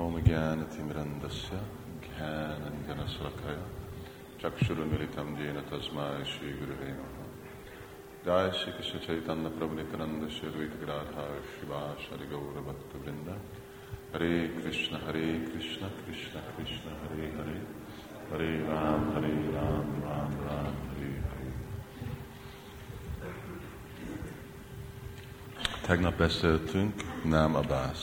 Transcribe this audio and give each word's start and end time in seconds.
ॐ 0.00 0.14
ज्ञानतिमिरन्दस्य 0.26 1.56
ज्ञानञ्जनशलकया 2.04 3.56
चक्षुरुमिलितं 4.40 5.28
येन 5.40 5.58
तस्मै 5.70 6.06
श्रीगुरुवे 6.30 6.90
नमः 6.98 7.26
जय 8.26 8.48
श्रीकृष्ण 8.60 8.98
चैतन्य 9.06 9.48
प्रभु 9.56 9.74
नित्यानंद 9.78 10.22
श्री 10.36 10.48
अद्वैत 10.50 10.74
राधा 10.90 11.26
शिवास 11.50 12.06
हरि 12.12 12.26
गौरभक्तवृंद 12.32 13.28
हरे 14.14 14.32
कृष्ण 14.56 15.02
हरे 15.04 15.26
कृष्ण 15.50 15.92
कृष्ण 16.00 16.44
कृष्ण 16.56 16.96
हरे 17.02 17.28
हरे 17.36 17.58
हरे 18.32 18.50
राम 18.72 19.06
हरे 19.14 19.34
राम 19.58 19.94
राम 20.08 20.34
राम 20.48 20.74
हरे 20.88 21.12
Hare 21.28 21.48
Tegnap 25.86 26.18
beszéltünk 26.18 27.08
Nám 27.24 27.56
Abbas 27.56 28.02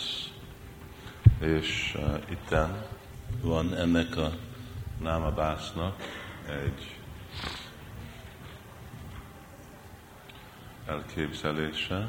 És 1.43 1.97
uh, 1.99 2.21
itten 2.31 2.87
van 3.41 3.75
ennek 3.75 4.17
a 4.17 4.31
námabásznak 5.01 6.03
egy 6.49 6.97
elképzelése. 10.87 12.09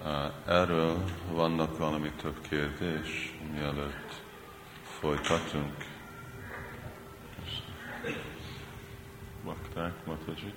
Uh, 0.00 0.32
erről 0.46 1.04
vannak 1.30 1.78
valami 1.78 2.10
több 2.10 2.40
kérdés, 2.48 3.38
mielőtt 3.52 4.22
folytatunk. 4.82 5.84
Bakták, 9.44 10.06
Matajik. 10.06 10.54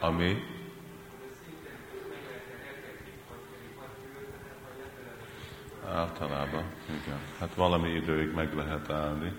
Ami 0.00 0.57
Általában, 5.94 6.64
igen. 6.86 7.18
Hát 7.38 7.54
valami 7.54 7.88
időig 7.88 8.34
meg 8.34 8.54
lehet 8.54 8.90
állni. 8.90 9.32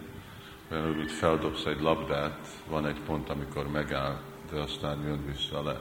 Olyan, 0.71 0.95
hogy 0.95 1.11
feldobsz 1.11 1.65
egy 1.65 1.81
labdát, 1.81 2.47
van 2.69 2.85
egy 2.85 2.99
pont, 3.05 3.29
amikor 3.29 3.67
megáll, 3.67 4.19
de 4.51 4.59
aztán 4.59 5.01
jön 5.03 5.25
vissza 5.25 5.63
le. 5.63 5.79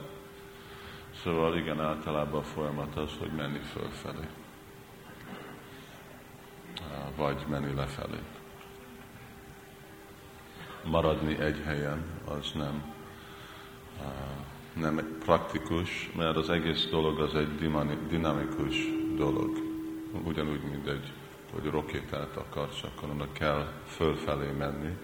Szóval 1.23 1.57
igen, 1.57 1.81
általában 1.81 2.39
a 2.39 2.43
folyamat 2.43 2.95
az, 2.95 3.11
hogy 3.19 3.31
menni 3.31 3.59
fölfelé. 3.59 4.27
Vagy 7.15 7.45
menni 7.49 7.73
lefelé. 7.73 8.19
Maradni 10.83 11.39
egy 11.39 11.61
helyen, 11.65 12.03
az 12.25 12.51
nem, 12.55 12.93
nem 14.73 15.17
praktikus, 15.23 16.11
mert 16.15 16.35
az 16.35 16.49
egész 16.49 16.87
dolog 16.89 17.19
az 17.19 17.35
egy 17.35 17.55
dinamikus 18.07 18.75
dolog 19.15 19.68
ugyanúgy, 20.11 20.61
mint 20.61 20.87
egy, 20.87 21.11
hogy 21.51 21.65
rokétát 21.65 22.35
akarsz, 22.35 22.83
akkor 22.83 23.09
annak 23.09 23.33
kell 23.33 23.71
fölfelé 23.87 24.51
menni, 24.51 24.97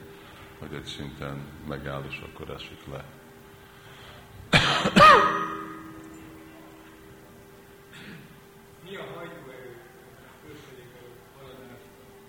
hogy 0.59 0.73
egy 0.73 0.86
szinten 0.86 1.45
megáll, 1.67 2.03
és 2.09 2.22
akkor 2.25 2.50
esik 2.50 2.80
le. 2.92 3.03
Mi 8.89 8.95
a 8.95 9.03
hajtóerő 9.16 9.76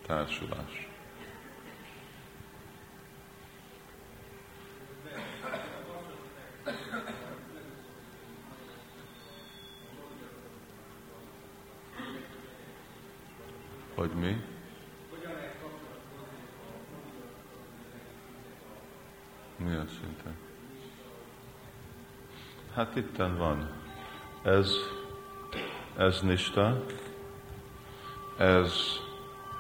Társulás. 0.07 0.86
Hogy 13.97 14.11
mi? 14.11 14.43
Milyen 19.57 19.89
szinten? 19.89 20.37
Hát 22.75 22.97
itten 22.97 23.37
van. 23.37 23.71
Ez, 24.43 24.73
ez 25.97 26.21
nista, 26.21 26.85
ez 28.39 28.73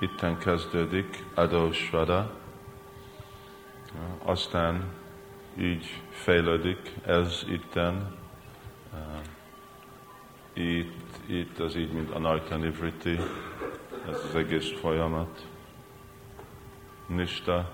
itten 0.00 0.39
kezdődik, 0.39 1.25
adósvada, 1.34 2.41
aztán 4.22 4.93
így 5.59 6.03
fejlődik, 6.10 6.94
ez 7.06 7.44
itten, 7.49 8.16
itt, 10.53 11.19
itt 11.27 11.59
az 11.59 11.77
így, 11.77 11.93
mint 11.93 12.10
a 12.10 12.19
Nartanivriti, 12.19 13.19
ez 14.09 14.25
az 14.28 14.34
egész 14.34 14.72
folyamat. 14.81 15.47
Nista, 17.06 17.72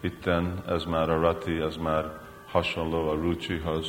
itten 0.00 0.62
ez 0.66 0.84
már 0.84 1.10
a 1.10 1.20
rati, 1.20 1.60
ez 1.60 1.76
már 1.76 2.20
hasonló 2.46 3.08
a 3.08 3.14
rucsihoz, 3.14 3.86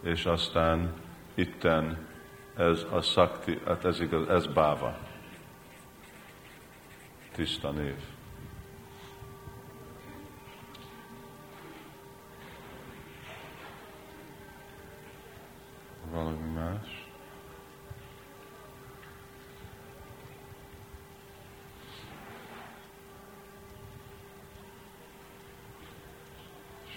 és 0.00 0.26
aztán 0.26 0.94
itten 1.34 2.08
ez 2.56 2.86
a 2.90 3.00
szakti, 3.00 3.60
hát 3.66 3.84
ez 3.84 4.00
igaz, 4.00 4.28
ez 4.28 4.46
báva. 4.46 4.96
Tiszta 7.32 7.70
név. 7.70 7.96
Valami 16.10 16.50
más? 16.54 16.91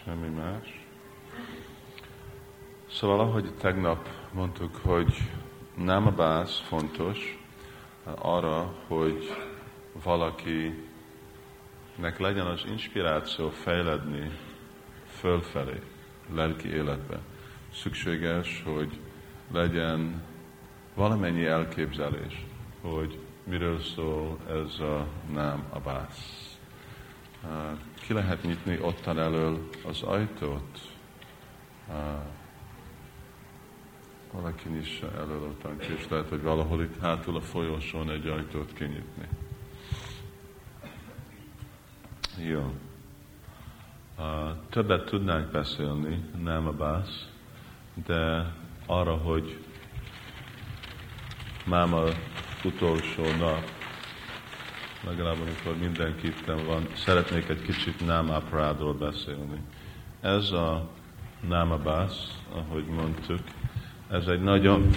Semmi 0.05 0.29
más. 0.29 0.85
Szóval 2.91 3.19
ahogy 3.19 3.53
tegnap 3.53 4.09
mondtuk, 4.31 4.75
hogy 4.75 5.31
nem 5.75 6.07
a 6.07 6.11
bász 6.11 6.59
fontos 6.59 7.45
arra, 8.03 8.73
hogy 8.87 9.35
valakinek 10.03 10.75
legyen 12.17 12.45
az 12.45 12.63
inspiráció 12.67 13.49
fejledni 13.49 14.31
fölfelé, 15.07 15.81
lelki 16.33 16.67
életbe. 16.67 17.19
Szükséges, 17.73 18.63
hogy 18.65 18.99
legyen 19.51 20.23
valamennyi 20.93 21.45
elképzelés, 21.45 22.45
hogy 22.81 23.19
miről 23.43 23.79
szól 23.79 24.37
ez 24.49 24.79
a 24.79 25.07
nem 25.33 25.65
a 25.69 25.79
bász 25.79 26.44
ki 27.93 28.13
lehet 28.13 28.43
nyitni 28.43 28.79
ottan 28.81 29.19
elől 29.19 29.69
az 29.87 30.01
ajtót. 30.01 30.79
Valaki 34.31 34.69
nyissa 34.69 35.11
elől 35.11 35.41
ottan, 35.41 35.81
és 35.81 36.07
lehet, 36.09 36.29
hogy 36.29 36.41
valahol 36.41 36.83
itt 36.83 36.99
hátul 37.01 37.35
a 37.35 37.41
folyosón 37.41 38.09
egy 38.09 38.27
ajtót 38.27 38.73
kinyitni. 38.73 39.27
Jó. 42.37 42.73
Többet 44.69 45.05
tudnánk 45.05 45.51
beszélni, 45.51 46.23
nem 46.43 46.67
a 46.67 46.71
bász, 46.71 47.29
de 48.05 48.53
arra, 48.85 49.15
hogy 49.15 49.63
máma 51.65 52.03
utolsó 52.63 53.23
nap, 53.39 53.74
legalább 55.05 55.37
amikor 55.41 55.77
mindenki 55.79 56.27
itt 56.27 56.45
van, 56.45 56.87
szeretnék 56.95 57.49
egy 57.49 57.61
kicsit 57.61 58.05
námáprádról 58.05 58.93
beszélni. 58.93 59.61
Ez 60.21 60.51
a 60.51 60.89
námabász, 61.47 62.41
ahogy 62.55 62.85
mondtuk, 62.85 63.39
ez 64.09 64.27
egy 64.27 64.41
nagyon, 64.41 64.89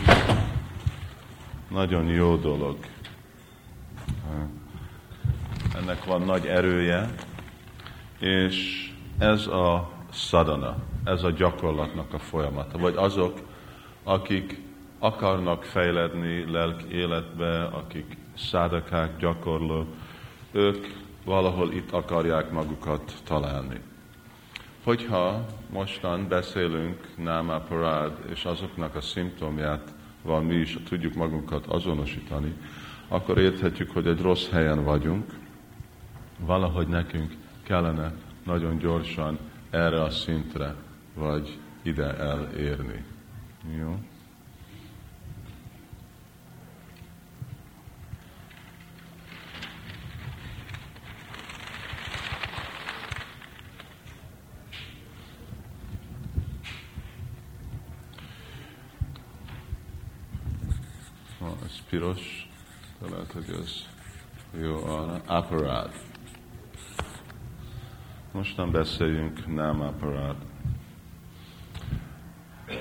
nagyon 1.68 2.06
jó 2.06 2.36
dolog. 2.36 2.76
Ennek 5.74 6.04
van 6.04 6.22
nagy 6.22 6.46
erője, 6.46 7.14
és 8.18 8.88
ez 9.18 9.46
a 9.46 9.90
szadana, 10.12 10.76
ez 11.04 11.22
a 11.22 11.30
gyakorlatnak 11.30 12.12
a 12.12 12.18
folyamata. 12.18 12.78
Vagy 12.78 12.94
azok, 12.96 13.38
akik 14.02 14.60
akarnak 14.98 15.64
fejledni 15.64 16.50
lelki 16.50 16.94
életbe, 16.94 17.64
akik 17.64 18.16
szádakák, 18.36 19.18
gyakorló, 19.18 19.86
ők 20.52 20.86
valahol 21.24 21.72
itt 21.72 21.90
akarják 21.90 22.50
magukat 22.50 23.14
találni. 23.24 23.80
Hogyha 24.84 25.46
mostan 25.70 26.28
beszélünk 26.28 27.08
Náma 27.16 27.60
Parád 27.60 28.18
és 28.30 28.44
azoknak 28.44 28.94
a 28.94 29.00
szimptomját 29.00 29.94
van 30.22 30.44
mi 30.44 30.54
is 30.54 30.78
tudjuk 30.88 31.14
magunkat 31.14 31.66
azonosítani, 31.66 32.54
akkor 33.08 33.38
érthetjük, 33.38 33.90
hogy 33.90 34.06
egy 34.06 34.20
rossz 34.20 34.48
helyen 34.48 34.84
vagyunk, 34.84 35.34
valahogy 36.38 36.88
nekünk 36.88 37.32
kellene 37.62 38.12
nagyon 38.44 38.78
gyorsan 38.78 39.38
erre 39.70 40.02
a 40.02 40.10
szintre, 40.10 40.74
vagy 41.14 41.58
ide 41.82 42.16
elérni. 42.16 43.04
Jó. 43.78 43.98
Ha, 61.38 61.56
ez 61.64 61.77
piros, 61.90 62.48
de 63.00 63.08
lehet, 63.10 63.32
hogy 63.32 63.58
ez 63.62 63.86
jó 64.60 64.84
arra. 64.84 65.20
Aparád. 65.26 65.92
Most 68.32 68.56
nem 68.56 68.70
beszéljünk 68.70 69.54
nem 69.54 69.80
aparád. 69.80 70.36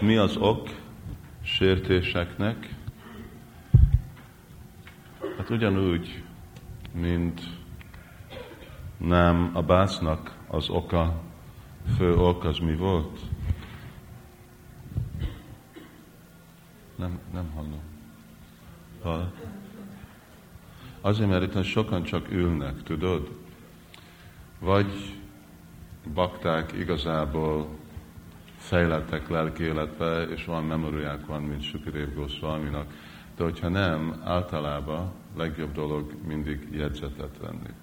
Mi 0.01 0.17
az 0.17 0.35
ok 0.37 0.69
sértéseknek? 1.41 2.75
Hát 5.37 5.49
ugyanúgy, 5.49 6.23
mint 6.93 7.41
nem 8.97 9.51
a 9.53 9.61
básznak 9.61 10.37
az 10.47 10.69
oka, 10.69 11.21
fő 11.97 12.15
ok 12.15 12.43
az 12.43 12.57
mi 12.57 12.75
volt? 12.75 13.19
Nem, 16.95 17.19
nem 17.33 17.51
hallom. 17.55 17.96
Hall? 19.07 19.31
Azért, 21.01 21.29
mert 21.29 21.55
itt 21.55 21.63
sokan 21.63 22.03
csak 22.03 22.31
ülnek, 22.31 22.83
tudod? 22.83 23.29
Vagy 24.59 25.15
bakták 26.13 26.73
igazából 26.73 27.67
fejlettek 28.57 29.29
lelki 29.29 29.63
életbe, 29.63 30.21
és 30.21 30.45
van 30.45 30.63
memóriák 30.63 31.25
van, 31.25 31.41
mint 31.41 31.63
Sukidev 31.63 32.13
Goswaminak. 32.13 32.93
De 33.35 33.43
hogyha 33.43 33.67
nem, 33.67 34.21
általában 34.23 35.11
legjobb 35.37 35.71
dolog 35.71 36.11
mindig 36.25 36.67
jegyzetet 36.71 37.37
venni. 37.41 37.73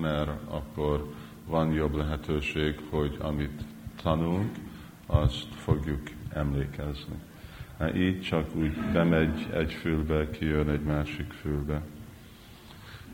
Mert 0.00 0.50
akkor 0.50 1.14
van 1.46 1.72
jobb 1.72 1.94
lehetőség, 1.94 2.80
hogy 2.90 3.16
amit 3.20 3.62
tanulunk, 4.02 4.56
azt 5.06 5.54
fogjuk 5.54 6.02
emlékezni. 6.28 7.20
Így 7.94 8.22
csak 8.22 8.54
úgy 8.54 8.72
bemegy 8.92 9.48
egy 9.52 9.72
fülbe, 9.72 10.30
kijön 10.30 10.68
egy 10.68 10.82
másik 10.82 11.32
fülbe. 11.32 11.82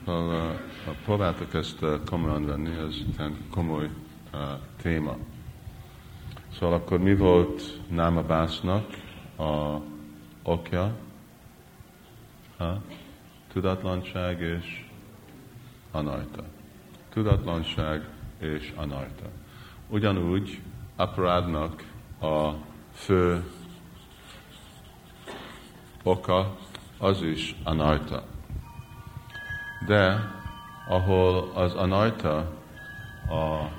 Szóval 0.05 0.61
próbáltak 1.05 1.55
ezt 1.55 1.85
komolyan 2.07 2.47
venni, 2.47 2.71
ez 2.71 3.25
komoly 3.51 3.89
téma. 4.83 5.17
Szóval 6.59 6.75
akkor 6.75 6.99
mi 6.99 7.17
volt 7.17 7.81
Námabásznak 7.91 8.87
a 9.39 9.77
okja? 10.43 10.97
Ha? 12.57 12.83
Tudatlanság 13.53 14.41
és 14.41 14.85
anajta. 15.91 16.45
Tudatlanság 17.09 18.09
és 18.39 18.73
anajta. 18.77 19.27
Ugyanúgy 19.89 20.61
aparádnak 20.97 21.85
a 22.21 22.51
fő 22.93 23.45
oka 26.09 26.57
az 26.99 27.23
is 27.23 27.55
anajta. 27.65 28.23
De 29.87 30.33
ahol 30.89 31.51
az 31.55 31.75
anajta 31.75 32.37
a, 33.29 33.71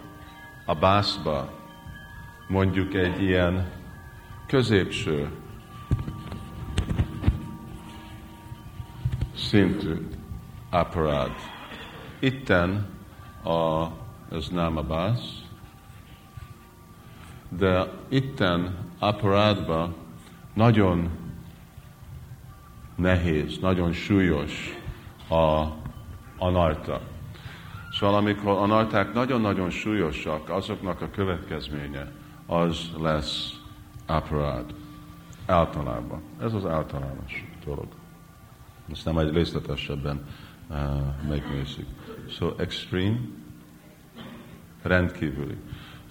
a 0.66 0.76
bászba 0.80 1.52
mondjuk 2.48 2.94
egy 2.94 3.22
ilyen 3.22 3.72
középső 4.48 5.32
szintű 9.36 10.08
aparád. 10.70 11.32
Itten 12.20 12.88
a, 13.44 13.86
ez 14.32 14.48
nem 14.48 14.78
a 14.78 14.82
bász, 14.82 15.42
de 17.50 17.92
itten 18.10 18.78
aparádba 19.00 19.94
nagyon 20.54 21.29
nehéz, 23.00 23.58
nagyon 23.62 23.92
súlyos 23.92 24.78
a 25.30 25.66
anarta. 26.38 27.02
Szóval 27.92 28.16
amikor 28.16 28.58
anarták 28.58 29.14
nagyon-nagyon 29.14 29.70
súlyosak, 29.70 30.50
azoknak 30.50 31.02
a 31.02 31.10
következménye, 31.10 32.12
az 32.46 32.90
lesz 33.00 33.60
aparád. 34.06 34.74
Általában. 35.46 36.22
Ez 36.42 36.54
az 36.54 36.66
általános 36.66 37.46
dolog. 37.66 37.88
Ezt 38.92 39.06
nem 39.06 39.18
egy 39.18 39.34
részletesebben 39.34 40.26
uh, 40.70 40.78
megnézzük. 41.28 41.88
So 42.30 42.54
extreme, 42.58 43.18
rendkívüli. 44.82 45.58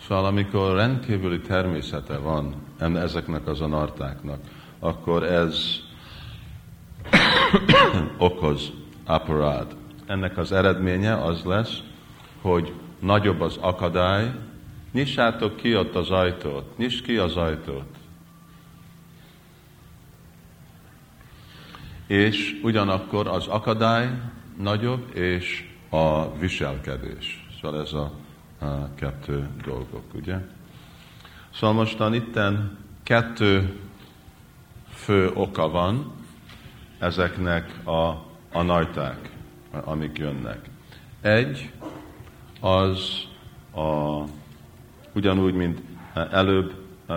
Szóval 0.00 0.24
amikor 0.24 0.74
rendkívüli 0.74 1.40
természete 1.40 2.16
van 2.18 2.54
ezeknek 2.78 3.46
az 3.46 3.60
anartáknak, 3.60 4.40
akkor 4.78 5.22
ez 5.22 5.86
okoz 8.18 8.72
aparád. 9.04 9.76
Ennek 10.06 10.38
az 10.38 10.52
eredménye 10.52 11.22
az 11.22 11.42
lesz, 11.44 11.78
hogy 12.40 12.72
nagyobb 12.98 13.40
az 13.40 13.56
akadály, 13.60 14.32
Nyissátok 14.92 15.56
ki 15.56 15.76
ott 15.76 15.94
az 15.94 16.10
ajtót, 16.10 16.78
nyisd 16.78 17.04
ki 17.04 17.16
az 17.16 17.36
ajtót. 17.36 17.96
És 22.06 22.60
ugyanakkor 22.62 23.26
az 23.26 23.46
akadály 23.46 24.10
nagyobb, 24.56 25.16
és 25.16 25.70
a 25.88 26.36
viselkedés. 26.36 27.46
Szóval 27.60 27.80
ez 27.80 27.92
a, 27.92 28.12
a 28.58 28.94
kettő 28.94 29.48
dolgok, 29.64 30.14
ugye? 30.14 30.36
Szóval 31.54 31.76
mostan 31.76 32.14
itten 32.14 32.78
kettő 33.02 33.78
fő 34.90 35.30
oka 35.34 35.68
van 35.68 36.12
ezeknek 36.98 37.86
a, 37.86 38.08
a 38.52 38.62
najták, 38.62 39.30
amik 39.70 40.18
jönnek. 40.18 40.68
Egy, 41.20 41.72
az 42.60 43.26
a 43.74 44.22
ugyanúgy, 45.12 45.54
mint 45.54 45.80
előbb 46.30 46.74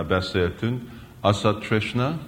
beszéltünk, 0.07 0.89
Asat 1.19 1.59
Trishna, 1.59 2.19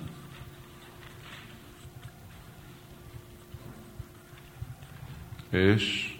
és 5.50 6.18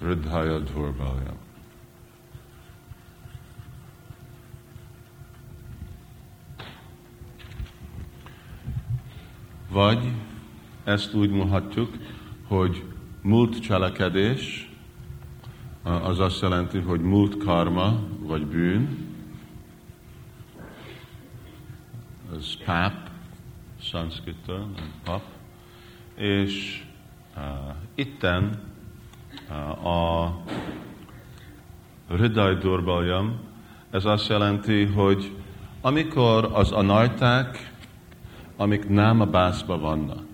Ridhaya 0.00 0.58
Dhurbalya. 0.58 1.45
Vagy 9.76 10.12
ezt 10.84 11.14
úgy 11.14 11.30
mondhatjuk, 11.30 11.96
hogy 12.48 12.84
múlt 13.22 13.60
cselekedés, 13.60 14.70
az 15.82 16.18
azt 16.18 16.40
jelenti, 16.40 16.78
hogy 16.78 17.00
múlt 17.00 17.36
karma, 17.36 18.00
vagy 18.18 18.46
bűn, 18.46 19.08
ez 22.36 22.56
páp, 22.64 23.10
szanszkita, 23.82 24.66
pap, 25.04 25.22
és 26.14 26.84
uh, 27.36 27.42
itten 27.94 28.60
uh, 29.48 29.86
a 29.86 30.36
Ridaj 32.08 32.56
Durbaljam, 32.56 33.40
ez 33.90 34.04
azt 34.04 34.28
jelenti, 34.28 34.84
hogy 34.84 35.32
amikor 35.80 36.50
az 36.52 36.72
anajták, 36.72 37.74
amik 38.56 38.88
nem 38.88 39.20
a 39.20 39.26
bászba 39.26 39.78
vannak, 39.78 40.26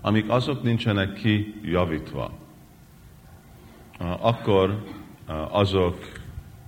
amik 0.00 0.30
azok 0.30 0.62
nincsenek 0.62 1.12
kijavítva, 1.12 2.30
akkor 4.20 4.84
azok, 5.50 5.98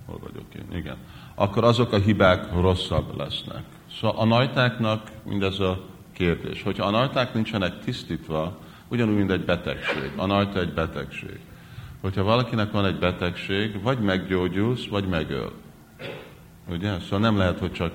hol 0.05 0.19
vagyok 0.19 0.45
én, 0.55 0.77
igen, 0.77 0.97
akkor 1.35 1.63
azok 1.63 1.91
a 1.91 1.97
hibák 1.97 2.53
rosszabb 2.53 3.17
lesznek. 3.17 3.63
Szóval 3.99 4.17
a 4.17 4.25
najtáknak 4.25 5.11
mindez 5.23 5.59
a 5.59 5.81
kérdés. 6.13 6.63
Hogyha 6.63 6.85
a 6.85 6.89
najták 6.89 7.33
nincsenek 7.33 7.79
tisztítva, 7.79 8.57
ugyanúgy, 8.87 9.15
mint 9.15 9.31
egy 9.31 9.45
betegség. 9.45 10.11
A 10.15 10.25
najta 10.25 10.59
egy 10.59 10.73
betegség. 10.73 11.39
Hogyha 12.01 12.23
valakinek 12.23 12.71
van 12.71 12.85
egy 12.85 12.99
betegség, 12.99 13.81
vagy 13.81 13.99
meggyógyulsz, 13.99 14.87
vagy 14.87 15.07
megöl. 15.07 15.51
Ugye? 16.69 16.99
Szóval 16.99 17.19
nem 17.19 17.37
lehet, 17.37 17.59
hogy 17.59 17.71
csak 17.71 17.91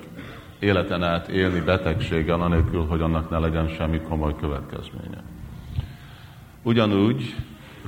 életen 0.59 1.03
át 1.03 1.27
élni 1.27 1.59
betegséggel, 1.59 2.41
anélkül, 2.41 2.85
hogy 2.85 3.01
annak 3.01 3.29
ne 3.29 3.37
legyen 3.37 3.67
semmi 3.67 3.99
komoly 3.99 4.35
következménye. 4.39 5.23
Ugyanúgy 6.63 7.35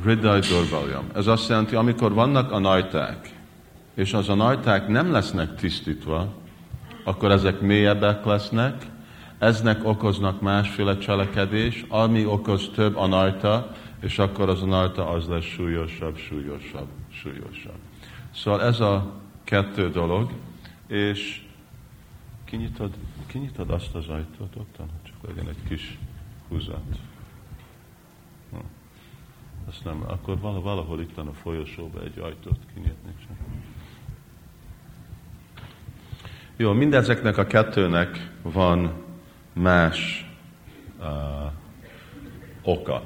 Riddai 0.03 0.39
Dorbaljam. 0.39 1.05
Ez 1.15 1.27
azt 1.27 1.49
jelenti, 1.49 1.75
amikor 1.75 2.13
vannak 2.13 2.51
a 2.51 2.59
najták, 2.59 3.29
és 3.93 4.13
az 4.13 4.29
a 4.29 4.33
najták 4.33 4.87
nem 4.87 5.11
lesznek 5.11 5.55
tisztítva, 5.55 6.33
akkor 7.03 7.31
ezek 7.31 7.61
mélyebbek 7.61 8.25
lesznek, 8.25 8.85
eznek 9.37 9.87
okoznak 9.87 10.41
másféle 10.41 10.97
cselekedés, 10.97 11.85
ami 11.89 12.25
okoz 12.25 12.69
több 12.75 12.95
anarta, 12.95 13.71
és 14.01 14.19
akkor 14.19 14.49
az 14.49 14.61
anarta 14.61 15.09
az 15.09 15.27
lesz 15.27 15.43
súlyosabb, 15.43 16.17
súlyosabb, 16.17 16.87
súlyosabb. 17.11 17.79
Szóval 18.35 18.63
ez 18.63 18.79
a 18.79 19.11
kettő 19.43 19.89
dolog, 19.89 20.31
és 20.87 21.41
kinyitod, 22.51 22.93
kinyitod 23.25 23.69
azt 23.69 23.95
az 23.95 24.07
ajtót 24.07 24.55
ottan, 24.55 24.89
csak 25.03 25.15
legyen 25.27 25.49
egy 25.49 25.63
kis 25.67 25.97
húzat. 26.49 26.99
Hm. 28.51 28.57
Azt 29.67 29.83
nem, 29.83 30.03
akkor 30.07 30.39
valahol 30.39 31.01
itt 31.01 31.13
van 31.15 31.27
a 31.27 31.33
folyosóba 31.33 32.03
egy 32.03 32.19
ajtót 32.19 32.59
kinyitni 32.73 33.11
csak. 33.19 33.37
Jó, 36.55 36.71
mindezeknek 36.71 37.37
a 37.37 37.45
kettőnek 37.45 38.31
van 38.41 39.03
más 39.53 40.29
uh, 40.99 41.51
oka. 42.61 43.03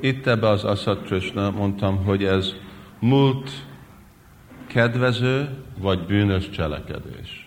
Itt 0.00 0.26
ebbe 0.26 0.48
az 0.48 0.90
Krishna 1.04 1.50
mondtam, 1.50 2.04
hogy 2.04 2.24
ez 2.24 2.54
múlt 2.98 3.50
kedvező 4.66 5.64
vagy 5.78 6.06
bűnös 6.06 6.50
cselekedés. 6.50 7.43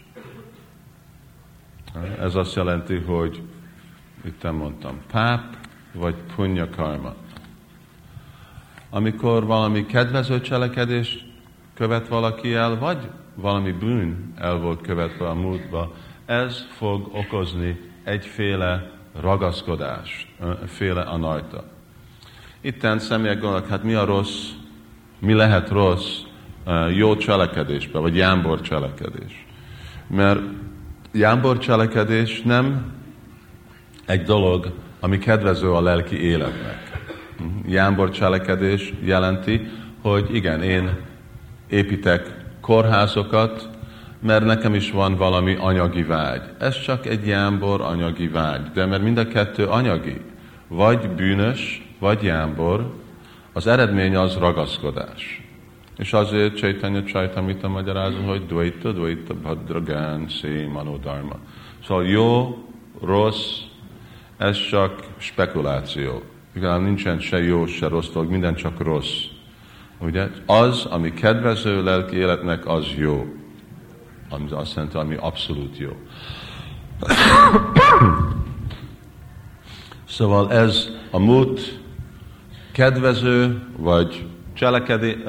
Ez 2.20 2.36
azt 2.36 2.56
jelenti, 2.56 2.98
hogy 2.98 3.42
itt 4.26 4.52
mondtam, 4.52 4.98
páp 5.12 5.58
vagy 5.94 6.16
punya 6.36 6.70
karma. 6.70 7.16
Amikor 8.90 9.46
valami 9.46 9.86
kedvező 9.86 10.42
cselekedés 10.42 11.26
követ 11.74 12.08
valaki 12.08 12.54
el, 12.54 12.78
vagy 12.78 13.10
valami 13.36 13.72
bűn 13.72 14.34
el 14.36 14.58
volt 14.58 14.82
követve 14.82 15.28
a 15.28 15.34
múltba, 15.34 15.94
ez 16.26 16.68
fog 16.78 17.10
okozni 17.14 17.80
egyféle 18.04 18.92
ragaszkodás, 19.22 20.36
féle 20.66 21.02
anajta. 21.02 21.64
Itten 22.62 23.00
személyek 23.00 23.40
gondolnak, 23.40 23.68
hát 23.68 23.84
mi 23.84 23.94
a 23.94 24.06
rossz, 24.06 24.50
mi 25.20 25.34
lehet 25.34 25.70
rossz 25.70 26.20
jó 26.96 27.16
cselekedésbe, 27.16 28.00
vagy 28.00 28.16
jámbor 28.16 28.62
cselekedés. 28.62 29.46
Mert 30.08 30.42
jámbor 31.18 31.58
cselekedés 31.58 32.42
nem 32.42 32.94
egy 34.06 34.24
dolog, 34.24 34.72
ami 35.00 35.18
kedvező 35.18 35.72
a 35.72 35.82
lelki 35.82 36.22
életnek. 36.22 37.02
Jámbor 37.68 38.10
cselekedés 38.10 38.94
jelenti, 39.04 39.68
hogy 40.02 40.36
igen, 40.36 40.64
én 40.64 40.90
építek 41.70 42.36
kórházokat, 42.62 43.70
mert 44.20 44.46
nekem 44.46 44.74
is 44.74 44.92
van 44.92 45.16
valami 45.16 45.56
anyagi 45.60 46.04
vágy. 46.04 46.42
Ez 46.60 46.82
csak 46.82 47.06
egy 47.06 47.28
jámbor 47.28 47.82
anyagi 47.82 48.28
vágy, 48.28 48.72
de 48.74 48.86
mert 48.86 49.04
mind 49.04 49.18
a 49.18 49.28
kettő 49.28 49.66
anyagi, 49.66 50.22
vagy 50.68 51.10
bűnös, 51.10 51.88
vagy 52.00 52.24
jámbor, 52.24 52.94
az 53.54 53.68
eredmény 53.68 54.16
az 54.16 54.36
ragaszkodás. 54.36 55.47
És 55.98 56.14
azért 56.14 56.56
Chaitanya 56.56 57.04
Chaitamita 57.04 57.68
magyarázza, 57.68 58.22
hogy 58.22 58.46
Dvaita, 58.46 58.92
Dvaita, 58.92 59.34
Bhadragán, 59.34 60.30
Szé, 60.30 60.66
Manodharma. 60.66 61.36
Szóval 61.86 62.08
jó, 62.08 62.58
rossz, 63.02 63.60
ez 64.38 64.68
csak 64.70 65.04
spekuláció. 65.18 66.22
Igazán 66.56 66.82
nincsen 66.82 67.20
se 67.20 67.44
jó, 67.44 67.66
se 67.66 67.88
rossz 67.88 68.10
dolog, 68.10 68.30
minden 68.30 68.56
csak 68.56 68.80
rossz. 68.80 69.24
Ugye? 70.00 70.28
Az, 70.46 70.86
ami 70.86 71.14
kedvező 71.14 71.84
lelki 71.84 72.16
életnek, 72.16 72.68
az 72.68 72.86
jó. 72.98 73.26
Ami 74.30 74.46
azt 74.52 74.76
jelenti, 74.76 74.98
ami 74.98 75.16
abszolút 75.20 75.78
jó. 75.78 75.92
szóval 80.08 80.52
ez 80.52 80.90
a 81.12 81.20
múlt 81.20 81.80
kedvező, 82.72 83.62
vagy 83.78 84.26
cselekedé, 84.54 85.24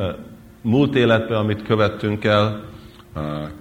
múlt 0.60 0.94
életben, 0.94 1.38
amit 1.38 1.62
követtünk 1.62 2.24
el, 2.24 2.60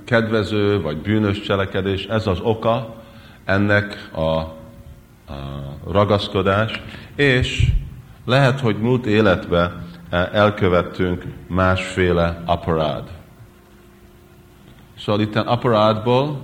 kedvező 0.06 0.82
vagy 0.82 0.98
bűnös 0.98 1.42
cselekedés, 1.42 2.06
ez 2.06 2.28
az 2.28 2.40
oka 2.40 2.96
ennek 3.46 4.12
a, 4.16 4.56
ragaszkodás, 5.92 6.82
és 7.16 7.68
lehet, 8.26 8.60
hogy 8.60 8.80
múlt 8.80 9.06
életben 9.06 9.86
elkövettünk 10.32 11.26
másféle 11.48 12.42
aparád. 12.46 13.04
Szóval 14.98 15.22
itt 15.22 15.36
aparádból 15.36 16.42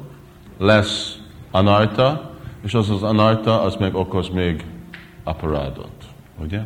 lesz 0.58 1.18
anarta, 1.52 2.32
és 2.64 2.74
az 2.74 2.90
az 2.90 3.04
anarta, 3.04 3.62
az 3.62 3.76
meg 3.76 3.96
okoz 3.96 4.30
még 4.30 4.66
aparádot. 5.24 5.92
Ugye? 6.38 6.62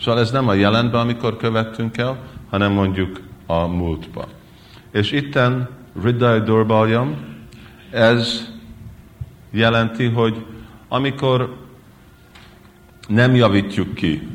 Szóval 0.00 0.20
ez 0.20 0.30
nem 0.30 0.48
a 0.48 0.54
jelenben, 0.54 1.00
amikor 1.00 1.36
követtünk 1.36 1.96
el, 1.96 2.18
hanem 2.56 2.72
mondjuk 2.72 3.20
a 3.46 3.66
múltba. 3.66 4.28
És 4.90 5.12
itten 5.12 5.68
Riddai 6.02 6.40
Durbaljam, 6.40 7.16
ez 7.90 8.48
jelenti, 9.50 10.06
hogy 10.06 10.46
amikor 10.88 11.56
nem 13.08 13.34
javítjuk 13.34 13.94
ki 13.94 14.28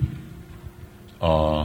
a 1.20 1.62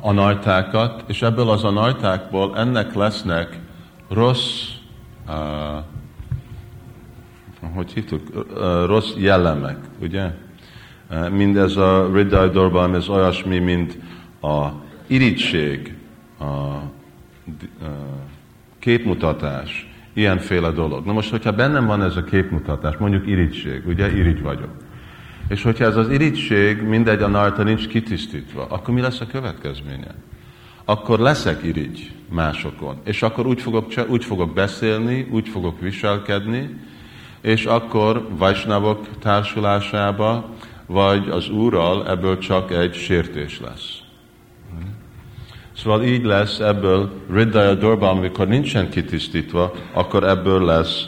anajtákat, 0.00 1.04
és 1.06 1.22
ebből 1.22 1.48
az 1.48 1.64
anajtákból 1.64 2.56
ennek 2.56 2.94
lesznek 2.94 3.58
rossz, 4.08 4.68
uh, 5.28 5.34
hogy 7.74 7.92
hívtuk, 7.92 8.46
rossz 8.86 9.12
jellemek, 9.16 9.78
ugye? 10.00 10.30
Mindez 11.30 11.76
a 11.76 12.10
Riddai 12.12 12.48
Dorban, 12.48 12.94
ez 12.94 13.08
olyasmi, 13.08 13.58
mint 13.58 13.98
a 14.42 14.72
irigység, 15.06 15.94
a 16.38 16.78
képmutatás, 18.78 19.86
ilyenféle 20.12 20.70
dolog. 20.70 21.04
Na 21.04 21.12
most, 21.12 21.30
hogyha 21.30 21.52
bennem 21.52 21.86
van 21.86 22.02
ez 22.02 22.16
a 22.16 22.24
képmutatás, 22.24 22.96
mondjuk 22.96 23.26
irigység, 23.26 23.86
ugye, 23.86 24.16
irigy 24.16 24.42
vagyok, 24.42 24.70
és 25.48 25.62
hogyha 25.62 25.84
ez 25.84 25.96
az 25.96 26.10
irigység 26.10 26.82
mindegy 26.82 27.22
a 27.22 27.28
narta 27.28 27.62
nincs 27.62 27.86
kitisztítva, 27.86 28.66
akkor 28.68 28.94
mi 28.94 29.00
lesz 29.00 29.20
a 29.20 29.26
következménye? 29.26 30.14
Akkor 30.84 31.18
leszek 31.18 31.62
irigy 31.62 32.12
másokon, 32.28 32.96
és 33.04 33.22
akkor 33.22 33.46
úgy 33.46 33.60
fogok, 33.60 33.92
úgy 34.08 34.24
fogok 34.24 34.54
beszélni, 34.54 35.26
úgy 35.30 35.48
fogok 35.48 35.80
viselkedni, 35.80 36.76
és 37.40 37.64
akkor 37.64 38.28
Vajsnavok 38.36 39.06
társulásába, 39.18 40.50
vagy 40.86 41.28
az 41.28 41.50
Úrral 41.50 42.08
ebből 42.08 42.38
csak 42.38 42.70
egy 42.70 42.94
sértés 42.94 43.60
lesz. 43.60 44.01
Szóval 45.76 46.04
így 46.04 46.24
lesz 46.24 46.58
ebből 46.58 47.10
Riddaya 47.30 47.74
Dorban, 47.74 48.16
amikor 48.16 48.48
nincsen 48.48 48.90
kitisztítva, 48.90 49.72
akkor 49.92 50.24
ebből 50.24 50.64
lesz 50.64 51.06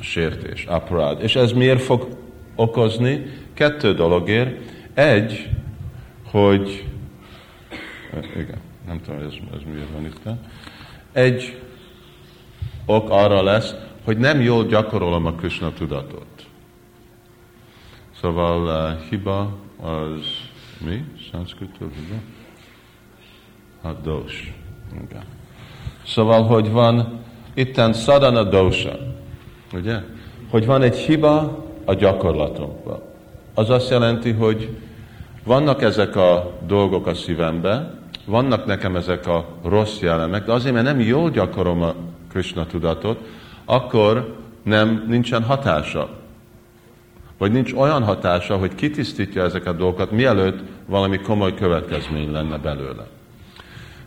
sértés, 0.00 0.64
aparád. 0.64 1.22
És 1.22 1.36
ez 1.36 1.52
miért 1.52 1.82
fog 1.82 2.08
okozni? 2.54 3.26
kettő 3.58 3.94
dologért. 3.94 4.58
Egy, 4.94 5.48
hogy 6.24 6.84
igen, 8.36 8.60
nem 8.86 9.00
tudom, 9.02 9.20
ez, 9.20 9.32
ez 9.54 9.60
miért 9.72 9.90
van 9.92 10.04
itt. 10.04 10.20
Egy 11.12 11.60
ok 12.86 13.10
arra 13.10 13.42
lesz, 13.42 13.74
hogy 14.04 14.18
nem 14.18 14.40
jól 14.40 14.66
gyakorolom 14.66 15.26
a 15.26 15.32
Krishna 15.32 15.72
tudatot. 15.72 16.46
Szóval 18.20 18.92
uh, 18.92 19.08
hiba 19.08 19.56
az 19.80 20.26
mi? 20.78 21.04
Szanszkritől 21.30 21.90
hiba? 21.94 22.20
A 23.82 23.92
dos. 24.02 24.54
Igen. 24.92 25.22
Szóval, 26.06 26.42
hogy 26.42 26.70
van 26.70 27.18
itten 27.54 27.92
sadana 27.92 28.42
dosa, 28.42 28.98
ugye? 29.72 29.96
Hogy 30.50 30.66
van 30.66 30.82
egy 30.82 30.96
hiba 30.96 31.64
a 31.84 31.94
gyakorlatunkban 31.94 33.08
az 33.58 33.70
azt 33.70 33.90
jelenti, 33.90 34.32
hogy 34.32 34.76
vannak 35.44 35.82
ezek 35.82 36.16
a 36.16 36.52
dolgok 36.66 37.06
a 37.06 37.14
szívembe, 37.14 37.94
vannak 38.24 38.66
nekem 38.66 38.96
ezek 38.96 39.26
a 39.26 39.46
rossz 39.64 40.00
jellemek, 40.00 40.44
de 40.44 40.52
azért, 40.52 40.74
mert 40.74 40.86
nem 40.86 41.00
jól 41.00 41.30
gyakorom 41.30 41.82
a 41.82 41.94
Krishna 42.30 42.66
tudatot, 42.66 43.18
akkor 43.64 44.36
nem, 44.62 45.04
nincsen 45.08 45.42
hatása. 45.42 46.08
Vagy 47.38 47.52
nincs 47.52 47.72
olyan 47.72 48.02
hatása, 48.02 48.56
hogy 48.56 48.74
kitisztítja 48.74 49.42
ezeket 49.42 49.72
a 49.72 49.76
dolgokat, 49.76 50.10
mielőtt 50.10 50.60
valami 50.86 51.18
komoly 51.18 51.54
következmény 51.54 52.30
lenne 52.32 52.58
belőle. 52.58 53.06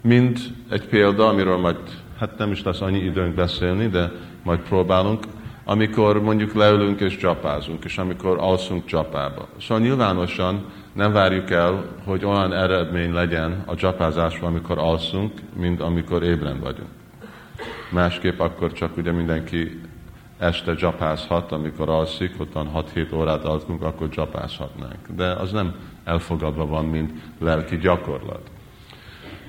Mint 0.02 0.40
egy 0.70 0.88
példa, 0.88 1.28
amiről 1.28 1.58
majd, 1.58 1.78
hát 2.20 2.38
nem 2.38 2.52
is 2.52 2.64
lesz 2.64 2.82
annyi 2.82 3.00
időnk 3.00 3.36
beszélni, 3.36 3.88
de 3.88 4.12
majd 4.44 4.60
próbálunk, 4.60 5.24
amikor 5.64 6.22
mondjuk 6.22 6.54
leülünk 6.54 7.00
és 7.00 7.18
csapázunk, 7.18 7.84
és 7.86 7.98
amikor 7.98 8.38
alszunk 8.40 8.86
csapába. 8.86 9.48
Szóval 9.60 9.80
nyilvánosan 9.80 10.66
nem 10.94 11.12
várjuk 11.12 11.50
el, 11.50 11.86
hogy 12.06 12.26
olyan 12.26 12.54
eredmény 12.54 13.14
legyen 13.14 13.64
a 13.66 13.76
csapázásban, 13.76 14.50
amikor 14.50 14.78
alszunk, 14.78 15.32
mint 15.56 15.82
amikor 15.82 16.24
ébren 16.24 16.60
vagyunk. 16.60 16.90
Másképp 17.92 18.40
akkor 18.40 18.72
csak 18.72 18.98
ugye 18.98 19.12
mindenki 19.12 19.82
este 20.38 20.76
csapázhat, 20.76 21.52
amikor 21.52 21.90
alszik, 21.90 22.34
ottan 22.38 22.72
6-7 22.96 23.16
órát 23.16 23.44
alszunk, 23.44 23.84
akkor 23.84 24.10
csapázhatnánk. 24.10 25.08
De 25.16 25.26
az 25.26 25.52
nem 25.52 25.76
elfogadva 26.04 26.66
van, 26.66 26.86
mint 26.86 27.12
lelki 27.40 27.78
gyakorlat. 27.78 28.51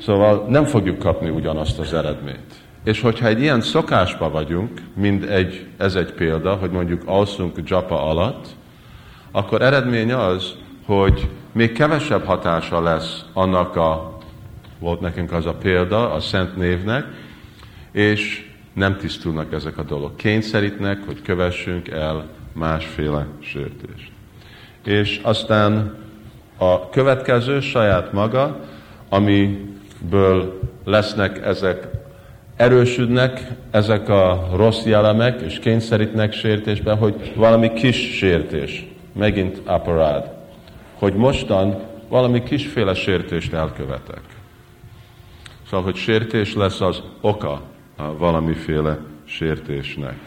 Szóval 0.04 0.46
nem 0.48 0.64
fogjuk 0.64 0.98
kapni 0.98 1.28
ugyanazt 1.28 1.78
az 1.78 1.94
eredményt. 1.94 2.60
És 2.84 3.00
hogyha 3.00 3.26
egy 3.26 3.40
ilyen 3.40 3.60
szokásba 3.60 4.30
vagyunk, 4.30 4.70
mint 4.94 5.24
egy, 5.24 5.66
ez 5.76 5.94
egy 5.94 6.12
példa, 6.12 6.54
hogy 6.54 6.70
mondjuk 6.70 7.02
alszunk 7.06 7.56
japa 7.64 8.02
alatt, 8.08 8.46
akkor 9.30 9.62
eredmény 9.62 10.12
az, 10.12 10.54
hogy 10.86 11.28
még 11.52 11.72
kevesebb 11.72 12.24
hatása 12.24 12.80
lesz 12.80 13.24
annak 13.32 13.76
a, 13.76 14.18
volt 14.78 15.00
nekünk 15.00 15.32
az 15.32 15.46
a 15.46 15.54
példa, 15.54 16.12
a 16.12 16.20
szent 16.20 16.56
névnek, 16.56 17.06
és 17.92 18.50
nem 18.72 18.96
tisztulnak 18.96 19.52
ezek 19.52 19.78
a 19.78 19.82
dolgok. 19.82 20.16
Kényszerítnek, 20.16 21.06
hogy 21.06 21.22
kövessünk 21.22 21.88
el 21.88 22.28
másféle 22.52 23.26
sértést. 23.40 24.10
És 24.84 25.20
aztán 25.22 25.96
a 26.56 26.88
következő 26.88 27.60
saját 27.60 28.12
maga, 28.12 28.60
amiből 30.02 30.60
lesznek 30.84 31.46
ezek, 31.46 31.88
erősödnek 32.56 33.46
ezek 33.70 34.08
a 34.08 34.48
rossz 34.54 34.84
jellemek, 34.84 35.40
és 35.40 35.58
kényszerítnek 35.58 36.32
sértésbe, 36.32 36.92
hogy 36.94 37.32
valami 37.36 37.72
kis 37.72 38.16
sértés, 38.16 38.86
megint 39.12 39.60
aparád, 39.64 40.30
hogy 40.94 41.14
mostan 41.14 41.80
valami 42.08 42.42
kisféle 42.42 42.94
sértést 42.94 43.52
elkövetek. 43.52 44.22
Szóval, 45.66 45.84
hogy 45.84 45.96
sértés 45.96 46.54
lesz 46.54 46.80
az 46.80 47.02
oka 47.20 47.62
a 47.96 48.16
valamiféle 48.16 48.98
sértésnek. 49.24 50.18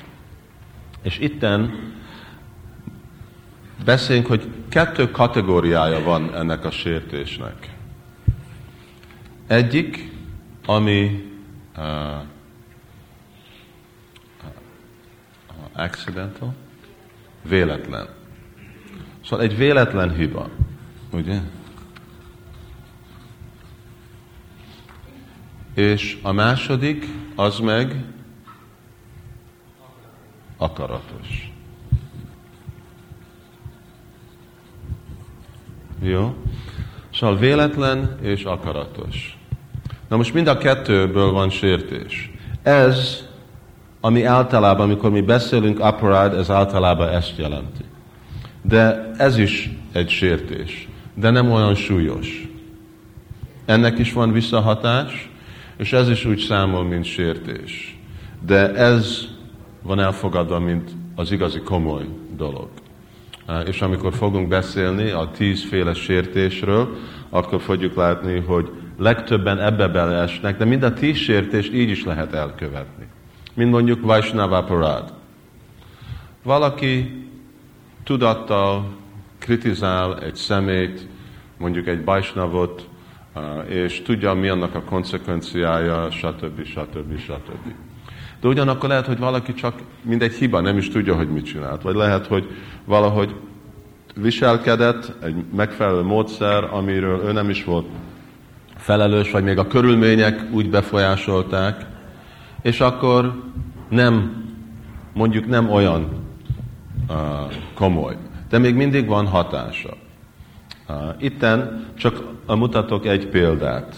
És 1.01 1.19
itten 1.19 1.73
beszéljünk, 3.85 4.27
hogy 4.27 4.47
kettő 4.69 5.11
kategóriája 5.11 6.03
van 6.03 6.35
ennek 6.35 6.65
a 6.65 6.71
sértésnek. 6.71 7.74
Egyik, 9.47 10.11
ami 10.65 11.29
uh, 11.77 12.21
accidental, 15.73 16.53
véletlen. 17.41 18.07
Szóval 19.23 19.45
egy 19.45 19.57
véletlen 19.57 20.15
hiba, 20.15 20.49
ugye? 21.11 21.39
És 25.73 26.19
a 26.21 26.31
második, 26.31 27.05
az 27.35 27.59
meg 27.59 28.03
akaratos. 30.57 31.51
Jó? 36.01 36.35
Szóval 37.19 37.37
véletlen 37.37 38.17
és 38.21 38.43
akaratos. 38.43 39.37
Na 40.07 40.17
most 40.17 40.33
mind 40.33 40.47
a 40.47 40.57
kettőből 40.57 41.31
van 41.31 41.49
sértés. 41.49 42.31
Ez, 42.63 43.23
ami 44.01 44.23
általában, 44.23 44.83
amikor 44.83 45.11
mi 45.11 45.21
beszélünk 45.21 45.79
aparád, 45.79 46.33
ez 46.33 46.49
általában 46.49 47.09
ezt 47.09 47.37
jelenti. 47.37 47.83
De 48.61 49.11
ez 49.17 49.37
is 49.37 49.69
egy 49.91 50.09
sértés, 50.09 50.87
de 51.13 51.29
nem 51.29 51.51
olyan 51.51 51.75
súlyos. 51.75 52.47
Ennek 53.65 53.99
is 53.99 54.13
van 54.13 54.31
visszahatás, 54.31 55.29
és 55.77 55.93
ez 55.93 56.09
is 56.09 56.25
úgy 56.25 56.39
számol, 56.39 56.83
mint 56.83 57.05
sértés. 57.05 57.97
De 58.45 58.73
ez 58.73 59.27
van 59.81 59.99
elfogadva, 59.99 60.59
mint 60.59 60.91
az 61.15 61.31
igazi 61.31 61.59
komoly 61.59 62.05
dolog. 62.35 62.69
És 63.65 63.81
amikor 63.81 64.13
fogunk 64.13 64.47
beszélni 64.47 65.09
a 65.09 65.31
tízféle 65.31 65.93
sértésről, 65.93 66.97
akkor 67.29 67.61
fogjuk 67.61 67.95
látni, 67.95 68.39
hogy 68.39 68.69
legtöbben 68.97 69.59
ebbe 69.59 69.87
beleesnek, 69.87 70.57
de 70.57 70.65
mind 70.65 70.83
a 70.83 70.93
tíz 70.93 71.17
sértést 71.17 71.73
így 71.73 71.89
is 71.89 72.03
lehet 72.03 72.33
elkövetni. 72.33 73.07
Mint 73.53 73.71
mondjuk 73.71 74.01
Vaisnava 74.01 74.63
Parad. 74.63 75.13
Valaki 76.43 77.25
tudattal 78.03 78.87
kritizál 79.37 80.19
egy 80.19 80.35
szemét, 80.35 81.07
mondjuk 81.57 81.87
egy 81.87 82.03
Vaisnavot, 82.03 82.87
és 83.67 84.01
tudja, 84.01 84.33
mi 84.33 84.47
annak 84.47 84.75
a 84.75 84.81
konsekvenciája, 84.81 86.11
stb. 86.11 86.65
stb. 86.65 87.17
stb. 87.17 87.73
De 88.45 88.51
ugyanakkor 88.51 88.89
lehet, 88.89 89.05
hogy 89.05 89.17
valaki 89.17 89.53
csak 89.53 89.73
mindegy 90.01 90.33
hiba, 90.33 90.59
nem 90.59 90.77
is 90.77 90.89
tudja, 90.89 91.15
hogy 91.15 91.29
mit 91.29 91.45
csinált. 91.45 91.81
Vagy 91.81 91.95
lehet, 91.95 92.27
hogy 92.27 92.47
valahogy 92.83 93.35
viselkedett 94.15 95.13
egy 95.23 95.35
megfelelő 95.55 96.01
módszer, 96.01 96.63
amiről 96.71 97.21
ő 97.23 97.31
nem 97.31 97.49
is 97.49 97.63
volt 97.63 97.85
felelős, 98.77 99.31
vagy 99.31 99.43
még 99.43 99.57
a 99.57 99.67
körülmények 99.67 100.43
úgy 100.51 100.69
befolyásolták, 100.69 101.85
és 102.61 102.79
akkor 102.79 103.43
nem, 103.89 104.43
mondjuk 105.13 105.47
nem 105.47 105.69
olyan 105.69 106.09
uh, 107.09 107.15
komoly, 107.73 108.17
de 108.49 108.57
még 108.57 108.75
mindig 108.75 109.07
van 109.07 109.27
hatása. 109.27 109.93
Uh, 110.89 110.95
itten 111.19 111.85
csak 111.97 112.23
mutatok 112.47 113.05
egy 113.05 113.27
példát. 113.27 113.95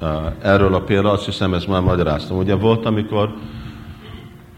Uh, 0.00 0.08
erről 0.42 0.74
a 0.74 0.80
példa, 0.80 1.10
azt 1.10 1.24
hiszem, 1.24 1.54
ezt 1.54 1.68
már 1.68 1.82
magyaráztam. 1.82 2.38
Ugye 2.38 2.54
volt, 2.54 2.86
amikor 2.86 3.34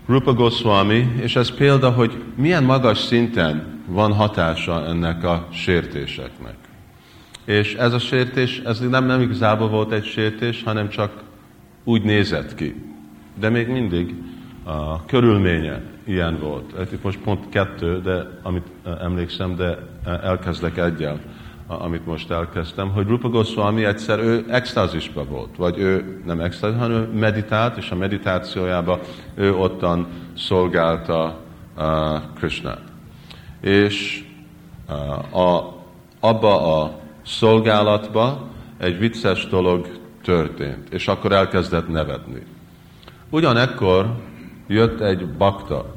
Rupa 0.08 0.32
Goswami, 0.32 1.12
és 1.20 1.36
ez 1.36 1.54
példa, 1.54 1.90
hogy 1.90 2.22
milyen 2.34 2.64
magas 2.64 2.98
szinten 2.98 3.82
van 3.86 4.12
hatása 4.12 4.86
ennek 4.86 5.24
a 5.24 5.48
sértéseknek. 5.52 6.56
És 7.44 7.74
ez 7.74 7.92
a 7.92 7.98
sértés, 7.98 8.58
ez 8.64 8.80
nem, 8.80 9.04
nem 9.04 9.20
igazából 9.20 9.68
volt 9.68 9.92
egy 9.92 10.04
sértés, 10.04 10.62
hanem 10.62 10.88
csak 10.88 11.22
úgy 11.84 12.02
nézett 12.02 12.54
ki. 12.54 12.74
De 13.38 13.48
még 13.48 13.68
mindig 13.68 14.14
a 14.64 15.04
körülménye 15.04 15.82
ilyen 16.04 16.38
volt. 16.38 16.92
Itt 16.92 17.02
most 17.02 17.18
pont 17.18 17.48
kettő, 17.48 18.00
de 18.00 18.40
amit 18.42 18.66
emlékszem, 19.00 19.56
de 19.56 19.78
elkezdek 20.04 20.76
egyel 20.76 21.20
amit 21.68 22.06
most 22.06 22.30
elkezdtem, 22.30 22.90
hogy 22.90 23.06
Rupa 23.06 23.28
Goswami 23.28 23.84
egyszer 23.84 24.18
ő 24.18 24.44
extázisba 24.48 25.24
volt, 25.24 25.56
vagy 25.56 25.78
ő 25.78 26.20
nem 26.24 26.40
extázis, 26.40 26.78
hanem 26.78 27.02
meditált, 27.02 27.76
és 27.76 27.90
a 27.90 27.94
meditációjában 27.94 28.98
ő 29.34 29.54
ottan 29.54 30.06
szolgálta 30.36 31.38
uh, 31.76 31.84
Krishnát. 32.34 32.82
És 33.60 34.24
uh, 34.88 35.38
a, 35.40 35.76
abba 36.20 36.82
a 36.82 36.98
szolgálatba 37.26 38.48
egy 38.78 38.98
vicces 38.98 39.46
dolog 39.46 39.88
történt, 40.22 40.88
és 40.88 41.08
akkor 41.08 41.32
elkezdett 41.32 41.88
nevetni. 41.88 42.42
Ugyanekkor 43.30 44.14
jött 44.66 45.00
egy 45.00 45.26
bakta 45.26 45.94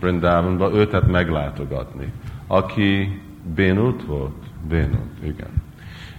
Brindavanba 0.00 0.72
őtet 0.72 1.06
meglátogatni, 1.06 2.12
aki 2.46 3.20
bénult 3.54 4.04
volt, 4.04 4.43
bénult, 4.68 5.22
igen. 5.22 5.62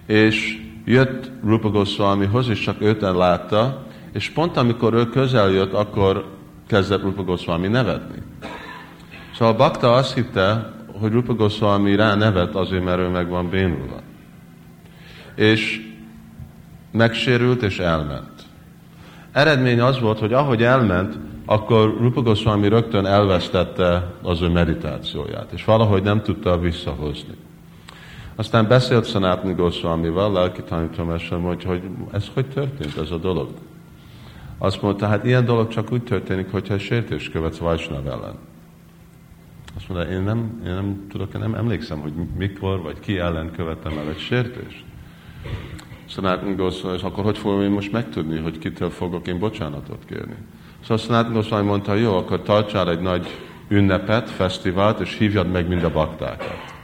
És 0.06 0.62
jött 0.86 1.32
Rupa 1.44 1.70
Goswamihoz, 1.70 2.50
és 2.50 2.60
csak 2.60 2.82
őten 2.82 3.16
látta, 3.16 3.86
és 4.14 4.30
pont 4.30 4.58
amikor 4.58 4.94
ő 4.94 5.10
közel 5.10 5.50
jött, 5.50 5.74
akkor 5.74 6.26
kezdett 6.68 7.02
Rupa 7.02 7.24
Goswami 7.24 7.68
nevetni. 7.68 8.22
Szóval 9.34 9.54
a 9.54 9.58
bakta 9.58 9.94
azt 9.94 10.14
hitte, 10.14 10.74
hogy 11.00 11.12
Rupa 11.12 11.34
Goswami 11.34 11.96
rá 11.96 12.16
nevet 12.16 12.56
azért, 12.56 12.84
mert 12.84 13.00
ő 13.00 13.08
meg 13.08 13.30
van 13.30 13.50
bénulva. 13.50 14.02
És 15.36 15.82
megsérült 16.92 17.62
és 17.62 17.80
elment. 17.80 18.32
Eredmény 19.32 19.80
az 19.80 20.00
volt, 20.00 20.20
hogy 20.20 20.34
ahogy 20.34 20.64
elment, 20.64 21.18
akkor 21.46 21.98
Rupa 22.00 22.22
Goswami 22.22 22.68
rögtön 22.68 23.06
elvesztette 23.06 24.14
az 24.22 24.42
ő 24.42 24.48
meditációját, 24.48 25.52
és 25.52 25.66
valahogy 25.66 26.04
nem 26.04 26.22
tudta 26.22 26.60
visszahozni. 26.60 27.34
Aztán 28.36 28.68
beszélt 28.68 29.06
Sanatni 29.06 29.54
Goswamival, 29.54 30.32
lelki 30.32 30.62
tanítomásra, 30.62 31.40
hogy, 31.40 31.64
hogy 31.64 31.82
ez 32.12 32.30
hogy 32.34 32.46
történt 32.46 32.98
ez 32.98 33.12
a 33.12 33.18
dolog. 33.18 33.50
Azt 34.58 34.82
mondta, 34.82 35.08
hát 35.08 35.26
ilyen 35.26 35.46
dolog 35.46 35.68
csak 35.68 35.92
úgy 35.92 36.04
történik, 36.04 36.52
hogyha 36.52 36.78
sértés 36.78 37.30
követsz 37.30 37.58
Vajsnav 37.58 38.08
ellen. 38.08 38.36
Azt 39.76 39.90
mondta, 39.90 40.12
én 40.12 40.22
nem, 40.22 40.62
én 40.66 40.74
nem 40.74 41.06
tudok, 41.10 41.34
én 41.34 41.40
nem 41.40 41.54
emlékszem, 41.54 42.00
hogy 42.00 42.14
mikor 42.38 42.82
vagy 42.82 43.00
ki 43.00 43.18
ellen 43.18 43.52
követtem 43.52 43.98
el 43.98 44.10
egy 44.10 44.20
sértést. 44.20 44.84
Sanatni 46.06 46.54
Goswami, 46.54 46.96
és 46.96 47.04
akkor 47.04 47.24
hogy 47.24 47.38
fogom 47.38 47.62
én 47.62 47.70
most 47.70 47.92
megtudni, 47.92 48.40
hogy 48.40 48.58
kitől 48.58 48.90
fogok 48.90 49.28
én 49.28 49.40
bocsánatot 49.40 50.06
kérni? 50.06 50.36
Szóval 50.82 50.98
Sanatni 50.98 51.34
Goswami 51.34 51.66
mondta, 51.66 51.94
jó, 51.94 52.18
akkor 52.18 52.42
tartsál 52.42 52.90
egy 52.90 53.02
nagy 53.02 53.28
ünnepet, 53.68 54.30
fesztivált, 54.30 55.00
és 55.00 55.18
hívjad 55.18 55.52
meg 55.52 55.68
mind 55.68 55.84
a 55.84 55.92
baktákat 55.92 56.75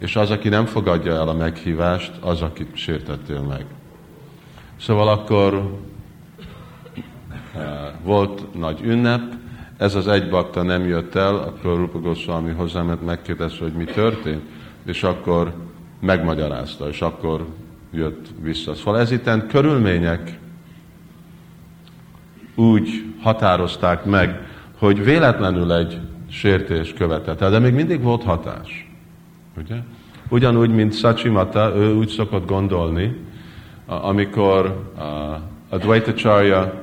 és 0.00 0.16
az, 0.16 0.30
aki 0.30 0.48
nem 0.48 0.66
fogadja 0.66 1.12
el 1.14 1.28
a 1.28 1.34
meghívást, 1.34 2.12
az, 2.20 2.42
akit 2.42 2.76
sértettél 2.76 3.40
meg. 3.40 3.64
Szóval 4.76 5.08
akkor 5.08 5.54
uh, 7.54 7.62
volt 8.02 8.54
nagy 8.54 8.80
ünnep, 8.82 9.34
ez 9.76 9.94
az 9.94 10.08
egy 10.08 10.28
bakta 10.28 10.62
nem 10.62 10.86
jött 10.86 11.14
el, 11.14 11.36
akkor 11.36 11.76
Rupa 11.76 11.98
Goswami 11.98 12.50
hozzáment, 12.50 13.04
megkérdezte, 13.04 13.62
hogy 13.62 13.72
mi 13.72 13.84
történt, 13.84 14.42
és 14.84 15.02
akkor 15.02 15.54
megmagyarázta, 16.00 16.88
és 16.88 17.00
akkor 17.00 17.46
jött 17.92 18.26
vissza. 18.42 18.74
Szóval 18.74 18.98
ez 19.00 19.10
itten 19.10 19.46
körülmények 19.48 20.38
úgy 22.54 23.04
határozták 23.22 24.04
meg, 24.04 24.48
hogy 24.78 25.04
véletlenül 25.04 25.72
egy 25.72 25.98
sértés 26.30 26.92
követett 26.92 27.40
el, 27.40 27.50
de 27.50 27.58
még 27.58 27.74
mindig 27.74 28.02
volt 28.02 28.22
hatás. 28.22 28.89
Ugye? 29.64 29.76
Ugyanúgy, 30.28 30.70
mint 30.70 30.94
Sachimata, 30.94 31.72
ő 31.76 31.94
úgy 31.94 32.08
szokott 32.08 32.46
gondolni, 32.46 33.16
amikor 33.86 34.90
a 35.68 35.76
Dvaitacharya, 35.76 36.82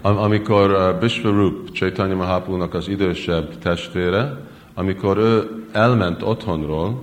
amikor 0.00 0.96
Bishwarup, 1.00 1.70
Chaitanya 1.70 2.14
Mahaprabhu-nak 2.14 2.74
az 2.74 2.88
idősebb 2.88 3.58
testvére, 3.58 4.36
amikor 4.74 5.18
ő 5.18 5.64
elment 5.72 6.22
otthonról, 6.22 7.02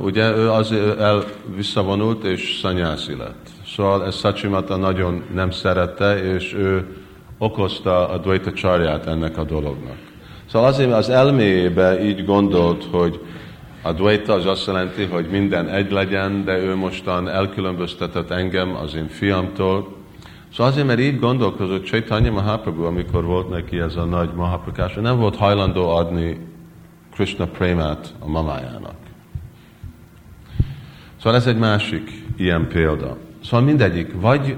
ugye 0.00 0.36
ő 0.36 0.50
az 0.50 0.72
el 0.98 1.24
visszavonult 1.56 2.24
és 2.24 2.58
szanyászi 2.62 3.16
lett. 3.16 3.48
Szóval 3.66 4.06
ez 4.06 4.14
Sachimata 4.14 4.76
nagyon 4.76 5.22
nem 5.34 5.50
szerette, 5.50 6.34
és 6.34 6.54
ő 6.54 6.96
okozta 7.38 8.08
a 8.08 8.18
Dvaita 8.18 8.52
csarját 8.52 9.06
ennek 9.06 9.38
a 9.38 9.44
dolognak. 9.44 10.09
Szóval 10.50 10.68
azért 10.68 10.92
az 10.92 11.08
elméjébe 11.08 12.04
így 12.04 12.24
gondolt, 12.24 12.84
hogy 12.90 13.20
a 13.82 13.92
Dvaita 13.92 14.32
az 14.32 14.46
azt 14.46 14.66
jelenti, 14.66 15.04
hogy 15.04 15.26
minden 15.30 15.68
egy 15.68 15.90
legyen, 15.90 16.44
de 16.44 16.58
ő 16.58 16.74
mostan 16.74 17.28
elkülönböztetett 17.28 18.30
engem 18.30 18.76
az 18.76 18.94
én 18.94 19.08
fiamtól. 19.08 19.96
Szóval 20.52 20.72
azért, 20.72 20.86
mert 20.86 21.00
így 21.00 21.18
gondolkozott 21.18 21.84
Chaitanya 21.84 22.30
Mahaprabhu, 22.30 22.84
amikor 22.84 23.24
volt 23.24 23.50
neki 23.50 23.78
ez 23.78 23.96
a 23.96 24.04
nagy 24.04 24.30
Mahaprakás, 24.34 24.94
nem 24.94 25.18
volt 25.18 25.36
hajlandó 25.36 25.88
adni 25.88 26.46
Krishna 27.14 27.46
Prémát 27.46 28.14
a 28.18 28.28
mamájának. 28.28 28.96
Szóval 31.16 31.38
ez 31.38 31.46
egy 31.46 31.58
másik 31.58 32.24
ilyen 32.36 32.68
példa. 32.68 33.16
Szóval 33.44 33.60
mindegyik, 33.66 34.20
vagy 34.20 34.56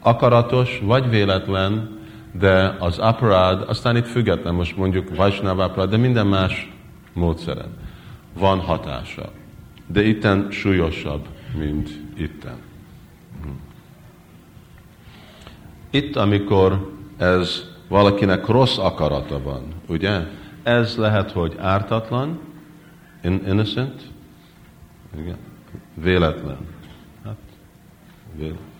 akaratos, 0.00 0.80
vagy 0.84 1.10
véletlen, 1.10 2.00
de 2.32 2.76
az 2.78 2.98
aparád, 2.98 3.68
aztán 3.68 3.96
itt 3.96 4.06
független, 4.06 4.54
most 4.54 4.76
mondjuk 4.76 5.16
Vajsnáv 5.16 5.58
aparád, 5.58 5.90
de 5.90 5.96
minden 5.96 6.26
más 6.26 6.72
módszeren 7.12 7.76
van 8.38 8.58
hatása. 8.58 9.30
De 9.86 10.02
itten 10.02 10.50
súlyosabb, 10.50 11.26
mint 11.58 11.90
itten. 12.16 12.56
Itt, 15.90 16.16
amikor 16.16 16.92
ez 17.16 17.62
valakinek 17.88 18.46
rossz 18.46 18.78
akarata 18.78 19.42
van, 19.42 19.62
ugye? 19.86 20.20
Ez 20.62 20.96
lehet, 20.96 21.30
hogy 21.30 21.56
ártatlan, 21.58 22.40
innocent, 23.22 24.02
igen, 25.18 25.36
véletlen. 25.94 26.58
Hát, 27.24 27.36
véletlen. 28.36 28.70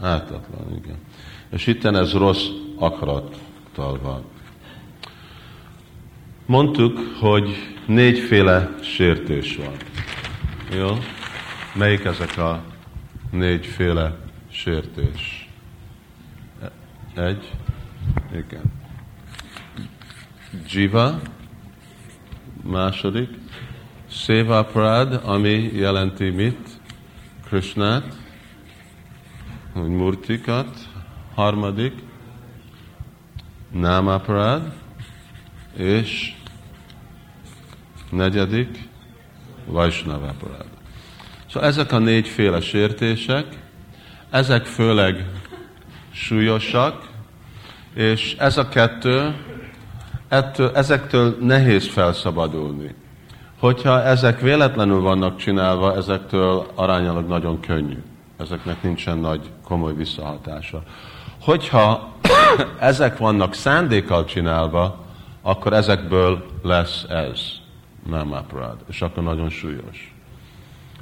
Ártatlan, 0.00 0.76
igen. 0.82 0.96
És 1.48 1.66
itten 1.66 1.96
ez 1.96 2.12
rossz 2.12 2.46
akarattal 2.78 3.98
van. 4.02 4.24
Mondtuk, 6.46 6.98
hogy 7.20 7.74
négyféle 7.86 8.74
sértés 8.82 9.56
van. 9.56 9.74
Jó? 10.78 10.98
Melyik 11.74 12.04
ezek 12.04 12.38
a 12.38 12.64
négyféle 13.30 14.16
sértés? 14.50 15.48
Egy. 17.14 17.50
Igen. 18.32 18.62
Jiva. 20.68 21.20
Második. 22.62 23.28
Seva 24.08 24.64
Prad, 24.64 25.20
ami 25.24 25.70
jelenti 25.74 26.30
mit? 26.30 26.68
Krishnát 27.46 28.16
murtikat, 29.74 30.88
harmadik, 31.34 31.92
námaparád, 33.74 34.72
és 35.76 36.34
negyedik, 38.10 38.88
vajsnavaparád. 39.66 40.66
Szóval 41.50 41.68
ezek 41.68 41.92
a 41.92 41.98
négyféle 41.98 42.60
sértések, 42.60 43.46
ezek 44.30 44.64
főleg 44.64 45.28
súlyosak, 46.10 47.08
és 47.94 48.36
ez 48.38 48.56
a 48.56 48.68
kettő, 48.68 49.34
ettől, 50.28 50.70
ezektől 50.74 51.36
nehéz 51.40 51.88
felszabadulni. 51.88 52.94
Hogyha 53.58 54.02
ezek 54.02 54.40
véletlenül 54.40 55.00
vannak 55.00 55.36
csinálva, 55.36 55.96
ezektől 55.96 56.70
aránylag 56.74 57.26
nagyon 57.26 57.60
könnyű 57.60 57.98
ezeknek 58.36 58.82
nincsen 58.82 59.18
nagy 59.18 59.50
komoly 59.64 59.94
visszahatása. 59.94 60.82
Hogyha 61.44 62.12
ezek 62.78 63.18
vannak 63.18 63.54
szándékkal 63.54 64.24
csinálva, 64.24 65.04
akkor 65.42 65.72
ezekből 65.72 66.44
lesz 66.62 67.02
ez, 67.08 67.40
nem 68.08 68.32
aparád, 68.32 68.76
és 68.88 69.02
akkor 69.02 69.22
nagyon 69.22 69.48
súlyos. 69.48 70.14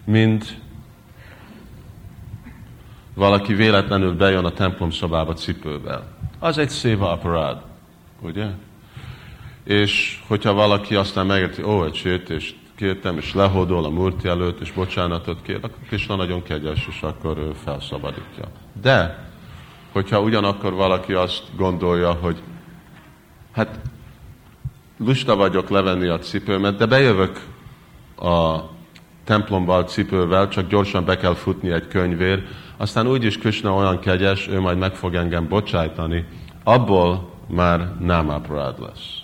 Mint 0.04 0.60
valaki 3.14 3.54
véletlenül 3.54 4.16
bejön 4.16 4.44
a 4.44 4.52
templom 4.52 4.90
szobába 4.90 5.32
cipővel. 5.32 6.06
Az 6.38 6.58
egy 6.58 6.68
széva 6.68 7.10
aparád, 7.10 7.62
ugye? 8.20 8.46
És 9.64 10.22
hogyha 10.26 10.52
valaki 10.52 10.94
aztán 10.94 11.26
megérti, 11.26 11.62
ó, 11.62 11.84
egy 11.84 11.94
sértést 11.94 12.56
kértem, 12.74 13.16
és 13.16 13.34
lehódol 13.34 13.84
a 13.84 13.90
murti 13.90 14.28
előtt, 14.28 14.60
és 14.60 14.72
bocsánatot 14.72 15.42
kér, 15.42 15.56
akkor 15.56 15.78
Krishna 15.86 16.16
nagyon 16.16 16.42
kegyes, 16.42 16.86
és 16.88 17.02
akkor 17.02 17.38
ő 17.38 17.52
felszabadítja. 17.64 18.44
De, 18.82 19.30
hogyha 19.92 20.20
ugyanakkor 20.20 20.72
valaki 20.72 21.12
azt 21.12 21.42
gondolja, 21.56 22.12
hogy 22.12 22.42
hát 23.52 23.80
lusta 24.98 25.36
vagyok 25.36 25.68
levenni 25.68 26.06
a 26.06 26.18
cipőmet, 26.18 26.76
de 26.76 26.86
bejövök 26.86 27.40
a 28.16 28.58
templomba 29.24 29.84
cipővel, 29.84 30.48
csak 30.48 30.68
gyorsan 30.68 31.04
be 31.04 31.16
kell 31.16 31.34
futni 31.34 31.70
egy 31.70 31.88
könyvér, 31.88 32.46
aztán 32.76 33.06
úgyis 33.06 33.38
Krishna 33.38 33.74
olyan 33.74 33.98
kegyes, 33.98 34.48
ő 34.48 34.60
majd 34.60 34.78
meg 34.78 34.94
fog 34.94 35.14
engem 35.14 35.48
bocsájtani, 35.48 36.24
abból 36.64 37.30
már 37.48 37.96
nem 38.00 38.28
lesz 38.78 39.22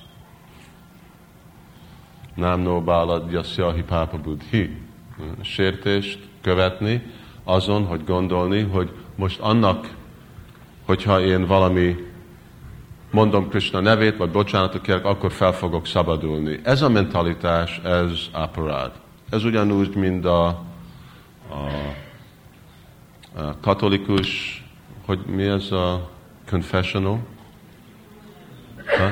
nem 2.39 2.61
no 2.61 2.81
bálad 2.81 3.45
pápa 3.89 4.19
buddhi. 4.19 4.77
Sértést 5.41 6.19
követni 6.41 7.03
azon, 7.45 7.85
hogy 7.85 8.05
gondolni, 8.05 8.63
hogy 8.63 8.91
most 9.17 9.41
annak, 9.41 9.95
hogyha 10.89 11.21
én 11.21 11.47
valami 11.47 11.97
mondom 13.11 13.49
Krishna 13.49 13.81
nevét, 13.81 14.17
vagy 14.17 14.31
bocsánatot 14.31 14.81
kérek, 14.81 15.05
akkor 15.05 15.33
fel 15.33 15.53
fogok 15.53 15.87
szabadulni. 15.87 16.61
Ez 16.63 16.83
a 16.83 16.89
mentalitás, 16.89 17.81
ez 17.85 18.11
aparád. 18.33 18.93
Ez 19.31 19.45
ugyanúgy, 19.45 19.95
mint 19.95 20.25
a, 20.25 20.47
a, 20.47 20.63
a 23.37 23.57
katolikus, 23.61 24.63
hogy 25.07 25.19
mi 25.27 25.45
ez 25.45 25.73
a 25.73 26.11
confessional? 26.51 27.19
Ha? 28.99 29.11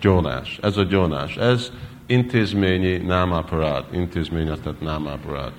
Gyónás. 0.00 0.58
Ez 0.62 0.76
a 0.76 0.82
gyónás. 0.82 1.36
Ez 1.36 1.72
intézményi 2.06 2.96
námaparát, 2.96 3.84
intézményeztet 3.92 4.80
námaparát. 4.80 5.52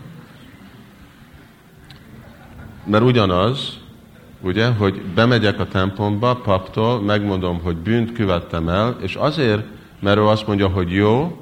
Mert 2.86 3.04
ugyanaz, 3.04 3.83
ugye, 4.44 4.68
hogy 4.68 5.02
bemegyek 5.02 5.60
a 5.60 5.68
templomba 5.68 6.36
paptól, 6.36 7.02
megmondom, 7.02 7.62
hogy 7.62 7.76
bűnt 7.76 8.12
követtem 8.12 8.70
el, 8.70 8.98
és 9.02 9.16
azért, 9.16 9.64
mert 10.00 10.18
ő 10.18 10.26
azt 10.26 10.48
mondja, 10.48 10.68
hogy 10.68 10.92
jó, 10.92 11.38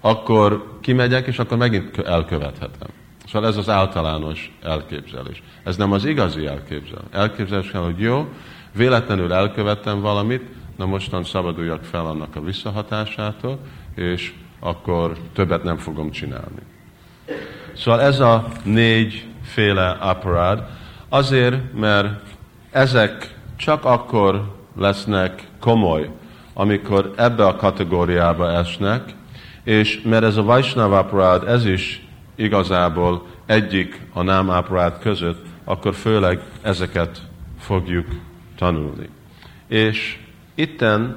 akkor 0.00 0.78
kimegyek, 0.80 1.26
és 1.26 1.38
akkor 1.38 1.56
megint 1.56 1.98
elkövethetem. 1.98 2.88
Szóval 3.26 3.48
ez 3.48 3.56
az 3.56 3.68
általános 3.68 4.58
elképzelés. 4.62 5.42
Ez 5.64 5.76
nem 5.76 5.92
az 5.92 6.04
igazi 6.04 6.46
elképzelés. 6.46 7.04
Elképzelés 7.10 7.70
kell, 7.70 7.80
hogy 7.80 7.98
jó, 7.98 8.28
véletlenül 8.72 9.32
elkövettem 9.32 10.00
valamit, 10.00 10.42
na 10.76 10.86
mostan 10.86 11.24
szabaduljak 11.24 11.84
fel 11.84 12.06
annak 12.06 12.36
a 12.36 12.40
visszahatásától, 12.40 13.58
és 13.94 14.34
akkor 14.60 15.16
többet 15.32 15.62
nem 15.62 15.76
fogom 15.76 16.10
csinálni. 16.10 16.62
Szóval 17.76 18.00
ez 18.00 18.20
a 18.20 18.48
négyféle 18.64 19.88
aparád 19.90 20.64
azért, 21.08 21.72
mert 21.72 22.31
ezek 22.72 23.34
csak 23.56 23.84
akkor 23.84 24.54
lesznek 24.76 25.48
komoly, 25.60 26.10
amikor 26.54 27.12
ebbe 27.16 27.46
a 27.46 27.56
kategóriába 27.56 28.50
esnek, 28.50 29.14
és 29.64 30.02
mert 30.04 30.24
ez 30.24 30.36
a 30.36 30.42
Vaishnava 30.42 30.98
aparád, 30.98 31.48
ez 31.48 31.64
is 31.64 32.06
igazából 32.34 33.26
egyik 33.46 34.00
a 34.12 34.22
nem 34.22 34.48
aparád 34.48 34.98
között, 34.98 35.46
akkor 35.64 35.94
főleg 35.94 36.40
ezeket 36.62 37.22
fogjuk 37.58 38.06
tanulni. 38.56 39.08
És 39.68 40.18
itten 40.54 41.16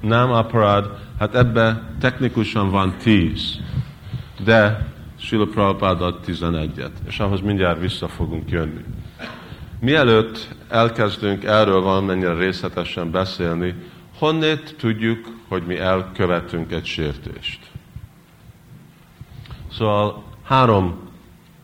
nem 0.00 0.32
aparad, 0.32 0.98
hát 1.18 1.34
ebbe 1.34 1.82
technikusan 2.00 2.70
van 2.70 2.94
tíz, 3.02 3.60
de 4.44 4.86
Sila 5.20 5.46
Prabhupád 5.46 6.02
ad 6.02 6.20
tizenegyet, 6.20 6.92
és 7.06 7.18
ahhoz 7.18 7.40
mindjárt 7.40 7.80
vissza 7.80 8.08
fogunk 8.08 8.50
jönni. 8.50 8.84
Mielőtt 9.80 10.48
elkezdünk 10.68 11.44
erről 11.44 11.80
valamennyire 11.80 12.34
részletesen 12.34 13.10
beszélni, 13.10 13.74
honnét 14.18 14.74
tudjuk, 14.78 15.28
hogy 15.48 15.62
mi 15.62 15.78
elkövetünk 15.78 16.72
egy 16.72 16.86
sértést? 16.86 17.60
Szóval 19.72 20.24
három 20.42 21.08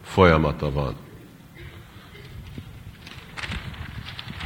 folyamata 0.02 0.72
van. 0.72 0.94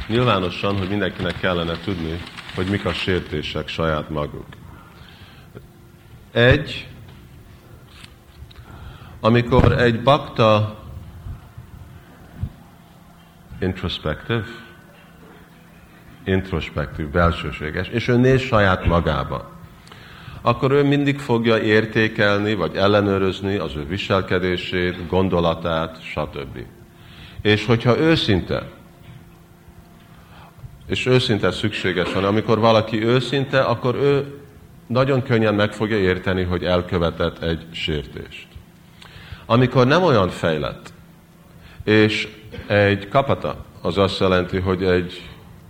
Nyilvánosan, 0.07 0.77
hogy 0.77 0.89
mindenkinek 0.89 1.39
kellene 1.39 1.77
tudni, 1.83 2.21
hogy 2.55 2.67
mik 2.67 2.85
a 2.85 2.93
sértések 2.93 3.67
saját 3.67 4.09
maguk. 4.09 4.45
Egy, 6.31 6.87
amikor 9.19 9.71
egy 9.71 10.03
bakta 10.03 10.78
introspective, 13.59 14.45
introspektív, 16.23 17.07
belsőséges, 17.07 17.87
és 17.87 18.07
ő 18.07 18.17
néz 18.17 18.41
saját 18.41 18.85
magába, 18.85 19.51
akkor 20.41 20.71
ő 20.71 20.83
mindig 20.83 21.19
fogja 21.19 21.57
értékelni, 21.57 22.53
vagy 22.53 22.75
ellenőrizni 22.75 23.55
az 23.55 23.75
ő 23.75 23.85
viselkedését, 23.85 25.07
gondolatát, 25.07 26.03
stb. 26.03 26.65
És 27.41 27.65
hogyha 27.65 27.97
őszinte, 27.97 28.69
és 30.87 31.05
őszinte 31.05 31.51
szükséges 31.51 32.13
van, 32.13 32.23
amikor 32.23 32.59
valaki 32.59 33.03
őszinte, 33.03 33.61
akkor 33.61 33.95
ő 33.95 34.39
nagyon 34.87 35.23
könnyen 35.23 35.55
meg 35.55 35.73
fogja 35.73 35.97
érteni, 35.97 36.43
hogy 36.43 36.63
elkövetett 36.63 37.43
egy 37.43 37.65
sértést. 37.71 38.47
Amikor 39.45 39.87
nem 39.87 40.03
olyan 40.03 40.29
fejlett, 40.29 40.93
és 41.83 42.27
egy 42.67 43.07
kapata, 43.07 43.65
az 43.81 43.97
azt 43.97 44.19
jelenti, 44.19 44.59
hogy 44.59 44.83
egy 44.83 45.29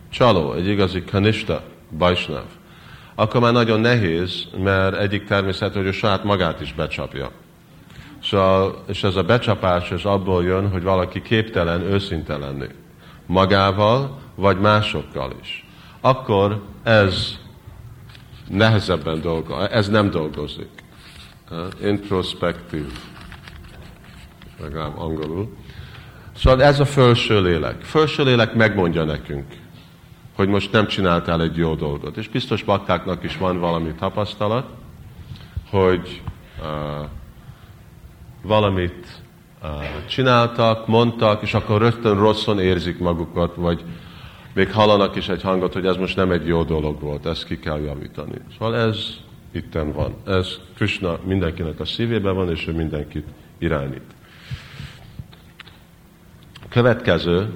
csaló, 0.10 0.54
egy 0.54 0.68
igazi 0.68 1.04
kanista, 1.04 1.64
bajsnav, 1.98 2.46
akkor 3.16 3.42
már 3.42 3.54
nagyon 3.54 3.80
nehéz, 3.80 4.48
mert 4.58 4.96
egyik 4.96 5.26
természet, 5.26 5.74
hogy 5.74 5.86
ő 5.86 5.92
saját 5.92 6.24
magát 6.24 6.62
is 6.62 6.74
becsapja. 6.74 7.32
Szóval, 8.24 8.84
és 8.88 9.04
ez 9.04 9.16
a 9.16 9.24
becsapás 9.24 9.92
ez 9.92 10.06
abból 10.06 10.44
jön, 10.44 10.70
hogy 10.70 10.84
valaki 10.84 11.22
képtelen 11.22 11.82
őszinte 11.82 12.38
lenni. 12.38 12.68
Magával, 13.26 14.20
vagy 14.36 14.60
másokkal 14.60 15.34
is. 15.42 15.66
Akkor 16.02 16.62
ez 16.84 17.38
nehezebben 18.50 19.22
dolgozik, 19.22 19.72
ez 19.72 19.90
nem 19.90 20.10
dolgozik. 20.10 20.70
Introspektív, 21.84 22.86
legalább 24.62 24.98
angolul. 24.98 25.58
Szóval 26.40 26.64
ez 26.64 26.80
a 26.80 26.86
felső 26.86 27.42
lélek. 27.42 27.82
Felső 27.82 28.24
lélek 28.24 28.54
megmondja 28.54 29.04
nekünk, 29.04 29.46
hogy 30.36 30.48
most 30.48 30.72
nem 30.72 30.88
csináltál 30.88 31.42
egy 31.42 31.58
jó 31.58 31.76
dolgot. 31.76 32.18
És 32.18 32.30
biztos 32.30 32.64
baktáknak 32.64 33.24
is 33.24 33.38
van 33.38 33.60
valami 33.60 33.94
tapasztalat, 34.00 34.66
hogy 35.70 36.22
uh, 36.60 37.06
valamit 38.42 39.22
uh, 39.64 39.70
csináltak, 40.08 40.88
mondtak, 40.88 41.42
és 41.42 41.54
akkor 41.54 41.82
rögtön 41.82 42.18
rosszon 42.20 42.60
érzik 42.60 43.00
magukat, 43.00 43.56
vagy 43.56 43.84
még 44.54 44.72
hallanak 44.72 45.16
is 45.16 45.30
egy 45.30 45.42
hangot, 45.42 45.74
hogy 45.74 45.86
ez 45.86 45.96
most 45.96 46.16
nem 46.16 46.32
egy 46.32 46.48
jó 46.48 46.64
dolog 46.64 47.00
volt, 47.02 47.26
ezt 47.26 47.46
ki 47.46 47.60
kell 47.60 47.80
javítani. 47.80 48.38
Szóval 48.58 48.76
ez 48.76 48.98
itten 49.52 49.92
van. 49.92 50.16
Ez 50.26 50.48
Krishna 50.76 51.20
mindenkinek 51.24 51.80
a 51.80 51.86
szívében 51.86 52.36
van, 52.36 52.50
és 52.50 52.68
ő 52.68 52.72
mindenkit 52.72 53.28
irányít. 53.58 54.18
Következő, 56.70 57.50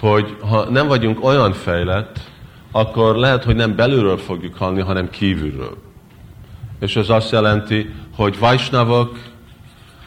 hogy 0.00 0.36
ha 0.40 0.70
nem 0.70 0.86
vagyunk 0.86 1.24
olyan 1.24 1.52
fejlett, 1.52 2.20
akkor 2.70 3.16
lehet, 3.16 3.44
hogy 3.44 3.56
nem 3.56 3.76
belülről 3.76 4.16
fogjuk 4.16 4.56
halni, 4.56 4.80
hanem 4.80 5.10
kívülről. 5.10 5.76
És 6.80 6.96
ez 6.96 7.08
azt 7.08 7.30
jelenti, 7.30 7.94
hogy 8.14 8.38
vajsnavok, 8.38 9.18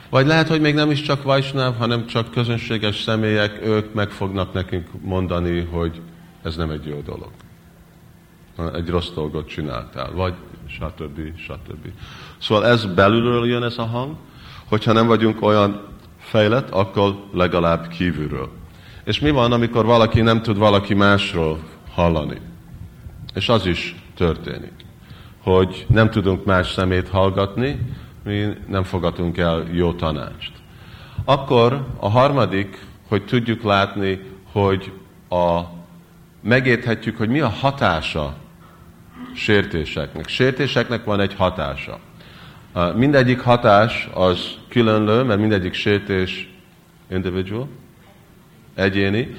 vagy 0.09 0.25
lehet, 0.25 0.47
hogy 0.47 0.61
még 0.61 0.73
nem 0.73 0.91
is 0.91 1.01
csak 1.01 1.23
vajsnav, 1.23 1.77
hanem 1.77 2.05
csak 2.05 2.31
közönséges 2.31 3.01
személyek, 3.01 3.65
ők 3.65 3.93
meg 3.93 4.09
fognak 4.09 4.53
nekünk 4.53 4.87
mondani, 5.01 5.67
hogy 5.71 6.01
ez 6.43 6.55
nem 6.55 6.69
egy 6.69 6.85
jó 6.85 7.01
dolog. 7.05 7.31
Egy 8.75 8.89
rossz 8.89 9.09
dolgot 9.15 9.47
csináltál, 9.47 10.11
vagy 10.11 10.33
stb. 10.67 11.19
stb. 11.37 11.87
Szóval 12.37 12.65
ez 12.65 12.85
belülről 12.85 13.47
jön 13.47 13.63
ez 13.63 13.77
a 13.77 13.85
hang, 13.85 14.15
hogyha 14.65 14.91
nem 14.91 15.07
vagyunk 15.07 15.41
olyan 15.41 15.81
fejlett, 16.29 16.69
akkor 16.69 17.23
legalább 17.33 17.87
kívülről. 17.87 18.49
És 19.03 19.19
mi 19.19 19.29
van, 19.29 19.51
amikor 19.51 19.85
valaki 19.85 20.21
nem 20.21 20.41
tud 20.41 20.57
valaki 20.57 20.93
másról 20.93 21.59
hallani? 21.93 22.37
És 23.33 23.49
az 23.49 23.65
is 23.65 23.95
történik, 24.15 24.73
hogy 25.43 25.85
nem 25.89 26.09
tudunk 26.09 26.45
más 26.45 26.71
szemét 26.71 27.09
hallgatni, 27.09 27.79
mi 28.23 28.47
nem 28.67 28.83
fogadunk 28.83 29.37
el 29.37 29.67
jó 29.71 29.93
tanácst. 29.93 30.51
Akkor 31.25 31.85
a 31.99 32.09
harmadik, 32.09 32.85
hogy 33.07 33.25
tudjuk 33.25 33.63
látni, 33.63 34.19
hogy 34.51 34.91
a, 35.29 35.61
megérthetjük, 36.41 37.17
hogy 37.17 37.29
mi 37.29 37.39
a 37.39 37.49
hatása 37.49 38.35
sértéseknek. 39.35 40.27
Sértéseknek 40.27 41.03
van 41.03 41.19
egy 41.19 41.33
hatása. 41.35 41.99
Mindegyik 42.95 43.39
hatás 43.39 44.09
az 44.13 44.39
különlő, 44.69 45.23
mert 45.23 45.39
mindegyik 45.39 45.73
sértés 45.73 46.49
individual, 47.11 47.67
egyéni, 48.75 49.37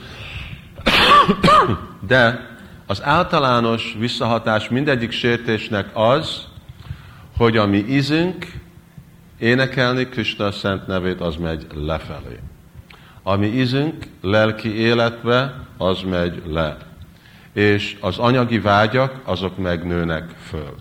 de 2.07 2.49
az 2.87 3.03
általános 3.03 3.97
visszahatás 3.99 4.69
mindegyik 4.69 5.11
sértésnek 5.11 5.87
az, 5.93 6.47
hogy 7.37 7.57
a 7.57 7.66
mi 7.66 7.85
ízünk 7.88 8.47
énekelni 9.38 10.09
Krishna 10.09 10.51
szent 10.51 10.87
nevét, 10.87 11.21
az 11.21 11.37
megy 11.37 11.66
lefelé. 11.75 12.38
A 13.23 13.37
mi 13.37 13.47
ízünk 13.47 14.07
lelki 14.21 14.75
életbe, 14.75 15.66
az 15.77 16.01
megy 16.11 16.43
le. 16.47 16.77
És 17.53 17.97
az 18.01 18.19
anyagi 18.19 18.61
vágyak, 18.61 19.21
azok 19.25 19.59
megnőnek 19.59 20.31
föl. 20.49 20.75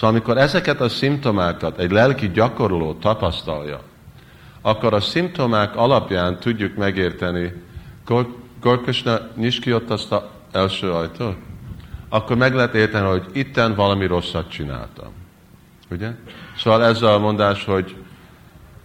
Szóval 0.00 0.16
amikor 0.16 0.38
ezeket 0.38 0.80
a 0.80 0.88
szimptomákat 0.88 1.78
egy 1.78 1.90
lelki 1.90 2.30
gyakorló 2.30 2.94
tapasztalja, 2.94 3.80
akkor 4.60 4.94
a 4.94 5.00
szimptomák 5.00 5.76
alapján 5.76 6.38
tudjuk 6.38 6.76
megérteni, 6.76 7.52
Gorkosna 8.60 9.18
nyis 9.36 9.58
ki 9.58 9.72
ott 9.72 9.90
azt 9.90 10.12
az 10.12 10.22
első 10.52 10.90
ajtó, 10.92 11.34
akkor 12.08 12.36
meg 12.36 12.54
lehet 12.54 12.74
érteni, 12.74 13.06
hogy 13.06 13.26
itten 13.32 13.74
valami 13.74 14.06
rosszat 14.06 14.50
csináltam. 14.50 15.12
Ugye? 15.90 16.10
Szóval 16.56 16.84
ez 16.84 17.02
a 17.02 17.18
mondás, 17.18 17.64
hogy 17.64 17.96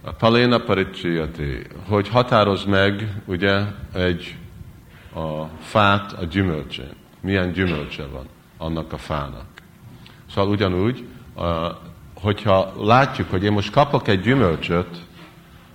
a 0.02 0.12
paléna 0.12 0.58
paricsiyati, 0.58 1.62
hogy 1.88 2.08
határoz 2.08 2.64
meg 2.64 3.22
ugye 3.26 3.62
egy 3.94 4.36
a 5.14 5.44
fát 5.62 6.12
a 6.12 6.26
gyümölcsén. 6.26 6.92
Milyen 7.22 7.52
gyümölcse 7.52 8.06
van 8.06 8.26
annak 8.58 8.94
a 8.94 8.98
fának. 8.98 9.55
Szóval 10.36 10.50
ugyanúgy, 10.50 11.08
hogyha 12.14 12.74
látjuk, 12.84 13.30
hogy 13.30 13.44
én 13.44 13.52
most 13.52 13.72
kapok 13.72 14.08
egy 14.08 14.22
gyümölcsöt, 14.22 15.06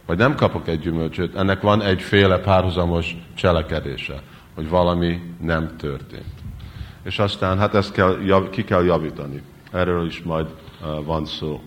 vagy 0.07 0.19
nem 0.19 0.35
kapok 0.35 0.69
egy 0.69 0.81
gyümölcsöt, 0.81 1.37
ennek 1.37 1.61
van 1.61 1.83
egyféle 1.83 2.39
párhuzamos 2.39 3.17
cselekedése, 3.35 4.23
hogy 4.55 4.69
valami 4.69 5.23
nem 5.41 5.77
történt. 5.77 6.33
És 7.03 7.19
aztán 7.19 7.59
hát 7.59 7.75
ezt 7.75 7.93
kell, 7.93 8.49
ki 8.51 8.65
kell 8.65 8.85
javítani. 8.85 9.43
Erről 9.73 10.07
is 10.07 10.23
majd 10.23 10.47
uh, 10.47 11.05
van 11.05 11.25
szó. 11.25 11.63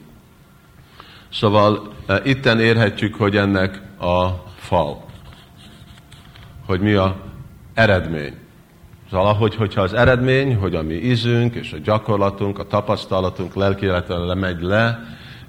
Szóval 1.32 1.94
uh, 2.08 2.20
itten 2.24 2.60
érhetjük, 2.60 3.16
hogy 3.16 3.38
ennek 3.38 3.82
a 4.00 4.28
fal, 4.56 5.06
hogy 6.66 6.80
mi 6.80 6.94
a 6.94 7.16
eredmény. 7.74 8.43
Szóval 9.14 9.28
ahogy, 9.28 9.56
hogyha 9.56 9.82
az 9.82 9.94
eredmény, 9.94 10.56
hogy 10.56 10.76
a 10.76 10.82
mi 10.82 10.94
ízünk, 10.94 11.56
és 11.56 11.74
a 11.74 11.78
gyakorlatunk, 11.78 12.60
a 12.60 12.64
tapasztalatunk 12.64 13.56
lelki 13.56 13.86
lemegy 14.08 14.62
le, 14.62 15.00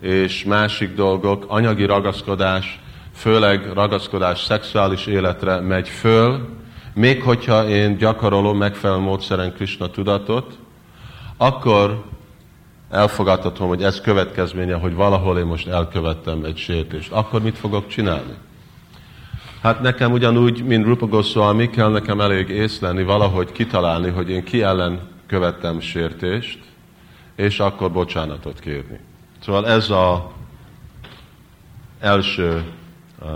és 0.00 0.44
másik 0.44 0.94
dolgok, 0.94 1.44
anyagi 1.48 1.84
ragaszkodás, 1.84 2.80
főleg 3.14 3.72
ragaszkodás 3.72 4.42
szexuális 4.42 5.06
életre 5.06 5.60
megy 5.60 5.88
föl, 5.88 6.48
még 6.94 7.22
hogyha 7.22 7.68
én 7.68 7.96
gyakorolom 7.96 8.58
megfelelő 8.58 9.00
módszeren 9.00 9.52
Krishna 9.52 9.90
tudatot, 9.90 10.58
akkor 11.36 12.04
elfogadhatom, 12.90 13.68
hogy 13.68 13.82
ez 13.82 14.00
következménye, 14.00 14.74
hogy 14.74 14.94
valahol 14.94 15.38
én 15.38 15.46
most 15.46 15.66
elkövettem 15.66 16.44
egy 16.44 16.56
sértést. 16.56 17.12
Akkor 17.12 17.42
mit 17.42 17.58
fogok 17.58 17.86
csinálni? 17.86 18.34
Hát 19.64 19.80
nekem 19.80 20.12
ugyanúgy, 20.12 20.64
mint 20.64 20.84
Rupa 20.84 21.06
Goswami, 21.06 21.70
kell 21.70 21.90
nekem 21.90 22.20
elég 22.20 22.48
észleni, 22.48 23.02
valahogy 23.02 23.52
kitalálni, 23.52 24.10
hogy 24.10 24.30
én 24.30 24.44
ki 24.44 24.62
ellen 24.62 25.00
követtem 25.26 25.80
sértést, 25.80 26.58
és 27.36 27.60
akkor 27.60 27.92
bocsánatot 27.92 28.60
kérni. 28.60 28.98
Szóval 29.44 29.66
ez 29.66 29.90
a 29.90 30.32
első 32.00 32.64
uh, 33.22 33.28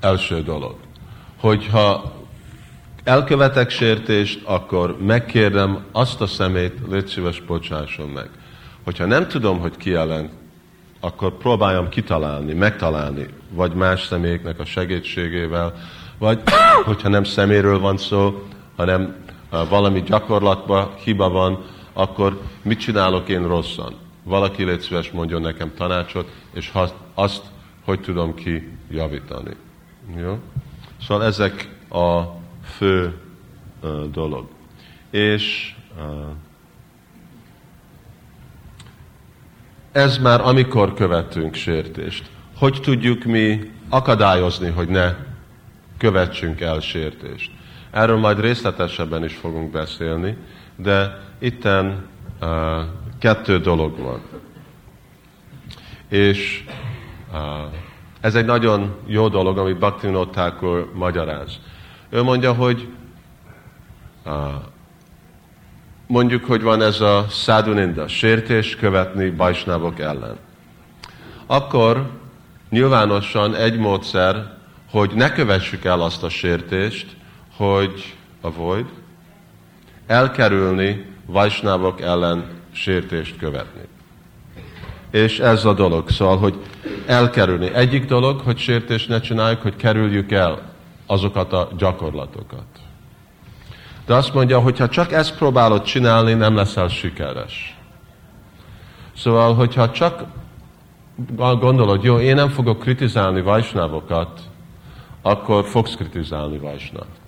első 0.00 0.42
dolog. 0.42 0.76
Hogyha 1.36 2.14
elkövetek 3.04 3.70
sértést, 3.70 4.44
akkor 4.44 4.96
megkérdem 5.00 5.84
azt 5.90 6.20
a 6.20 6.26
szemét, 6.26 6.74
légy 6.90 7.06
szíves, 7.06 7.40
bocsásson 7.40 8.08
meg. 8.08 8.30
Hogyha 8.84 9.06
nem 9.06 9.28
tudom, 9.28 9.58
hogy 9.58 9.76
ki 9.76 9.94
ellen, 9.94 10.40
akkor 11.04 11.36
próbáljam 11.36 11.88
kitalálni, 11.88 12.52
megtalálni, 12.52 13.28
vagy 13.50 13.72
más 13.72 14.06
személyeknek 14.06 14.58
a 14.58 14.64
segítségével, 14.64 15.74
vagy 16.18 16.40
hogyha 16.84 17.08
nem 17.08 17.24
szeméről 17.24 17.78
van 17.78 17.96
szó, 17.96 18.46
hanem 18.76 19.16
valami 19.68 20.02
gyakorlatban 20.02 20.94
hiba 21.04 21.28
van, 21.28 21.64
akkor 21.92 22.40
mit 22.62 22.78
csinálok 22.78 23.28
én 23.28 23.46
rosszan? 23.46 23.94
Valaki 24.22 24.64
légy 24.64 24.80
szíves 24.80 25.10
mondjon 25.10 25.40
nekem 25.40 25.72
tanácsot, 25.74 26.30
és 26.52 26.72
azt, 27.14 27.42
hogy 27.84 28.00
tudom 28.00 28.34
ki 28.34 28.68
javítani. 28.90 29.56
Jó? 30.16 30.38
Szóval 31.00 31.24
ezek 31.24 31.68
a 31.90 32.22
fő 32.76 33.18
dolog. 34.12 34.48
És 35.10 35.74
uh, 35.96 36.04
ez 39.92 40.18
már 40.18 40.40
amikor 40.40 40.94
követünk 40.94 41.54
sértést. 41.54 42.30
Hogy 42.56 42.80
tudjuk 42.82 43.24
mi 43.24 43.70
akadályozni, 43.88 44.70
hogy 44.70 44.88
ne 44.88 45.14
követsünk 45.98 46.60
el 46.60 46.80
sértést? 46.80 47.50
Erről 47.90 48.18
majd 48.18 48.40
részletesebben 48.40 49.24
is 49.24 49.34
fogunk 49.34 49.70
beszélni, 49.70 50.36
de 50.76 51.18
itten 51.38 52.06
uh, 52.40 52.48
kettő 53.18 53.58
dolog 53.58 53.98
van. 53.98 54.20
És 56.08 56.64
uh, 57.32 57.38
ez 58.20 58.34
egy 58.34 58.44
nagyon 58.44 58.96
jó 59.06 59.28
dolog, 59.28 59.58
amit 59.58 59.78
Bhaktivinoda 59.78 60.30
Thakur 60.30 60.90
magyaráz. 60.94 61.60
Ő 62.10 62.22
mondja, 62.22 62.52
hogy 62.52 62.88
uh, 64.24 64.32
mondjuk, 66.12 66.44
hogy 66.44 66.62
van 66.62 66.82
ez 66.82 67.00
a 67.00 67.26
száduninda, 67.30 68.08
sértés 68.08 68.76
követni 68.76 69.30
bajsnávok 69.30 70.00
ellen. 70.00 70.36
Akkor 71.46 72.10
nyilvánosan 72.70 73.54
egy 73.54 73.78
módszer, 73.78 74.56
hogy 74.90 75.10
ne 75.14 75.32
kövessük 75.32 75.84
el 75.84 76.00
azt 76.00 76.22
a 76.22 76.28
sértést, 76.28 77.06
hogy 77.56 78.14
avoid, 78.40 78.86
elkerülni 80.06 81.06
vajsnávok 81.26 82.00
ellen 82.00 82.44
sértést 82.72 83.36
követni. 83.38 83.82
És 85.10 85.38
ez 85.38 85.64
a 85.64 85.74
dolog, 85.74 86.10
szóval, 86.10 86.38
hogy 86.38 86.54
elkerülni. 87.06 87.74
Egyik 87.74 88.04
dolog, 88.04 88.40
hogy 88.40 88.58
sértést 88.58 89.08
ne 89.08 89.20
csináljuk, 89.20 89.62
hogy 89.62 89.76
kerüljük 89.76 90.32
el 90.32 90.62
azokat 91.06 91.52
a 91.52 91.68
gyakorlatokat. 91.78 92.81
De 94.06 94.14
azt 94.14 94.34
mondja, 94.34 94.58
hogy 94.60 94.78
ha 94.78 94.88
csak 94.88 95.12
ezt 95.12 95.36
próbálod 95.36 95.82
csinálni, 95.82 96.32
nem 96.32 96.54
leszel 96.54 96.88
sikeres. 96.88 97.76
Szóval, 99.16 99.54
hogyha 99.54 99.90
csak 99.90 100.24
gondolod, 101.36 102.02
jó, 102.02 102.18
én 102.18 102.34
nem 102.34 102.48
fogok 102.48 102.78
kritizálni 102.78 103.42
vajsnávokat, 103.42 104.40
akkor 105.22 105.64
fogsz 105.64 105.94
kritizálni 105.94 106.58
vajsnát. 106.58 107.20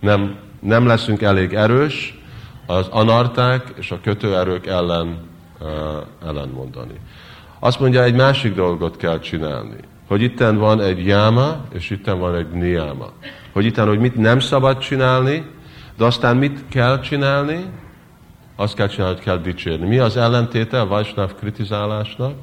Nem, 0.00 0.36
nem 0.60 0.86
leszünk 0.86 1.22
elég 1.22 1.54
erős 1.54 2.20
az 2.66 2.88
anarták 2.88 3.72
és 3.78 3.90
a 3.90 4.00
kötőerők 4.00 4.66
ellen 4.66 5.18
uh, 5.60 5.68
ellen. 6.26 6.52
Azt 7.58 7.80
mondja, 7.80 8.02
egy 8.02 8.14
másik 8.14 8.54
dolgot 8.54 8.96
kell 8.96 9.18
csinálni. 9.18 9.76
Hogy 10.08 10.22
itten 10.22 10.56
van 10.56 10.80
egy 10.80 11.06
jáma, 11.06 11.64
és 11.72 11.90
itten 11.90 12.18
van 12.18 12.34
egy 12.34 12.50
niáma. 12.50 13.12
Hogy 13.56 13.64
itten, 13.64 13.86
hogy 13.86 13.98
mit 13.98 14.16
nem 14.16 14.40
szabad 14.40 14.78
csinálni, 14.78 15.46
de 15.96 16.04
aztán 16.04 16.36
mit 16.36 16.64
kell 16.68 17.00
csinálni? 17.00 17.64
Azt 18.56 18.74
kell 18.74 18.88
csinálni, 18.88 19.14
hogy 19.14 19.24
kell 19.24 19.38
dicsérni. 19.38 19.86
Mi 19.86 19.98
az 19.98 20.16
ellentéte 20.16 20.80
a 20.80 20.86
Vajsnáv 20.86 21.34
kritizálásnak? 21.34 22.34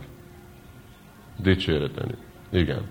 Dicséreteni. 1.37 2.13
Igen. 2.51 2.81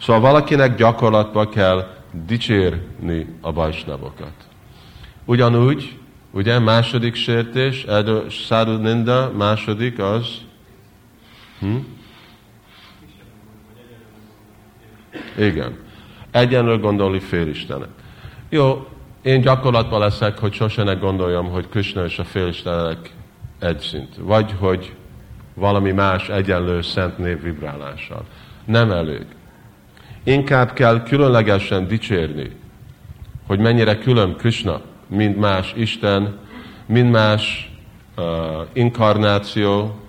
Szóval 0.00 0.20
valakinek 0.20 0.76
gyakorlatban 0.76 1.48
kell 1.48 1.86
dicsérni 2.26 3.26
a 3.40 3.52
Vajsnavokat. 3.52 4.34
Ugyanúgy, 5.24 5.98
ugye, 6.30 6.58
második 6.58 7.14
sértés, 7.14 7.86
Szádu 8.46 8.76
Ninda, 8.76 9.32
második 9.36 9.98
az, 9.98 10.26
hm? 11.58 11.76
Igen. 15.38 15.88
Egyenlő 16.30 16.78
gondolni 16.78 17.18
félistenek. 17.18 17.88
Jó, 18.48 18.86
én 19.22 19.40
gyakorlatban 19.40 20.00
leszek, 20.00 20.38
hogy 20.38 20.52
sose 20.52 20.82
ne 20.82 20.94
gondoljam, 20.94 21.48
hogy 21.48 21.68
Krishna 21.68 22.04
és 22.04 22.18
a 22.18 22.24
félistenek 22.24 23.14
egy 23.58 23.78
szint. 23.78 24.16
Vagy, 24.18 24.54
hogy 24.58 24.94
valami 25.54 25.90
más 25.90 26.28
egyenlő 26.28 26.82
szent 26.82 27.18
név 27.18 27.42
vibrálással. 27.42 28.24
Nem 28.64 28.90
elég. 28.90 29.26
Inkább 30.22 30.72
kell 30.72 31.02
különlegesen 31.02 31.86
dicsérni, 31.86 32.50
hogy 33.46 33.58
mennyire 33.58 33.98
külön 33.98 34.36
Krishna, 34.36 34.80
mint 35.06 35.38
más 35.38 35.72
Isten, 35.76 36.38
mint 36.86 37.10
más 37.10 37.70
uh, 38.16 38.24
inkarnáció, 38.72 40.00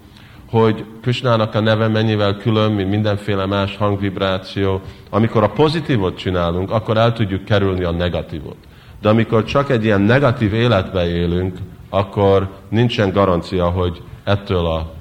hogy 0.52 0.86
Krishnának 1.02 1.56
a 1.56 1.60
neve 1.60 1.88
mennyivel 1.88 2.38
külön, 2.38 2.72
mint 2.72 2.90
mindenféle 2.90 3.46
más 3.46 3.78
hangvibráció. 3.78 4.82
Amikor 5.10 5.44
a 5.44 5.50
pozitívot 5.50 6.18
csinálunk, 6.18 6.72
akkor 6.72 6.98
el 6.98 7.14
tudjuk 7.14 7.46
kerülni 7.46 7.84
a 7.84 7.92
negatívot. 7.92 8.58
De 9.02 9.10
amikor 9.10 9.44
csak 9.44 9.70
egy 9.70 9.84
ilyen 9.84 10.02
negatív 10.02 10.54
életbe 10.54 11.08
élünk, 11.08 11.58
akkor 11.90 12.50
nincsen 12.70 13.12
garancia, 13.12 13.70
hogy 13.70 14.02
ettől 14.24 14.66
a 14.66 14.94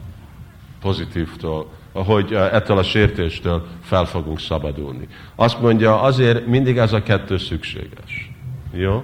pozitívtól, 0.81 1.71
hogy 1.93 2.33
ettől 2.33 2.79
a 2.79 2.83
sértéstől 2.83 3.67
fel 3.83 4.05
fogunk 4.05 4.41
szabadulni. 4.41 5.09
Azt 5.35 5.61
mondja, 5.61 6.01
azért 6.01 6.47
mindig 6.47 6.79
ez 6.79 6.93
a 6.93 7.03
kettő 7.03 7.39
szükséges. 7.39 8.31
Jó? 8.73 9.03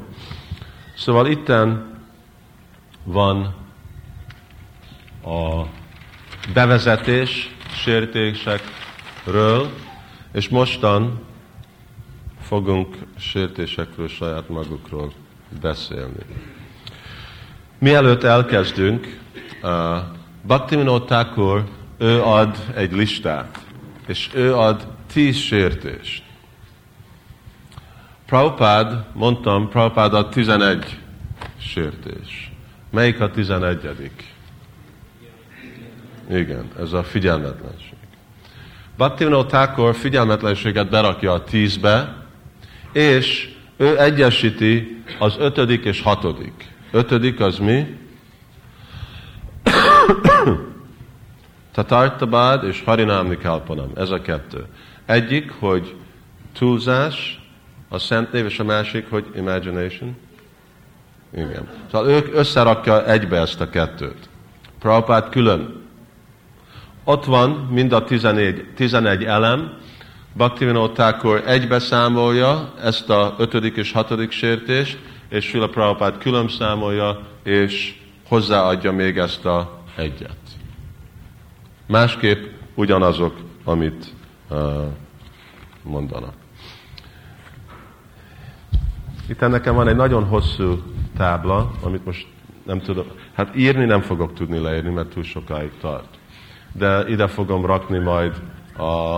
Szóval 0.97 1.27
itten 1.27 1.95
van 3.05 3.55
a 5.25 5.63
bevezetés 6.53 7.51
sértésekről, 7.73 9.71
és 10.33 10.49
mostan 10.49 11.21
fogunk 12.43 12.97
sértésekről 13.19 14.09
saját 14.09 14.49
magukról 14.49 15.13
beszélni. 15.61 16.25
Mielőtt 17.79 18.23
elkezdünk, 18.23 19.19
uh, 19.63 19.71
Bhaktivinoda 20.43 21.05
Thakur, 21.05 21.65
ő 21.99 22.23
ad 22.23 22.57
egy 22.75 22.93
listát, 22.93 23.65
és 24.07 24.31
ő 24.35 24.55
ad 24.55 24.87
tíz 25.13 25.37
sértést. 25.37 26.23
Prabhupád, 28.27 29.05
mondtam, 29.13 29.69
Prabhupád 29.69 30.15
ad 30.15 30.29
tizenegy 30.29 30.99
sértés. 31.59 32.53
Melyik 32.91 33.21
a 33.21 33.31
tizenegyedik? 33.31 34.36
Igen, 36.31 36.69
ez 36.79 36.93
a 36.93 37.03
figyelmetlenség. 37.03 37.95
Bhaktivinoda 38.97 39.47
Thakur 39.47 39.95
figyelmetlenséget 39.95 40.89
berakja 40.89 41.33
a 41.33 41.45
tízbe, 41.45 42.17
és 42.93 43.55
ő 43.77 44.01
egyesíti 44.01 45.03
az 45.19 45.37
ötödik 45.39 45.85
és 45.85 46.03
hatodik. 46.03 46.73
Ötödik 46.91 47.41
az 47.41 47.59
mi? 47.59 47.99
Tatartabad 51.73 52.65
és 52.65 52.83
Harinámni 52.85 53.37
Kalpanam. 53.37 53.91
Ez 53.95 54.11
a 54.11 54.21
kettő. 54.21 54.65
Egyik, 55.07 55.51
hogy 55.51 55.95
túlzás, 56.59 57.41
a 57.89 57.99
szent 57.99 58.33
név, 58.33 58.45
és 58.45 58.59
a 58.59 58.65
másik, 58.65 59.11
hogy 59.11 59.25
imagination. 59.37 60.17
Igen. 61.35 61.69
Szóval 61.91 62.09
ők 62.09 62.35
összerakja 62.35 63.07
egybe 63.07 63.41
ezt 63.41 63.61
a 63.61 63.71
kettőt. 63.71 64.29
Prabhupád 64.79 65.29
külön 65.29 65.86
ott 67.07 67.25
van 67.25 67.51
mind 67.51 67.93
a 67.93 68.05
11, 68.05 68.67
11 68.75 69.25
elem, 69.25 69.79
Bhaktivinoda 70.33 70.93
Thakur 70.93 71.43
egybe 71.47 71.79
számolja 71.79 72.73
ezt 72.83 73.11
a 73.11 73.35
ötödik 73.39 73.77
és 73.77 73.93
hatodik 73.93 74.31
sértést, 74.31 74.99
és 75.29 75.45
Sula 75.45 75.69
Prabhupád 75.69 76.19
külön 76.19 76.49
számolja, 76.49 77.21
és 77.43 77.95
hozzáadja 78.29 78.93
még 78.93 79.19
ezt 79.19 79.45
a 79.45 79.81
egyet. 79.97 80.37
Másképp 81.87 82.45
ugyanazok 82.75 83.35
amit 83.67 84.13
uh, 84.51 84.59
mondanak. 85.83 86.35
Itt 89.29 89.41
nekem 89.41 89.75
van 89.75 89.89
egy 89.89 89.97
nagyon 89.97 90.25
hosszú 90.25 90.83
tábla, 91.17 91.71
amit 91.83 92.05
most 92.05 92.27
nem 92.63 92.81
tudom, 92.81 93.07
hát 93.33 93.57
írni 93.57 93.85
nem 93.85 94.01
fogok 94.01 94.35
tudni 94.35 94.59
leírni, 94.59 94.91
mert 94.91 95.09
túl 95.09 95.23
sokáig 95.23 95.71
tart. 95.81 96.16
De 96.79 97.05
ide 97.09 97.29
fogom 97.29 97.67
rakni 97.67 97.99
majd 97.99 98.43
a, 98.77 99.17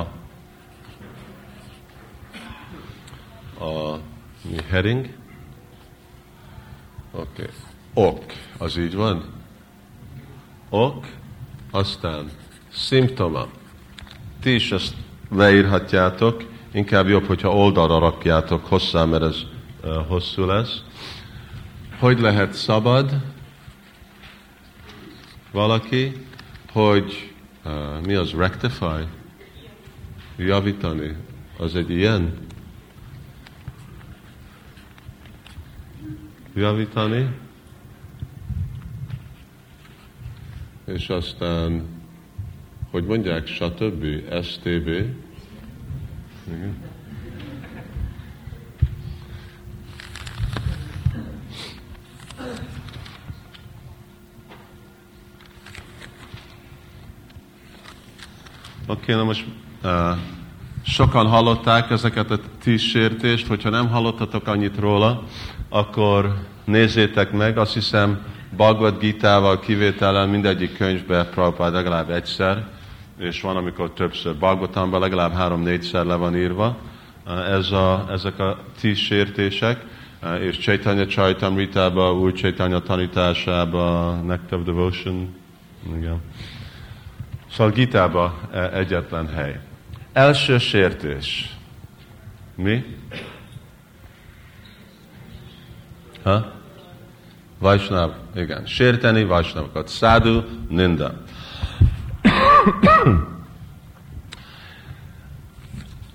a 3.65 3.99
mi 4.43 4.57
heading. 4.71 5.09
Oké. 7.13 7.43
Okay. 7.43 7.51
Ok, 7.95 8.25
az 8.59 8.77
így 8.77 8.95
van? 8.95 9.25
Ok, 10.71 11.07
aztán 11.71 12.31
szimptoma. 12.73 13.47
Ti 14.41 14.55
is 14.55 14.73
ezt 14.73 14.95
leírhatjátok, 15.31 16.45
inkább 16.73 17.09
jobb, 17.09 17.25
hogyha 17.25 17.55
oldalra 17.55 17.99
rakjátok 17.99 18.67
hosszá, 18.67 19.05
mert 19.05 19.23
ez 19.23 19.37
uh, 19.85 20.07
hosszú 20.07 20.45
lesz. 20.45 20.83
Hogy 21.99 22.21
lehet 22.21 22.53
szabad 22.53 23.15
valaki, 25.53 26.27
hogy 26.73 27.28
mi 28.07 28.15
az 28.15 28.33
rectify? 28.33 29.07
Javítani. 30.37 31.17
Az 31.59 31.75
egy 31.75 31.91
ilyen? 31.91 32.33
Javítani. 36.55 37.29
És 40.85 41.09
aztán, 41.09 41.87
hogy 42.91 43.05
mondják, 43.05 43.47
stb. 43.47 44.05
STB. 44.43 44.89
Igen. 46.47 46.98
Oké, 58.91 59.01
okay, 59.01 59.15
na 59.15 59.25
most 59.25 59.45
uh, 59.85 60.17
sokan 60.83 61.27
hallották 61.27 61.91
ezeket 61.91 62.31
a 62.31 62.39
tíz 62.63 62.81
sértést, 62.81 63.47
hogyha 63.47 63.71
nem 63.71 63.89
hallottatok 63.89 64.47
annyit 64.47 64.79
róla, 64.79 65.23
akkor 65.69 66.35
nézzétek 66.65 67.33
meg, 67.33 67.59
azt 67.59 67.75
hiszem 67.75 68.21
Bhagavad 68.57 68.99
Gita-val 68.99 69.59
kivétellel 69.59 70.27
mindegyik 70.27 70.77
könyvbe 70.77 71.25
Prabhupád 71.25 71.73
legalább 71.73 72.11
egyszer, 72.11 72.67
és 73.19 73.41
van, 73.41 73.57
amikor 73.57 73.91
többször. 73.91 74.35
Bhagavatamban 74.35 75.01
legalább 75.01 75.33
három-négyszer 75.33 76.05
le 76.05 76.15
van 76.15 76.37
írva 76.37 76.77
ez 77.59 77.71
a, 77.71 78.07
ezek 78.11 78.39
a 78.39 78.59
tíz 78.81 78.99
sértések, 78.99 79.85
és 80.41 80.59
Chaitanya 80.59 81.07
Chaitamrita-ba, 81.07 82.13
új 82.13 82.33
Chaitanya 82.33 82.83
tanításába, 82.83 84.13
Nectar 84.13 84.59
of 84.59 84.65
Devotion, 84.65 85.35
igen. 85.97 86.21
Szóval 87.51 87.73
Gitába 87.73 88.39
e, 88.53 88.71
egyetlen 88.73 89.29
hely. 89.29 89.61
Első 90.13 90.59
sértés. 90.59 91.57
Mi? 92.55 92.85
Ha? 96.23 96.53
Vajsnav, 97.59 98.13
igen. 98.35 98.67
Sérteni 98.67 99.25
Vajsnavokat. 99.25 99.89
Szádu, 99.89 100.43
Ninda. 100.69 101.13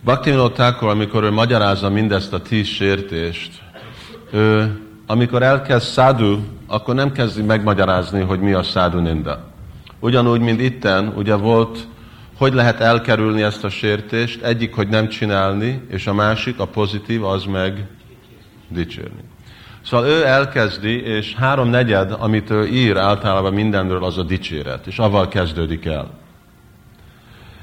Bhaktivinoda 0.03 0.51
Thakur, 0.51 0.89
amikor 0.89 1.23
ő 1.23 1.31
magyarázza 1.31 1.89
mindezt 1.89 2.33
a 2.33 2.41
tíz 2.41 2.67
sértést, 2.67 3.61
ő, 4.31 4.79
amikor 5.05 5.43
elkezd 5.43 5.87
szádu, 5.87 6.39
akkor 6.67 6.95
nem 6.95 7.11
kezdi 7.11 7.41
megmagyarázni, 7.41 8.21
hogy 8.21 8.39
mi 8.39 8.53
a 8.53 8.63
szádu 8.63 8.99
ninda. 8.99 9.52
Ugyanúgy, 10.03 10.39
mint 10.41 10.61
itten, 10.61 11.13
ugye 11.15 11.35
volt, 11.35 11.87
hogy 12.37 12.53
lehet 12.53 12.79
elkerülni 12.79 13.41
ezt 13.41 13.63
a 13.63 13.69
sértést, 13.69 14.41
egyik, 14.41 14.73
hogy 14.75 14.87
nem 14.87 15.07
csinálni, 15.07 15.81
és 15.89 16.07
a 16.07 16.13
másik, 16.13 16.59
a 16.59 16.65
pozitív, 16.65 17.23
az 17.23 17.45
meg 17.45 17.87
dicsérni. 18.67 19.23
Szóval 19.81 20.07
ő 20.07 20.25
elkezdi, 20.25 21.01
és 21.01 21.33
háromnegyed, 21.33 22.15
amit 22.19 22.49
ő 22.49 22.67
ír 22.67 22.97
általában 22.97 23.53
mindenről, 23.53 24.03
az 24.03 24.17
a 24.17 24.23
dicséret, 24.23 24.87
és 24.87 24.99
avval 24.99 25.27
kezdődik 25.27 25.85
el. 25.85 26.19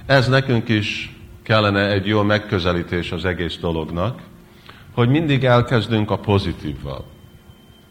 Ez 0.07 0.28
nekünk 0.28 0.68
is 0.68 1.16
kellene 1.43 1.91
egy 1.91 2.07
jó 2.07 2.22
megközelítés 2.22 3.12
az 3.12 3.24
egész 3.24 3.59
dolognak, 3.59 4.20
hogy 4.95 5.09
mindig 5.09 5.45
elkezdünk 5.45 6.11
a 6.11 6.18
pozitívval. 6.18 7.05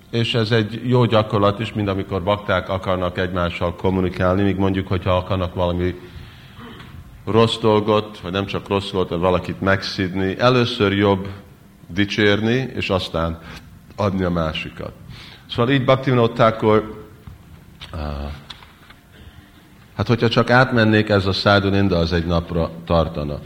És 0.10 0.34
ez 0.34 0.52
egy 0.52 0.82
jó 0.84 1.06
gyakorlat 1.06 1.60
is, 1.60 1.74
mint 1.74 1.90
amikor 1.90 2.24
bakták 2.24 2.70
akarnak 2.70 3.18
egymással 3.18 3.76
kommunikálni, 3.76 4.42
míg 4.42 4.56
mondjuk, 4.56 4.88
hogyha 4.88 5.16
akarnak 5.16 5.54
valami 5.54 5.96
rossz 7.26 7.58
dolgot, 7.58 8.20
vagy 8.20 8.32
nem 8.32 8.46
csak 8.46 8.68
rossz 8.68 8.92
dolgot, 8.92 9.10
vagy 9.10 9.20
valakit 9.20 9.62
megszidni, 9.62 10.40
először 10.40 10.94
jobb 10.94 11.28
dicsérni, 11.88 12.72
és 12.76 12.90
aztán 12.90 13.40
adni 13.96 14.24
a 14.24 14.30
másikat. 14.30 14.92
Szóval 15.50 15.74
így 15.74 15.84
Bhaktivinoda 15.84 16.34
hát 19.96 20.08
hogyha 20.08 20.30
csak 20.30 20.50
átmennék 20.50 21.10
ez 21.10 21.26
a 21.26 21.34
száduninda, 21.34 21.98
az 21.98 22.14
egy 22.14 22.26
napra 22.26 22.72
tartana. 22.86 23.40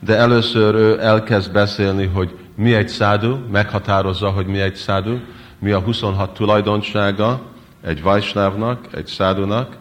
De 0.00 0.16
először 0.16 0.74
ő 0.74 1.00
elkezd 1.00 1.52
beszélni, 1.52 2.06
hogy 2.06 2.36
mi 2.56 2.74
egy 2.74 2.88
szádu, 2.88 3.36
meghatározza, 3.50 4.30
hogy 4.30 4.46
mi 4.46 4.60
egy 4.60 4.74
szádu, 4.74 5.18
mi 5.58 5.70
a 5.70 5.80
26 5.80 6.34
tulajdonsága 6.34 7.40
egy 7.80 8.02
vajsnávnak, 8.02 8.86
egy 8.94 9.06
szádunak, 9.06 9.76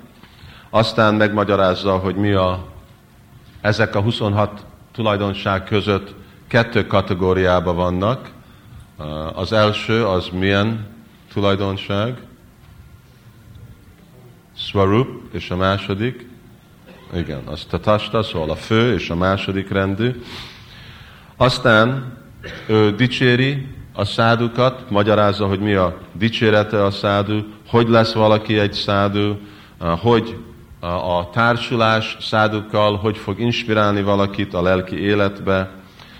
aztán 0.69 1.15
megmagyarázza, 1.15 1.97
hogy 1.97 2.15
mi 2.15 2.31
a, 2.31 2.65
ezek 3.61 3.95
a 3.95 4.01
26 4.01 4.65
tulajdonság 4.91 5.63
között 5.63 6.15
kettő 6.47 6.87
kategóriában 6.87 7.75
vannak. 7.75 8.31
Az 9.33 9.51
első 9.51 10.05
az 10.05 10.29
milyen 10.33 10.87
tulajdonság? 11.33 12.17
Swarup, 14.57 15.33
és 15.33 15.49
a 15.49 15.55
második? 15.55 16.29
Igen, 17.13 17.41
az 17.45 17.65
tatasta, 17.69 18.23
szóval 18.23 18.49
a 18.49 18.55
fő 18.55 18.93
és 18.93 19.09
a 19.09 19.15
második 19.15 19.69
rendű. 19.69 20.21
Aztán 21.35 22.17
ő 22.67 22.95
dicséri 22.95 23.67
a 23.97 24.05
szádukat, 24.05 24.89
magyarázza, 24.89 25.45
hogy 25.47 25.59
mi 25.59 25.73
a 25.73 25.97
dicsérete 26.13 26.83
a 26.83 26.91
szádu, 26.91 27.39
hogy 27.67 27.89
lesz 27.89 28.13
valaki 28.13 28.59
egy 28.59 28.73
szádu, 28.73 29.35
hogy 29.79 30.37
a 30.79 31.29
társulás 31.29 32.17
szádukkal, 32.19 32.95
hogy 32.95 33.17
fog 33.17 33.39
inspirálni 33.39 34.01
valakit 34.01 34.53
a 34.53 34.61
lelki 34.61 34.99
életbe, 34.99 35.71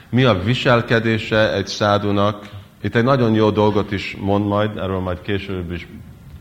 mi 0.10 0.24
a 0.24 0.44
viselkedése 0.44 1.54
egy 1.54 1.68
szádunak. 1.68 2.50
Itt 2.82 2.96
egy 2.96 3.04
nagyon 3.04 3.34
jó 3.34 3.50
dolgot 3.50 3.92
is 3.92 4.18
mond 4.20 4.48
majd, 4.48 4.78
erről 4.78 5.00
majd 5.00 5.22
később 5.22 5.72
is 5.72 5.88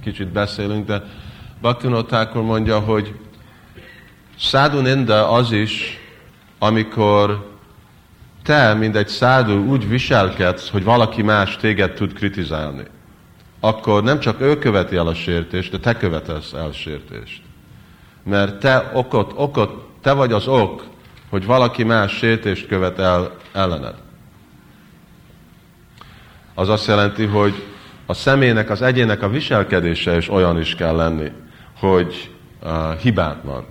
kicsit 0.02 0.28
beszélünk, 0.28 0.86
de 0.86 1.02
Bhaktivinoda 1.60 2.30
mondja, 2.34 2.78
hogy 2.78 3.14
szádu 4.38 4.80
ninda 4.80 5.30
az 5.30 5.52
is, 5.52 5.98
amikor 6.58 7.54
te, 8.46 8.74
mint 8.74 8.96
egy 8.96 9.08
szádu 9.08 9.64
úgy 9.64 9.88
viselkedsz, 9.88 10.68
hogy 10.68 10.84
valaki 10.84 11.22
más 11.22 11.56
téged 11.56 11.92
tud 11.92 12.12
kritizálni, 12.12 12.82
akkor 13.60 14.02
nem 14.02 14.20
csak 14.20 14.40
ő 14.40 14.58
követi 14.58 14.96
el 14.96 15.06
a 15.06 15.14
sértést, 15.14 15.70
de 15.70 15.78
te 15.78 15.96
követelsz 15.96 16.52
el 16.52 16.72
sértést. 16.72 17.42
Mert 18.22 18.58
te 18.60 18.90
okot, 18.94 19.32
okot, 19.34 19.88
te 20.00 20.12
vagy 20.12 20.32
az 20.32 20.48
ok, 20.48 20.84
hogy 21.30 21.46
valaki 21.46 21.84
más 21.84 22.12
sértést 22.12 22.66
követ 22.66 22.98
el 22.98 23.36
ellened. 23.52 23.94
Az 26.54 26.68
azt 26.68 26.86
jelenti, 26.86 27.24
hogy 27.24 27.62
a 28.06 28.14
személynek, 28.14 28.70
az 28.70 28.82
egyének 28.82 29.22
a 29.22 29.28
viselkedése 29.28 30.16
is 30.16 30.28
olyan 30.28 30.60
is 30.60 30.74
kell 30.74 30.96
lenni, 30.96 31.32
hogy 31.78 32.30
uh, 32.62 32.94
hibátlan. 32.94 33.64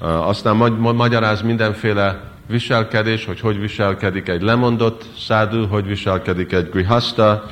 Uh, 0.00 0.28
aztán 0.28 0.56
magy- 0.56 0.78
magyaráz 0.78 1.42
mindenféle 1.42 2.32
viselkedés, 2.46 3.24
hogy 3.24 3.40
hogy 3.40 3.60
viselkedik 3.60 4.28
egy 4.28 4.42
lemondott 4.42 5.04
szádu, 5.18 5.66
hogy 5.66 5.86
viselkedik 5.86 6.52
egy 6.52 6.68
grihasta, 6.70 7.46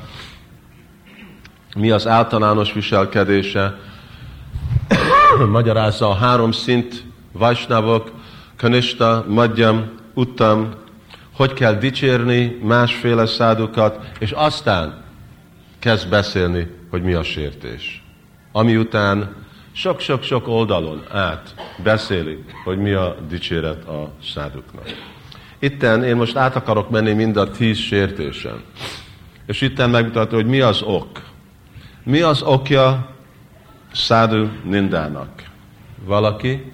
mi 1.77 1.91
az 1.91 2.07
általános 2.07 2.73
viselkedése, 2.73 3.79
magyarázza 5.49 6.09
a 6.09 6.15
három 6.15 6.53
szint, 6.53 7.05
vajsnavok, 7.33 8.13
kanista, 8.57 9.25
madjam, 9.29 9.91
uttam, 10.15 10.75
hogy 11.37 11.53
kell 11.53 11.75
dicsérni 11.75 12.59
másféle 12.63 13.27
szádukat, 13.27 14.07
és 14.19 14.31
aztán 14.31 15.05
kezd 15.79 16.09
beszélni, 16.09 16.71
hogy 16.91 17.03
mi 17.03 17.13
a 17.13 17.23
sértés. 17.23 18.05
Ami 18.53 18.77
után 18.77 19.42
sok-sok-sok 19.73 20.49
oldalon 20.49 21.05
át 21.11 21.55
beszélik, 21.83 22.53
hogy 22.65 22.79
mi 22.79 22.93
a 22.93 23.17
dicséret 23.29 23.85
a 23.85 24.11
száduknak. 24.23 24.85
Itten 25.59 26.05
én 26.05 26.17
most 26.17 26.37
át 26.37 26.57
akarok 26.57 26.91
menni 26.91 27.13
mind 27.13 27.37
a 27.37 27.51
tíz 27.51 27.79
sértésen. 27.79 28.63
És 29.47 29.61
itten 29.61 29.91
megmutatja, 29.91 30.37
hogy 30.37 30.47
mi 30.47 30.61
az 30.61 30.83
ok. 30.83 31.23
Mi 32.03 32.21
az 32.21 32.43
okja 32.43 33.15
szádu 33.93 34.49
nindának? 34.65 35.43
Valaki? 36.05 36.73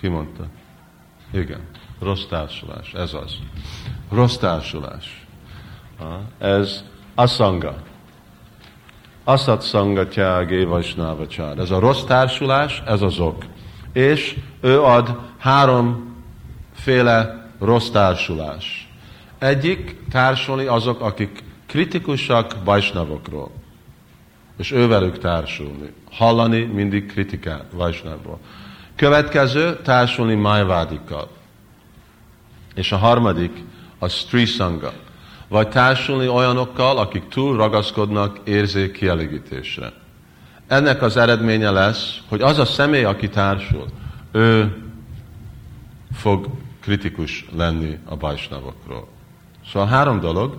Ki 0.00 0.08
mondta? 0.08 0.46
Igen, 1.32 1.60
rossz 2.00 2.24
társulás, 2.24 2.92
ez 2.92 3.14
az. 3.14 3.36
Rossz 4.10 4.36
társulás. 4.36 5.26
Ez 6.38 6.84
aszanga. 7.14 7.76
Aszat 9.28 9.62
szanga 9.62 10.08
tyágé 10.08 10.64
vajsnávacsár. 10.64 11.58
Ez 11.58 11.70
a 11.70 11.78
rossz 11.78 12.02
társulás, 12.02 12.82
ez 12.86 13.02
az 13.02 13.18
ok. 13.18 13.44
És 13.92 14.36
ő 14.60 14.82
ad 14.82 15.18
háromféle 15.38 17.50
rossz 17.58 17.88
társulás. 17.88 18.90
Egyik 19.38 19.96
társulni 20.10 20.64
azok, 20.64 21.00
akik 21.00 21.42
kritikusak 21.66 22.56
bajsnavokról. 22.64 23.50
És 24.58 24.70
ővelük 24.70 25.18
társulni. 25.18 25.92
Hallani 26.10 26.62
mindig 26.62 27.12
kritikát 27.12 27.64
vajsnavról. 27.72 28.38
Következő 28.96 29.80
társulni 29.82 30.34
májvádikkal. 30.34 31.28
És 32.74 32.92
a 32.92 32.96
harmadik 32.96 33.64
a 33.98 34.08
strisanga. 34.08 34.92
Vagy 35.48 35.68
társulni 35.68 36.28
olyanokkal, 36.28 36.98
akik 36.98 37.28
túl 37.28 37.56
ragaszkodnak 37.56 38.38
érzék 38.44 38.92
kielégítésre. 38.92 39.92
Ennek 40.66 41.02
az 41.02 41.16
eredménye 41.16 41.70
lesz, 41.70 42.18
hogy 42.28 42.42
az 42.42 42.58
a 42.58 42.64
személy, 42.64 43.04
aki 43.04 43.28
társul, 43.28 43.86
ő 44.32 44.76
fog 46.12 46.46
kritikus 46.80 47.46
lenni 47.56 47.98
a 48.04 48.16
bajsnavokról. 48.16 49.08
Szóval 49.72 49.88
három 49.88 50.20
dolog. 50.20 50.56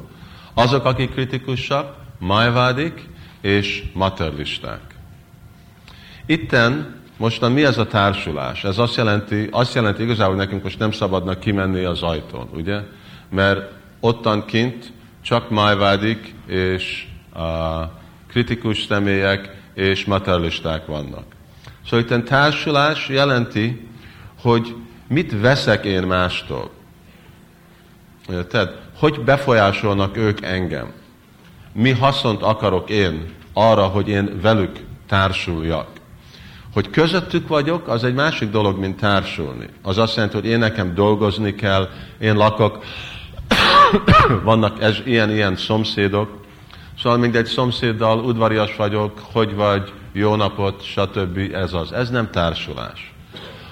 Azok, 0.53 0.85
akik 0.85 1.11
kritikusak, 1.11 1.95
majvádik 2.19 3.07
és 3.41 3.83
materlisták. 3.93 4.81
Itten 6.25 6.97
Mostan 7.19 7.51
mi 7.51 7.63
ez 7.63 7.77
a 7.77 7.87
társulás? 7.87 8.63
Ez 8.63 8.77
azt 8.77 8.95
jelenti, 8.95 9.47
azt 9.51 9.73
jelenti 9.73 10.03
igazából, 10.03 10.35
hogy 10.35 10.45
nekünk 10.45 10.63
most 10.63 10.79
nem 10.79 10.91
szabadna 10.91 11.39
kimenni 11.39 11.83
az 11.83 12.01
ajtón, 12.01 12.49
ugye? 12.53 12.79
Mert 13.29 13.71
ottan 13.99 14.45
kint 14.45 14.91
csak 15.21 15.49
májvádik 15.49 16.33
és 16.45 17.07
a 17.33 17.83
kritikus 18.27 18.83
személyek 18.83 19.57
és 19.73 20.05
materialisták 20.05 20.85
vannak. 20.85 21.25
Szóval 21.85 21.99
itt 21.99 22.11
a 22.11 22.23
társulás 22.23 23.09
jelenti, 23.09 23.87
hogy 24.41 24.75
mit 25.07 25.39
veszek 25.41 25.85
én 25.85 26.03
mástól. 26.03 26.71
Tehát, 28.49 28.77
hogy 28.95 29.21
befolyásolnak 29.23 30.17
ők 30.17 30.41
engem? 30.41 30.91
Mi 31.73 31.91
haszont 31.91 32.41
akarok 32.41 32.89
én 32.89 33.33
arra, 33.53 33.83
hogy 33.83 34.07
én 34.07 34.41
velük 34.41 34.79
társuljak? 35.07 35.87
Hogy 36.73 36.89
közöttük 36.89 37.47
vagyok, 37.47 37.87
az 37.87 38.03
egy 38.03 38.13
másik 38.13 38.49
dolog, 38.49 38.79
mint 38.79 38.99
társulni. 38.99 39.65
Az 39.81 39.97
azt 39.97 40.15
jelenti, 40.15 40.35
hogy 40.35 40.45
én 40.45 40.59
nekem 40.59 40.93
dolgozni 40.93 41.55
kell, 41.55 41.89
én 42.19 42.35
lakok, 42.35 42.83
vannak 44.43 44.81
ez, 44.81 44.97
ilyen-ilyen 45.05 45.55
szomszédok, 45.55 46.39
Szóval 47.01 47.17
mindegy 47.17 47.45
szomszéddal 47.45 48.19
udvarias 48.19 48.75
vagyok, 48.75 49.21
hogy 49.31 49.55
vagy, 49.55 49.93
jó 50.11 50.35
napot, 50.35 50.83
stb. 50.83 51.39
Ez 51.53 51.73
az. 51.73 51.91
Ez 51.91 52.09
nem 52.09 52.29
társulás. 52.31 53.13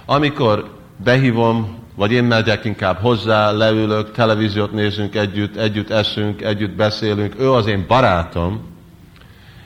Amikor 0.05 0.69
behívom, 1.03 1.83
vagy 1.95 2.11
én 2.11 2.23
megyek 2.23 2.65
inkább 2.65 2.99
hozzá, 2.99 3.51
leülök, 3.51 4.11
televíziót 4.11 4.71
nézünk 4.71 5.15
együtt, 5.15 5.55
együtt 5.55 5.89
eszünk, 5.89 6.41
együtt 6.41 6.75
beszélünk, 6.75 7.39
ő 7.39 7.51
az 7.51 7.67
én 7.67 7.85
barátom, 7.87 8.75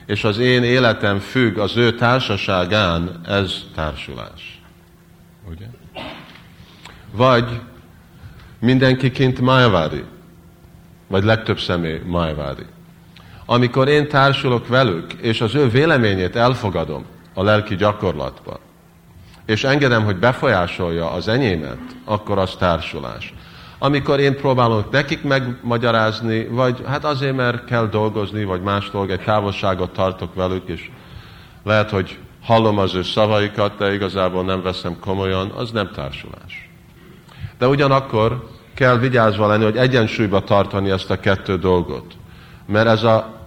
és 0.05 0.23
az 0.23 0.37
én 0.37 0.63
életem 0.63 1.19
függ 1.19 1.57
az 1.57 1.77
ő 1.77 1.95
társaságán, 1.95 3.21
ez 3.27 3.63
társulás. 3.75 4.61
Ugye? 5.49 5.65
Vagy 7.11 7.61
mindenkiként 8.61 9.41
májvádi, 9.41 10.03
vagy 11.07 11.23
legtöbb 11.23 11.59
személy 11.59 12.01
májvádi. 12.05 12.65
Amikor 13.45 13.87
én 13.87 14.07
társulok 14.07 14.67
velük, 14.67 15.13
és 15.13 15.41
az 15.41 15.55
ő 15.55 15.69
véleményét 15.69 16.35
elfogadom 16.35 17.05
a 17.33 17.43
lelki 17.43 17.75
gyakorlatban, 17.75 18.59
és 19.45 19.63
engedem, 19.63 20.03
hogy 20.03 20.17
befolyásolja 20.17 21.11
az 21.11 21.27
enyémet, 21.27 21.79
akkor 22.05 22.37
az 22.37 22.55
társulás 22.55 23.33
amikor 23.83 24.19
én 24.19 24.35
próbálok 24.35 24.91
nekik 24.91 25.23
megmagyarázni, 25.23 26.47
vagy 26.47 26.83
hát 26.87 27.05
azért, 27.05 27.35
mert 27.35 27.65
kell 27.65 27.87
dolgozni, 27.87 28.43
vagy 28.43 28.61
más 28.61 28.89
dolog, 28.89 29.09
egy 29.09 29.21
távolságot 29.21 29.93
tartok 29.93 30.35
velük, 30.35 30.67
és 30.67 30.89
lehet, 31.63 31.89
hogy 31.89 32.19
hallom 32.41 32.77
az 32.77 32.95
ő 32.95 33.03
szavaikat, 33.03 33.77
de 33.77 33.93
igazából 33.93 34.43
nem 34.43 34.61
veszem 34.61 34.99
komolyan, 34.99 35.49
az 35.49 35.71
nem 35.71 35.91
társulás. 35.91 36.70
De 37.61 37.67
ugyanakkor 37.67 38.47
kell 38.73 38.97
vigyázva 38.97 39.47
lenni, 39.47 39.63
hogy 39.63 39.77
egyensúlyba 39.77 40.43
tartani 40.43 40.89
ezt 40.89 41.09
a 41.09 41.19
kettő 41.19 41.57
dolgot. 41.57 42.13
Mert 42.65 42.87
ez 42.87 43.03
a, 43.03 43.37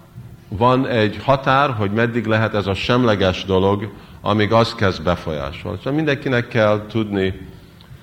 van 0.49 0.87
egy 0.87 1.19
határ, 1.23 1.71
hogy 1.71 1.91
meddig 1.91 2.27
lehet 2.27 2.55
ez 2.55 2.67
a 2.67 2.75
semleges 2.75 3.45
dolog, 3.45 3.93
amíg 4.21 4.53
az 4.53 4.75
kezd 4.75 5.03
befolyásolni. 5.03 5.77
Szóval 5.79 5.93
mindenkinek 5.93 6.49
kell 6.49 6.87
tudni 6.89 7.49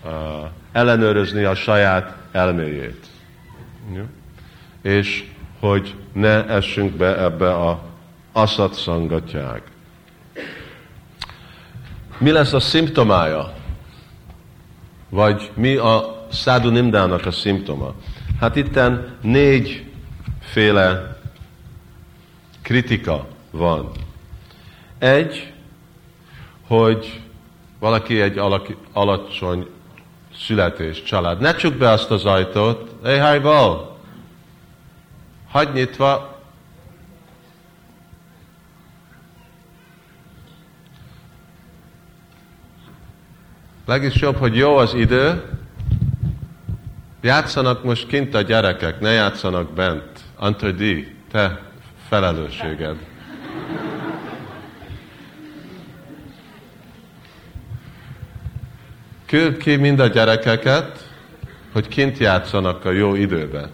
uh, 0.03 0.11
ellenőrizni 0.71 1.43
a 1.43 1.55
saját 1.55 2.15
elméjét. 2.31 3.05
Ja? 3.93 4.05
És 4.81 5.23
hogy 5.59 5.95
ne 6.13 6.45
essünk 6.45 6.91
be 6.91 7.23
ebbe 7.23 7.53
a 7.53 7.81
aszat 8.31 8.73
szangatják. 8.73 9.61
Mi 12.17 12.31
lesz 12.31 12.53
a 12.53 12.59
szimptomája? 12.59 13.59
Vagy 15.11 15.51
mi 15.53 15.75
a 15.75 16.25
szádu 16.31 16.69
nimdának 16.69 17.25
a 17.25 17.31
szimptoma? 17.31 17.93
Hát 18.39 18.55
itten 18.55 19.17
négyféle 19.21 21.17
kritika 22.61 23.27
van. 23.51 23.91
Egy, 24.99 25.53
hogy 26.67 27.21
valaki 27.79 28.21
egy 28.21 28.37
alaki, 28.37 28.75
alacsony 28.93 29.67
születés, 30.35 31.03
család. 31.03 31.39
Ne 31.39 31.55
csuk 31.55 31.73
be 31.73 31.89
azt 31.89 32.11
az 32.11 32.25
ajtót. 32.25 32.95
Hey, 33.03 33.17
hajbal! 33.17 33.97
Hagy 35.49 35.73
nyitva. 35.73 36.30
Legis 43.91 44.15
jobb, 44.15 44.37
hogy 44.37 44.55
jó 44.55 44.75
az 44.75 44.93
idő, 44.93 45.43
játszanak 47.21 47.83
most 47.83 48.07
kint 48.07 48.35
a 48.35 48.41
gyerekek, 48.41 48.99
ne 48.99 49.11
játszanak 49.11 49.73
bent. 49.73 50.19
Antodi, 50.35 51.15
te 51.31 51.61
felelősséged. 52.07 52.95
Küld 59.25 59.57
ki 59.57 59.75
mind 59.75 59.99
a 59.99 60.07
gyerekeket, 60.07 61.09
hogy 61.71 61.87
kint 61.87 62.17
játszanak 62.17 62.85
a 62.85 62.91
jó 62.91 63.15
időben. 63.15 63.69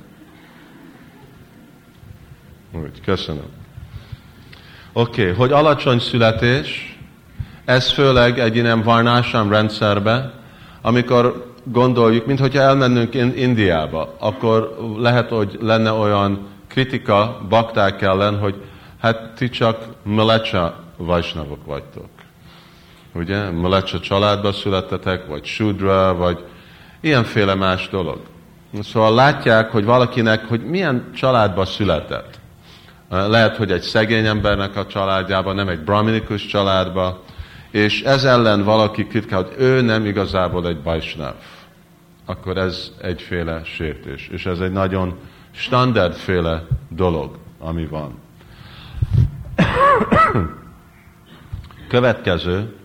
Úgy, 2.71 3.01
köszönöm. 3.01 3.49
Oké, 4.93 5.21
okay, 5.21 5.33
hogy 5.33 5.51
alacsony 5.51 5.99
születés, 5.99 6.96
ez 7.67 7.91
főleg 7.91 8.39
egy 8.39 8.55
ilyen 8.55 8.83
varnásám 8.83 9.49
rendszerbe, 9.49 10.33
amikor 10.81 11.53
gondoljuk, 11.63 12.25
mint 12.25 12.39
hogyha 12.39 12.61
elmennünk 12.61 13.13
Indiába, 13.15 14.15
akkor 14.19 14.77
lehet, 14.97 15.29
hogy 15.29 15.57
lenne 15.61 15.91
olyan 15.91 16.47
kritika 16.67 17.41
bakták 17.49 18.01
ellen, 18.01 18.39
hogy 18.39 18.55
hát 19.01 19.33
ti 19.35 19.49
csak 19.49 19.85
melecsa 20.03 20.83
vajsnavok 20.97 21.65
vagytok 21.65 22.07
ugye, 23.17 23.49
Malecsa 23.49 23.99
családba 23.99 24.51
születtetek, 24.51 25.27
vagy 25.27 25.45
Sudra, 25.45 26.15
vagy 26.15 26.43
ilyenféle 27.01 27.55
más 27.55 27.89
dolog. 27.89 28.19
Szóval 28.81 29.13
látják, 29.13 29.71
hogy 29.71 29.85
valakinek, 29.85 30.45
hogy 30.45 30.63
milyen 30.65 31.09
családba 31.15 31.65
született. 31.65 32.39
Lehet, 33.09 33.55
hogy 33.55 33.71
egy 33.71 33.81
szegény 33.81 34.25
embernek 34.25 34.75
a 34.75 34.85
családjában, 34.85 35.55
nem 35.55 35.67
egy 35.67 35.79
brahminikus 35.79 36.45
családba, 36.45 37.23
és 37.77 38.01
ez 38.01 38.23
ellen 38.23 38.63
valaki 38.63 39.07
kritikál, 39.07 39.43
hogy 39.43 39.55
ő 39.57 39.81
nem 39.81 40.05
igazából 40.05 40.67
egy 40.67 40.81
bajsnáv. 40.81 41.33
Akkor 42.25 42.57
ez 42.57 42.91
egyféle 43.01 43.63
sértés. 43.63 44.27
És 44.27 44.45
ez 44.45 44.59
egy 44.59 44.71
nagyon 44.71 45.17
standardféle 45.51 46.67
dolog, 46.89 47.37
ami 47.59 47.85
van. 47.85 48.19
Következő 51.87 52.75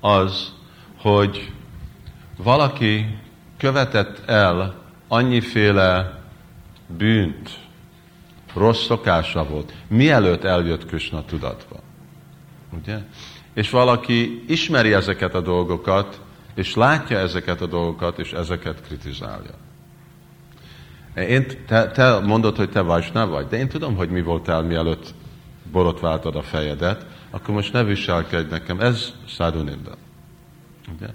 az, 0.00 0.52
hogy 0.98 1.52
valaki 2.36 3.18
követett 3.56 4.28
el 4.28 4.74
annyiféle 5.08 6.20
bűnt, 6.86 7.50
rossz 8.54 8.84
szokása 8.84 9.44
volt, 9.44 9.72
mielőtt 9.88 10.44
eljött 10.44 10.86
Krishna 10.86 11.24
tudatba. 11.24 11.76
Ugye? 12.80 12.98
És 13.58 13.70
valaki 13.70 14.44
ismeri 14.46 14.92
ezeket 14.92 15.34
a 15.34 15.40
dolgokat, 15.40 16.20
és 16.54 16.74
látja 16.74 17.18
ezeket 17.18 17.60
a 17.60 17.66
dolgokat, 17.66 18.18
és 18.18 18.32
ezeket 18.32 18.82
kritizálja. 18.82 19.54
Én, 21.14 21.46
te, 21.66 21.90
te 21.90 22.18
mondod, 22.18 22.56
hogy 22.56 22.70
te 22.70 22.80
Vajsnáv 22.80 23.28
vagy, 23.28 23.46
de 23.46 23.56
én 23.56 23.68
tudom, 23.68 23.96
hogy 23.96 24.10
mi 24.10 24.22
voltál, 24.22 24.62
mielőtt 24.62 25.14
borotváltad 25.72 26.36
a 26.36 26.42
fejedet, 26.42 27.06
akkor 27.30 27.54
most 27.54 27.72
ne 27.72 27.84
viselkedj 27.84 28.50
nekem. 28.50 28.80
Ez 28.80 29.12
száduninda. 29.28 29.92
Ugye? 30.96 31.08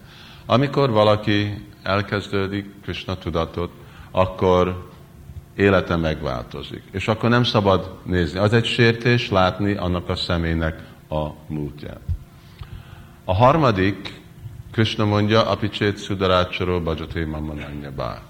Amikor 0.46 0.90
valaki 0.90 1.68
elkezdődik 1.84 2.74
Krishna 2.82 3.18
tudatot, 3.18 3.72
akkor 4.12 4.90
élete 5.56 5.96
megváltozik. 5.96 6.84
És 6.92 7.08
akkor 7.08 7.30
nem 7.30 7.44
szabad 7.44 7.98
nézni. 8.06 8.40
Az 8.40 8.54
egy 8.54 8.66
sértés 8.66 9.30
látni 9.30 9.74
annak 9.74 10.10
a 10.10 10.16
személynek 10.16 10.84
a 11.10 11.28
múltját. 11.48 12.13
A 13.26 13.34
harmadik, 13.34 14.22
Krishna 14.72 15.06
mondja, 15.06 15.50
apicsét 15.50 15.98
szudarácsoró 15.98 16.82
bajati 16.82 17.24
mamananya 17.24 17.92
bák. 17.92 18.22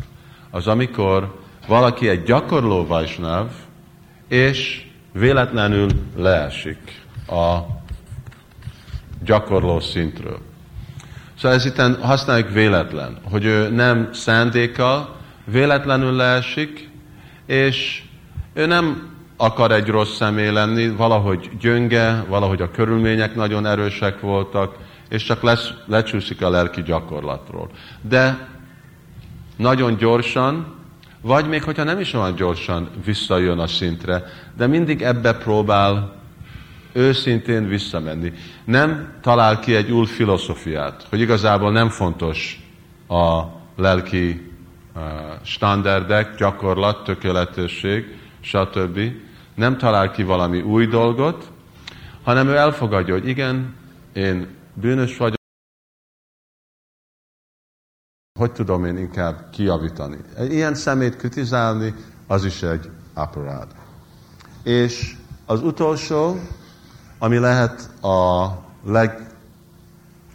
Az 0.50 0.68
amikor 0.68 1.42
valaki 1.68 2.08
egy 2.08 2.24
gyakorló 2.24 2.86
vajsnáv, 2.86 3.52
és 4.28 4.88
véletlenül 5.12 5.90
leesik 6.16 7.06
a 7.28 7.58
gyakorló 9.24 9.80
szintről. 9.80 10.40
Szóval 11.38 11.58
ez 11.58 11.66
itt 11.66 12.00
használjuk 12.02 12.50
véletlen, 12.50 13.20
hogy 13.24 13.46
ő 13.46 13.70
nem 13.70 14.14
szándéka, 14.14 15.16
véletlenül 15.46 16.12
leesik, 16.12 16.90
és 17.46 18.04
ő 18.54 18.66
nem 18.66 19.13
akar 19.38 19.72
egy 19.72 19.88
rossz 19.88 20.16
személy 20.16 20.52
lenni, 20.52 20.90
valahogy 20.90 21.50
gyönge, 21.60 22.26
valahogy 22.28 22.62
a 22.62 22.72
körülmények 22.72 23.36
nagyon 23.36 23.66
erősek 23.66 24.20
voltak, 24.20 24.76
és 25.10 25.24
csak 25.24 25.42
lesz, 25.42 25.70
lecsúszik 25.86 26.42
a 26.42 26.50
lelki 26.50 26.82
gyakorlatról. 26.84 27.70
De 28.02 28.48
nagyon 29.58 29.98
gyorsan, 29.98 30.76
vagy 31.22 31.48
még 31.48 31.64
hogyha 31.64 31.84
nem 31.84 32.00
is 32.00 32.14
olyan 32.14 32.36
gyorsan 32.36 32.90
visszajön 33.06 33.60
a 33.60 33.68
szintre, 33.68 34.24
de 34.58 34.68
mindig 34.68 35.02
ebbe 35.02 35.34
próbál 35.34 36.22
őszintén 36.94 37.68
visszamenni. 37.68 38.34
Nem 38.66 39.14
talál 39.22 39.60
ki 39.60 39.76
egy 39.76 39.92
új 39.92 40.06
filozófiát, 40.06 41.06
hogy 41.10 41.20
igazából 41.20 41.72
nem 41.72 41.90
fontos 41.90 42.68
a 43.08 43.42
lelki 43.76 44.52
uh, 44.96 45.02
standardek, 45.44 46.36
gyakorlat, 46.36 47.04
tökéletesség, 47.04 48.18
stb. 48.44 49.00
Nem 49.56 49.78
talál 49.78 50.12
ki 50.12 50.24
valami 50.24 50.62
új 50.62 50.88
dolgot, 50.88 51.52
hanem 52.24 52.48
ő 52.48 52.56
elfogadja, 52.56 53.14
hogy 53.14 53.28
igen, 53.28 53.76
én 54.14 54.48
bűnös 54.74 55.18
vagyok, 55.18 55.42
hogy 58.40 58.52
tudom 58.52 58.86
én 58.86 58.98
inkább 58.98 59.50
kijavítani. 59.50 60.18
Ilyen 60.40 60.76
szemét 60.76 61.16
kritizálni, 61.16 61.94
az 62.28 62.46
is 62.46 62.62
egy 62.62 62.90
aparád. 63.14 63.68
És 64.64 65.16
az 65.46 65.62
utolsó, 65.62 66.40
ami 67.20 67.38
lehet 67.38 68.04
a 68.04 68.48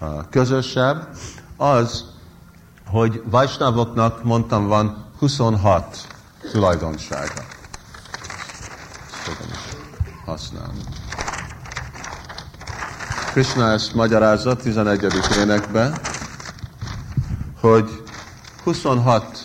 legközösebb, 0.00 1.08
az, 1.56 2.04
hogy 2.86 3.22
Vajsnavoknak, 3.24 4.24
mondtam, 4.24 4.66
van 4.66 5.06
26 5.18 6.06
tulajdonsága. 6.52 7.57
Használni. 10.28 10.80
Krishna 13.32 13.70
ezt 13.70 13.94
magyarázza 13.94 14.56
11. 14.56 15.06
énekben, 15.38 15.98
hogy 17.60 18.02
26 18.64 19.38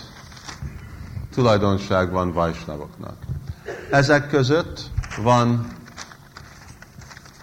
tulajdonság 1.34 2.12
van 2.12 2.32
Vajsnavoknak. 2.32 3.16
Ezek 3.92 4.28
között 4.28 4.82
van 5.22 5.68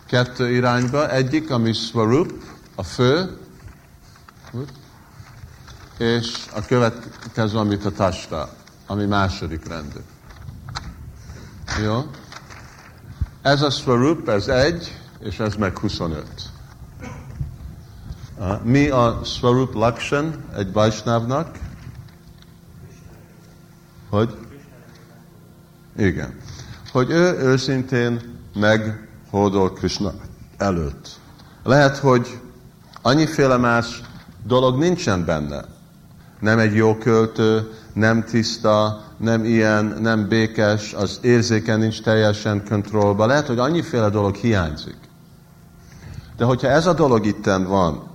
kettő 0.07 0.51
irányba, 0.51 1.11
egyik, 1.11 1.51
ami 1.51 1.73
Svarup, 1.73 2.33
a 2.75 2.83
fő, 2.83 3.39
és 5.99 6.47
a 6.55 6.65
következő, 6.67 7.59
amit 7.59 7.85
a 7.85 7.91
Tasta, 7.93 8.49
ami 8.87 9.05
második 9.05 9.69
rendű. 9.69 10.01
Jó? 11.83 12.11
Ez 13.43 13.63
a 13.63 13.71
Svarup, 13.71 14.29
ez 14.29 14.49
egy, 14.49 14.99
és 15.21 15.39
ez 15.39 15.55
meg 15.55 15.79
25. 15.79 16.25
Mi 18.63 18.89
a 18.89 19.21
Svarup 19.25 19.75
Lakshan 19.75 20.45
egy 20.57 20.73
Vajsnávnak? 20.73 21.59
Hogy? 24.11 24.37
Igen. 25.97 26.39
Hogy 26.93 27.11
ő 27.11 27.39
őszintén 27.39 28.39
meghódol 28.55 29.73
Krishna 29.73 30.13
előtt. 30.57 31.09
Lehet, 31.63 31.97
hogy 31.97 32.41
annyiféle 33.03 33.57
más 33.57 34.01
dolog 34.45 34.79
nincsen 34.79 35.25
benne. 35.25 35.65
Nem 36.41 36.59
egy 36.59 36.75
jó 36.75 36.97
költő, 36.97 37.73
nem 37.93 38.25
tiszta, 38.25 39.05
nem 39.17 39.45
ilyen, 39.45 39.85
nem 39.85 40.29
békes, 40.29 40.93
az 40.93 41.19
érzéken 41.23 41.79
nincs 41.79 42.03
teljesen 42.03 42.65
kontrollban. 42.69 43.29
Lehet, 43.29 43.47
hogy 43.47 43.59
annyiféle 43.59 44.09
dolog 44.09 44.35
hiányzik. 44.35 44.99
De 46.37 46.45
hogyha 46.45 46.69
ez 46.69 46.87
a 46.87 46.93
dolog 46.93 47.27
itten 47.27 47.65
van, 47.65 48.11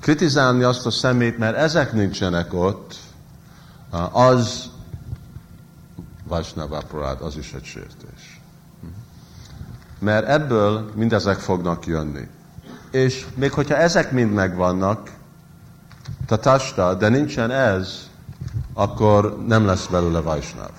kritizálni 0.00 0.62
azt 0.62 0.86
a 0.86 0.90
szemét, 0.90 1.38
mert 1.38 1.56
ezek 1.56 1.92
nincsenek 1.92 2.54
ott, 2.54 2.94
az 4.12 4.70
Vajsnavaparád, 6.28 7.20
az 7.20 7.36
is 7.36 7.52
egy 7.52 7.64
sértés. 7.64 8.40
Mert 9.98 10.28
ebből 10.28 10.90
mindezek 10.94 11.38
fognak 11.38 11.86
jönni. 11.86 12.28
És 12.90 13.26
még 13.34 13.52
hogyha 13.52 13.76
ezek 13.76 14.12
mind 14.12 14.32
megvannak, 14.32 15.10
tatasta, 16.26 16.94
de 16.94 17.08
nincsen 17.08 17.50
ez, 17.50 18.08
akkor 18.74 19.44
nem 19.46 19.66
lesz 19.66 19.86
belőle 19.86 20.20
Vajsnav. 20.20 20.70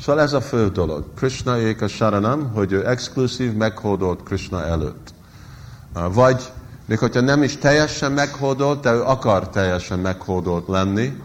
Szóval 0.00 0.22
ez 0.22 0.32
a 0.32 0.40
fő 0.40 0.68
dolog. 0.68 1.04
Krishna 1.14 1.58
éka 1.58 1.88
saranam, 1.88 2.52
hogy 2.52 2.72
ő 2.72 2.88
exkluzív, 2.88 3.52
meghódolt 3.52 4.22
Krishna 4.22 4.64
előtt. 4.64 5.14
Vagy 5.92 6.52
még 6.86 6.98
hogyha 6.98 7.20
nem 7.20 7.42
is 7.42 7.56
teljesen 7.56 8.12
meghódolt, 8.12 8.80
de 8.80 8.92
ő 8.92 9.02
akar 9.02 9.48
teljesen 9.48 9.98
meghódolt 9.98 10.68
lenni, 10.68 11.22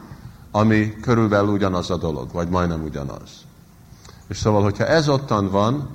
ami 0.51 0.95
körülbelül 1.01 1.49
ugyanaz 1.49 1.89
a 1.89 1.97
dolog, 1.97 2.31
vagy 2.31 2.49
majdnem 2.49 2.83
ugyanaz. 2.83 3.29
És 4.27 4.37
szóval, 4.37 4.63
hogyha 4.63 4.85
ez 4.85 5.09
ottan 5.09 5.49
van, 5.49 5.89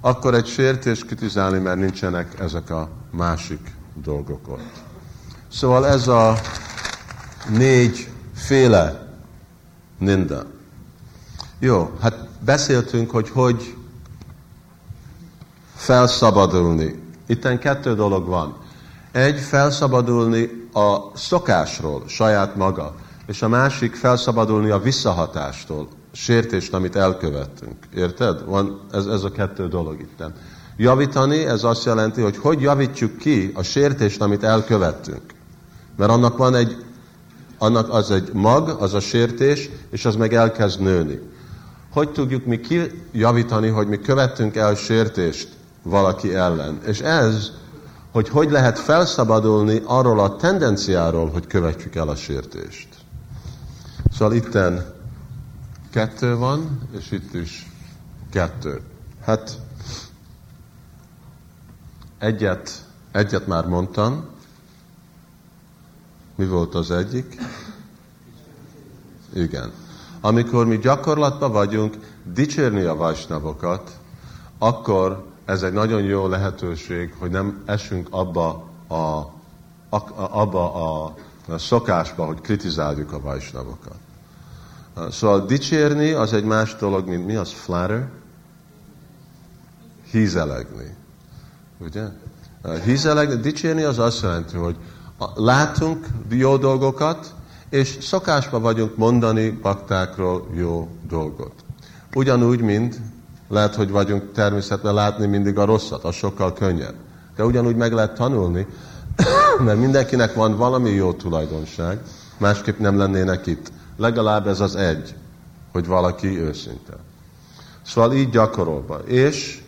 akkor 0.00 0.34
egy 0.34 0.46
sértés 0.46 1.04
kritizálni, 1.04 1.58
mert 1.58 1.78
nincsenek 1.78 2.40
ezek 2.40 2.70
a 2.70 2.88
másik 3.10 3.72
dolgok 3.94 4.48
ott. 4.48 4.72
Szóval 5.52 5.86
ez 5.86 6.08
a 6.08 6.34
négy 7.48 8.08
féle 8.34 9.08
ninda. 9.98 10.44
Jó, 11.58 11.96
hát 12.00 12.28
beszéltünk, 12.44 13.10
hogy 13.10 13.28
hogy 13.30 13.74
felszabadulni. 15.74 17.02
Itten 17.26 17.58
kettő 17.58 17.94
dolog 17.94 18.26
van. 18.26 18.56
Egy, 19.12 19.40
felszabadulni 19.40 20.68
a 20.72 20.96
szokásról, 21.14 22.02
saját 22.06 22.56
maga, 22.56 22.94
és 23.26 23.42
a 23.42 23.48
másik 23.48 23.94
felszabadulni 23.94 24.70
a 24.70 24.78
visszahatástól, 24.78 25.88
sértést, 26.12 26.72
amit 26.72 26.96
elkövettünk. 26.96 27.76
Érted? 27.94 28.44
Van 28.44 28.80
ez, 28.92 29.06
ez 29.06 29.22
a 29.22 29.30
kettő 29.30 29.68
dolog 29.68 30.00
itt. 30.00 30.22
Javítani, 30.76 31.46
ez 31.46 31.64
azt 31.64 31.84
jelenti, 31.84 32.20
hogy 32.20 32.36
hogy 32.36 32.60
javítjuk 32.60 33.16
ki 33.16 33.52
a 33.54 33.62
sértést, 33.62 34.20
amit 34.20 34.42
elkövettünk. 34.42 35.22
Mert 35.96 36.10
annak 36.10 36.36
van 36.36 36.54
egy, 36.54 36.84
annak 37.60 37.92
az 37.92 38.10
egy 38.10 38.30
mag, 38.32 38.68
az 38.68 38.94
a 38.94 39.00
sértés, 39.00 39.68
és 39.90 40.04
az 40.04 40.16
meg 40.16 40.34
elkezd 40.34 40.80
nőni. 40.80 41.18
Hogy 41.92 42.10
tudjuk 42.10 42.44
mi 42.44 42.60
kijavítani, 42.60 43.68
hogy 43.68 43.88
mi 43.88 43.98
követtünk 43.98 44.56
el 44.56 44.74
sértést 44.74 45.48
valaki 45.82 46.34
ellen? 46.34 46.80
És 46.86 47.00
ez 47.00 47.50
hogy 48.12 48.28
hogy 48.28 48.50
lehet 48.50 48.78
felszabadulni 48.78 49.82
arról 49.84 50.20
a 50.20 50.36
tendenciáról, 50.36 51.30
hogy 51.30 51.46
követjük 51.46 51.94
el 51.94 52.08
a 52.08 52.16
sértést. 52.16 52.88
Szóval 54.12 54.34
itten 54.34 54.94
kettő 55.90 56.36
van, 56.36 56.88
és 56.98 57.10
itt 57.10 57.34
is 57.34 57.70
kettő. 58.30 58.80
Hát 59.24 59.58
egyet, 62.18 62.84
egyet 63.12 63.46
már 63.46 63.66
mondtam. 63.66 64.24
Mi 66.40 66.46
volt 66.46 66.74
az 66.74 66.90
egyik? 66.90 67.40
Igen. 69.34 69.72
Amikor 70.20 70.66
mi 70.66 70.78
gyakorlatban 70.78 71.52
vagyunk 71.52 71.96
dicsérni 72.24 72.82
a 72.82 72.94
vajsnavokat, 72.94 73.98
akkor 74.58 75.26
ez 75.44 75.62
egy 75.62 75.72
nagyon 75.72 76.02
jó 76.02 76.26
lehetőség, 76.26 77.14
hogy 77.18 77.30
nem 77.30 77.62
esünk 77.66 78.08
abba 78.10 78.68
a, 78.88 79.32
abba 80.14 80.74
a 80.74 81.58
szokásba, 81.58 82.24
hogy 82.24 82.40
kritizáljuk 82.40 83.12
a 83.12 83.20
vajsnavokat. 83.20 83.98
Szóval 85.10 85.46
dicsérni 85.46 86.10
az 86.10 86.32
egy 86.32 86.44
más 86.44 86.76
dolog, 86.76 87.08
mint 87.08 87.26
mi? 87.26 87.34
Az 87.34 87.50
flatter? 87.50 88.08
Hízelegni. 90.10 90.96
Ugye? 91.78 92.04
Hízelegni, 92.84 93.40
dicsérni 93.40 93.82
az 93.82 93.98
azt 93.98 94.22
jelenti, 94.22 94.56
hogy 94.56 94.76
látunk 95.34 96.06
jó 96.28 96.56
dolgokat, 96.56 97.34
és 97.70 97.98
szokásban 98.00 98.62
vagyunk 98.62 98.96
mondani 98.96 99.50
baktákról 99.50 100.46
jó 100.54 100.88
dolgot. 101.08 101.52
Ugyanúgy, 102.14 102.60
mint 102.60 103.00
lehet, 103.48 103.74
hogy 103.74 103.90
vagyunk 103.90 104.32
természetben 104.32 104.94
látni 104.94 105.26
mindig 105.26 105.58
a 105.58 105.64
rosszat, 105.64 106.04
az 106.04 106.14
sokkal 106.14 106.52
könnyebb. 106.52 106.94
De 107.36 107.44
ugyanúgy 107.44 107.76
meg 107.76 107.92
lehet 107.92 108.14
tanulni, 108.14 108.66
mert 109.64 109.78
mindenkinek 109.78 110.34
van 110.34 110.56
valami 110.56 110.90
jó 110.90 111.12
tulajdonság, 111.12 112.00
másképp 112.38 112.78
nem 112.78 112.98
lennének 112.98 113.46
itt. 113.46 113.72
Legalább 113.96 114.46
ez 114.46 114.60
az 114.60 114.76
egy, 114.76 115.14
hogy 115.72 115.86
valaki 115.86 116.40
őszinte. 116.40 116.92
Szóval 117.82 118.12
így 118.12 118.30
gyakorolva. 118.30 118.98
És 118.98 119.62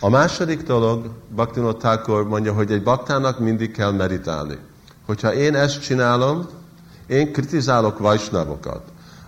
a 0.00 0.08
második 0.08 0.62
dolog, 0.62 1.10
Bhaktivinoda 1.28 2.24
mondja, 2.28 2.52
hogy 2.52 2.72
egy 2.72 2.82
baktának 2.82 3.38
mindig 3.38 3.70
kell 3.70 3.90
meditálni. 3.90 4.58
Hogyha 5.06 5.34
én 5.34 5.54
ezt 5.54 5.82
csinálom, 5.82 6.48
én 7.06 7.32
kritizálok 7.32 7.98
vajsnavokat. 7.98 8.82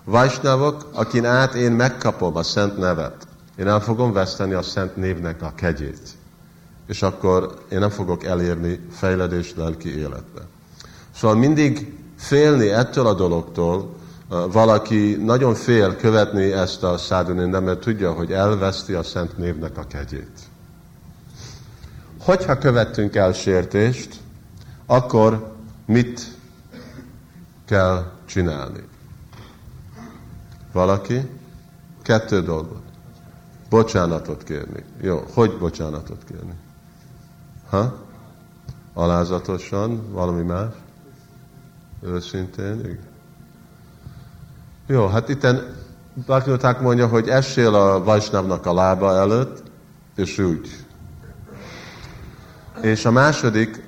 Vajsnavok, 0.05 0.89
akin 0.93 1.25
át 1.25 1.55
én 1.55 1.73
megkapom 1.73 2.37
a 2.37 2.43
szent 2.43 2.79
nevet. 2.79 3.27
Én 3.57 3.69
el 3.69 3.81
fogom 3.81 4.13
veszteni 4.13 4.53
a 4.53 4.63
szent 4.63 4.97
névnek 4.97 5.43
a 5.43 5.53
kegyét. 5.55 6.09
És 6.87 7.03
akkor 7.03 7.55
én 7.69 7.79
nem 7.79 7.91
fogok 7.91 8.25
elérni 8.25 8.81
fejledés 8.91 9.55
lelki 9.57 9.99
életbe. 9.99 10.41
Szóval 11.15 11.37
mindig 11.37 11.99
félni 12.17 12.69
ettől 12.69 13.07
a 13.07 13.15
dologtól, 13.15 13.95
valaki 14.29 15.15
nagyon 15.25 15.55
fél 15.55 15.97
követni 15.97 16.53
ezt 16.53 16.83
a 16.83 16.99
szádunindem, 16.99 17.65
mert 17.65 17.81
tudja, 17.81 18.13
hogy 18.13 18.33
elveszti 18.33 18.93
a 18.93 19.03
szent 19.03 19.39
névnek 19.39 19.79
a 19.79 19.87
kegyét. 19.87 20.39
Hogyha 22.21 22.59
követtünk 22.59 23.15
el 23.15 23.33
sértést, 23.33 24.15
akkor 24.87 25.54
mit 25.85 26.37
kell 27.65 28.11
csinálni? 28.25 28.85
Valaki? 30.73 31.29
Kettő 32.03 32.43
dolgot. 32.43 32.83
Bocsánatot 33.69 34.43
kérni. 34.43 34.85
Jó, 35.01 35.25
hogy 35.35 35.59
bocsánatot 35.59 36.25
kérni? 36.25 36.55
Ha? 37.69 37.99
Alázatosan, 38.93 40.13
valami 40.13 40.43
más? 40.43 40.75
Őszintén, 42.03 42.79
igen. 42.79 43.13
Jó, 44.87 45.07
hát 45.07 45.29
itten 45.29 45.83
Bhaktivaták 46.15 46.81
mondja, 46.81 47.07
hogy 47.07 47.29
essél 47.29 47.75
a 47.75 48.05
Vajsnavnak 48.05 48.67
a 48.67 48.75
lába 48.75 49.15
előtt, 49.15 49.63
és 50.17 50.39
úgy. 50.39 50.85
És 52.81 53.05
a 53.05 53.11
második, 53.11 53.84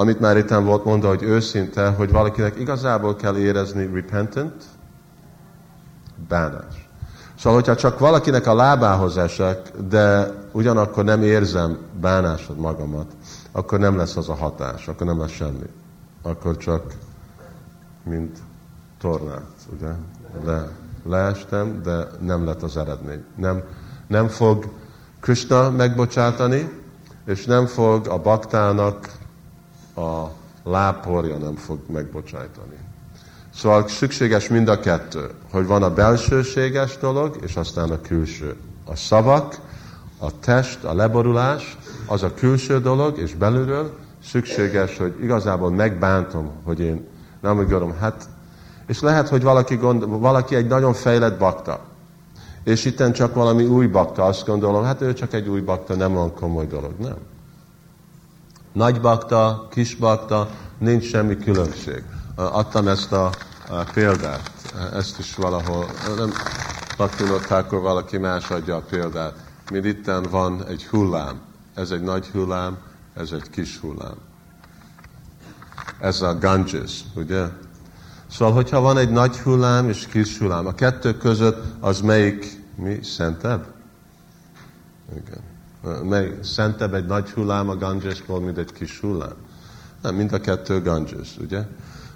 amit 0.00 0.20
már 0.20 0.36
itt 0.36 0.48
volt 0.48 0.84
mondva, 0.84 1.08
hogy 1.08 1.22
őszinte, 1.22 1.88
hogy 1.88 2.10
valakinek 2.10 2.58
igazából 2.58 3.16
kell 3.16 3.36
érezni 3.36 3.90
repentant, 3.94 4.64
bánás. 6.28 6.88
Szóval, 7.38 7.58
hogyha 7.58 7.76
csak 7.76 7.98
valakinek 7.98 8.46
a 8.46 8.54
lábához 8.54 9.16
esek, 9.16 9.70
de 9.88 10.34
ugyanakkor 10.52 11.04
nem 11.04 11.22
érzem 11.22 11.78
bánásod 12.00 12.58
magamat, 12.58 13.06
akkor 13.52 13.78
nem 13.78 13.96
lesz 13.96 14.16
az 14.16 14.28
a 14.28 14.34
hatás, 14.34 14.88
akkor 14.88 15.06
nem 15.06 15.20
lesz 15.20 15.30
semmi. 15.30 15.66
Akkor 16.22 16.56
csak, 16.56 16.94
mint 18.02 18.38
tornát, 19.00 19.50
ugye? 19.76 19.90
Le, 20.44 20.68
leestem, 21.04 21.82
de 21.82 22.06
nem 22.20 22.44
lett 22.44 22.62
az 22.62 22.76
eredmény. 22.76 23.24
Nem, 23.36 23.62
nem 24.06 24.28
fog 24.28 24.68
Krishna 25.20 25.70
megbocsátani, 25.70 26.70
és 27.26 27.44
nem 27.44 27.66
fog 27.66 28.06
a 28.08 28.18
baktának 28.18 29.18
a 29.96 30.30
lábporja 30.64 31.36
nem 31.36 31.54
fog 31.54 31.78
megbocsájtani. 31.86 32.76
Szóval 33.54 33.88
szükséges 33.88 34.48
mind 34.48 34.68
a 34.68 34.80
kettő, 34.80 35.30
hogy 35.50 35.66
van 35.66 35.82
a 35.82 35.94
belsőséges 35.94 36.98
dolog, 36.98 37.38
és 37.42 37.56
aztán 37.56 37.90
a 37.90 38.00
külső. 38.00 38.56
A 38.84 38.96
szavak, 38.96 39.58
a 40.18 40.38
test, 40.40 40.84
a 40.84 40.94
leborulás, 40.94 41.78
az 42.06 42.22
a 42.22 42.34
külső 42.34 42.80
dolog, 42.80 43.18
és 43.18 43.34
belülről 43.34 43.96
szükséges, 44.24 44.96
hogy 44.98 45.14
igazából 45.22 45.70
megbántom, 45.70 46.50
hogy 46.64 46.80
én 46.80 47.08
nem 47.40 47.58
úgy 47.58 47.68
gondolom, 47.68 47.96
hát, 47.98 48.28
és 48.86 49.00
lehet, 49.00 49.28
hogy 49.28 49.42
valaki, 49.42 49.74
gond, 49.74 50.20
valaki 50.20 50.54
egy 50.54 50.66
nagyon 50.66 50.92
fejlett 50.92 51.38
bakta, 51.38 51.80
és 52.64 52.84
itten 52.84 53.12
csak 53.12 53.34
valami 53.34 53.64
új 53.64 53.86
bakta, 53.86 54.24
azt 54.24 54.46
gondolom, 54.46 54.84
hát 54.84 55.00
ő 55.00 55.12
csak 55.12 55.32
egy 55.32 55.48
új 55.48 55.60
bakta, 55.60 55.94
nem 55.94 56.16
olyan 56.16 56.34
komoly 56.34 56.66
dolog, 56.66 56.92
nem. 56.98 57.16
Nagy 58.72 59.00
bakta, 59.00 59.66
kis 59.70 59.94
bakta, 59.94 60.48
nincs 60.78 61.04
semmi 61.04 61.36
különbség. 61.36 62.02
Adtam 62.34 62.88
ezt 62.88 63.12
a, 63.12 63.30
példát, 63.94 64.50
ezt 64.92 65.18
is 65.18 65.34
valahol, 65.34 65.86
nem 66.16 66.32
akkor 67.48 67.80
valaki 67.80 68.18
más 68.18 68.50
adja 68.50 68.76
a 68.76 68.80
példát. 68.80 69.34
Mint 69.72 69.84
itten 69.84 70.22
van 70.30 70.66
egy 70.66 70.86
hullám, 70.86 71.40
ez 71.74 71.90
egy 71.90 72.02
nagy 72.02 72.26
hullám, 72.26 72.78
ez 73.14 73.32
egy 73.32 73.50
kis 73.50 73.78
hullám. 73.78 74.14
Ez 76.00 76.22
a 76.22 76.38
Ganges, 76.38 77.04
ugye? 77.14 77.44
Szóval, 78.30 78.54
hogyha 78.54 78.80
van 78.80 78.98
egy 78.98 79.10
nagy 79.10 79.38
hullám 79.38 79.88
és 79.88 80.06
kis 80.06 80.38
hullám, 80.38 80.66
a 80.66 80.74
kettő 80.74 81.16
között 81.16 81.64
az 81.80 82.00
melyik 82.00 82.62
mi? 82.74 83.02
Szentebb? 83.02 83.66
Igen. 85.10 85.49
Mely, 86.02 86.38
szentebb 86.42 86.94
egy 86.94 87.06
nagy 87.06 87.30
hullám 87.30 87.68
a 87.68 87.76
Gangesból, 87.76 88.40
mint 88.40 88.58
egy 88.58 88.72
kis 88.72 89.00
hullám? 89.00 89.34
Nem, 90.02 90.14
mind 90.14 90.32
a 90.32 90.40
kettő 90.40 90.82
Ganges, 90.82 91.36
ugye? 91.40 91.60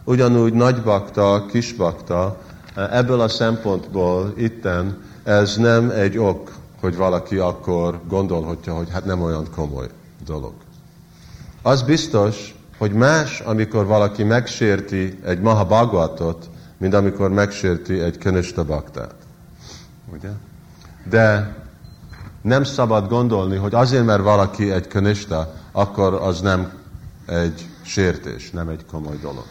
Ugyanúgy 0.04 0.52
nagy 0.52 0.82
bakta, 0.82 1.46
kis 1.46 1.72
bakta, 1.72 2.40
ebből 2.74 3.20
a 3.20 3.28
szempontból 3.28 4.32
itten 4.36 5.02
ez 5.22 5.56
nem 5.56 5.90
egy 5.90 6.18
ok, 6.18 6.52
hogy 6.80 6.96
valaki 6.96 7.36
akkor 7.36 8.00
gondolhatja, 8.08 8.74
hogy 8.74 8.90
hát 8.90 9.04
nem 9.04 9.22
olyan 9.22 9.50
komoly 9.50 9.88
dolog. 10.24 10.52
Az 11.62 11.82
biztos, 11.82 12.54
hogy 12.78 12.92
más, 12.92 13.40
amikor 13.40 13.86
valaki 13.86 14.22
megsérti 14.22 15.18
egy 15.24 15.40
maha 15.40 15.66
bagvatot, 15.66 16.48
mint 16.76 16.94
amikor 16.94 17.30
megsérti 17.30 18.00
egy 18.00 18.18
könösta 18.18 18.64
baktát. 18.64 19.14
Ugye? 20.12 20.30
De 21.08 21.54
nem 22.44 22.64
szabad 22.64 23.08
gondolni, 23.08 23.56
hogy 23.56 23.74
azért, 23.74 24.04
mert 24.04 24.22
valaki 24.22 24.70
egy 24.70 24.88
könösta, 24.88 25.54
akkor 25.72 26.14
az 26.14 26.40
nem 26.40 26.72
egy 27.26 27.68
sértés, 27.82 28.50
nem 28.50 28.68
egy 28.68 28.84
komoly 28.90 29.18
dolog. 29.22 29.44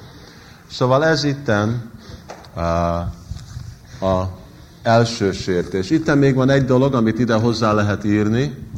Szóval 0.71 1.05
ez 1.05 1.23
itten 1.23 1.91
a, 2.53 2.61
a 4.05 4.29
első 4.83 5.31
sértés. 5.31 5.89
Itten 5.89 6.17
még 6.17 6.35
van 6.35 6.49
egy 6.49 6.65
dolog, 6.65 6.93
amit 6.93 7.19
ide 7.19 7.35
hozzá 7.35 7.71
lehet 7.71 8.03
írni. 8.03 8.69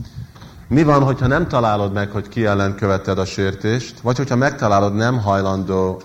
Mi 0.67 0.83
van, 0.83 1.03
hogyha 1.03 1.27
nem 1.27 1.47
találod 1.47 1.93
meg, 1.93 2.11
hogy 2.11 2.27
ki 2.27 2.45
ellen 2.45 2.75
követted 2.75 3.17
a 3.17 3.25
sértést, 3.25 3.99
vagy 3.99 4.17
hogyha 4.17 4.35
megtalálod, 4.35 4.95
nem 4.95 5.19
hajlandó 5.19 6.01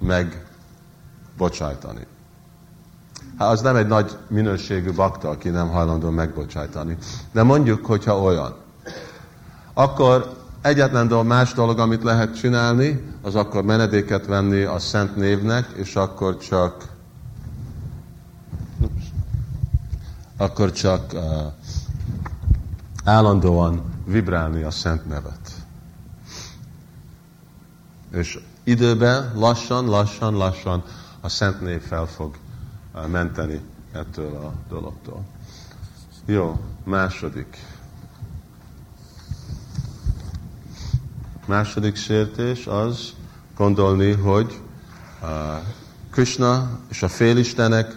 megbocsájtani. 0.00 2.06
Hát 3.38 3.50
az 3.50 3.60
nem 3.60 3.76
egy 3.76 3.86
nagy 3.86 4.16
minőségű 4.28 4.92
bakta, 4.92 5.28
aki 5.28 5.48
nem 5.48 5.68
hajlandó 5.68 6.10
megbocsájtani. 6.10 6.96
De 7.32 7.42
mondjuk, 7.42 7.86
hogyha 7.86 8.20
olyan. 8.20 8.54
Akkor 9.74 10.36
egyetlen 10.62 11.08
dolog, 11.08 11.26
más 11.26 11.52
dolog, 11.52 11.78
amit 11.78 12.02
lehet 12.02 12.36
csinálni, 12.36 13.14
az 13.22 13.34
akkor 13.34 13.62
menedéket 13.62 14.26
venni 14.26 14.62
a 14.62 14.78
szent 14.78 15.16
névnek, 15.16 15.68
és 15.74 15.96
akkor 15.96 16.38
csak 16.38 16.90
akkor 20.36 20.72
csak 20.72 21.12
uh, 21.12 21.20
állandóan 23.04 23.82
vibrálni 24.06 24.62
a 24.62 24.70
szent 24.70 25.08
nevet. 25.08 25.50
És 28.12 28.38
időben 28.64 29.32
lassan, 29.34 29.86
lassan, 29.86 30.34
lassan 30.34 30.82
a 31.20 31.28
szent 31.28 31.60
név 31.60 31.82
fel 31.82 32.06
fog 32.06 32.34
menteni 33.06 33.60
ettől 33.92 34.34
a 34.36 34.52
dologtól. 34.68 35.24
Jó, 36.24 36.60
második. 36.84 37.58
Második 41.46 41.96
sértés 41.96 42.66
az 42.66 43.14
gondolni, 43.56 44.12
hogy 44.12 44.60
uh, 45.22 45.28
Krishna 46.10 46.78
és 46.90 47.02
a 47.02 47.08
félistenek 47.08 47.96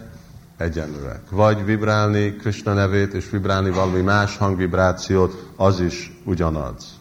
egyenlőek. 0.56 1.30
Vagy 1.30 1.64
vibrálni 1.64 2.36
Krishna 2.36 2.72
nevét, 2.72 3.12
és 3.12 3.30
vibrálni 3.30 3.70
valami 3.70 4.00
más 4.00 4.36
hangvibrációt, 4.36 5.52
az 5.56 5.80
is 5.80 6.20
ugyanaz. 6.24 6.98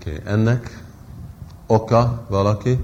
Okay. 0.00 0.20
ennek 0.24 0.84
oka 1.66 2.24
valaki? 2.28 2.78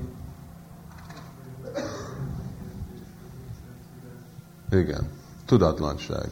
Igen, 4.71 5.09
tudatlanság. 5.47 6.31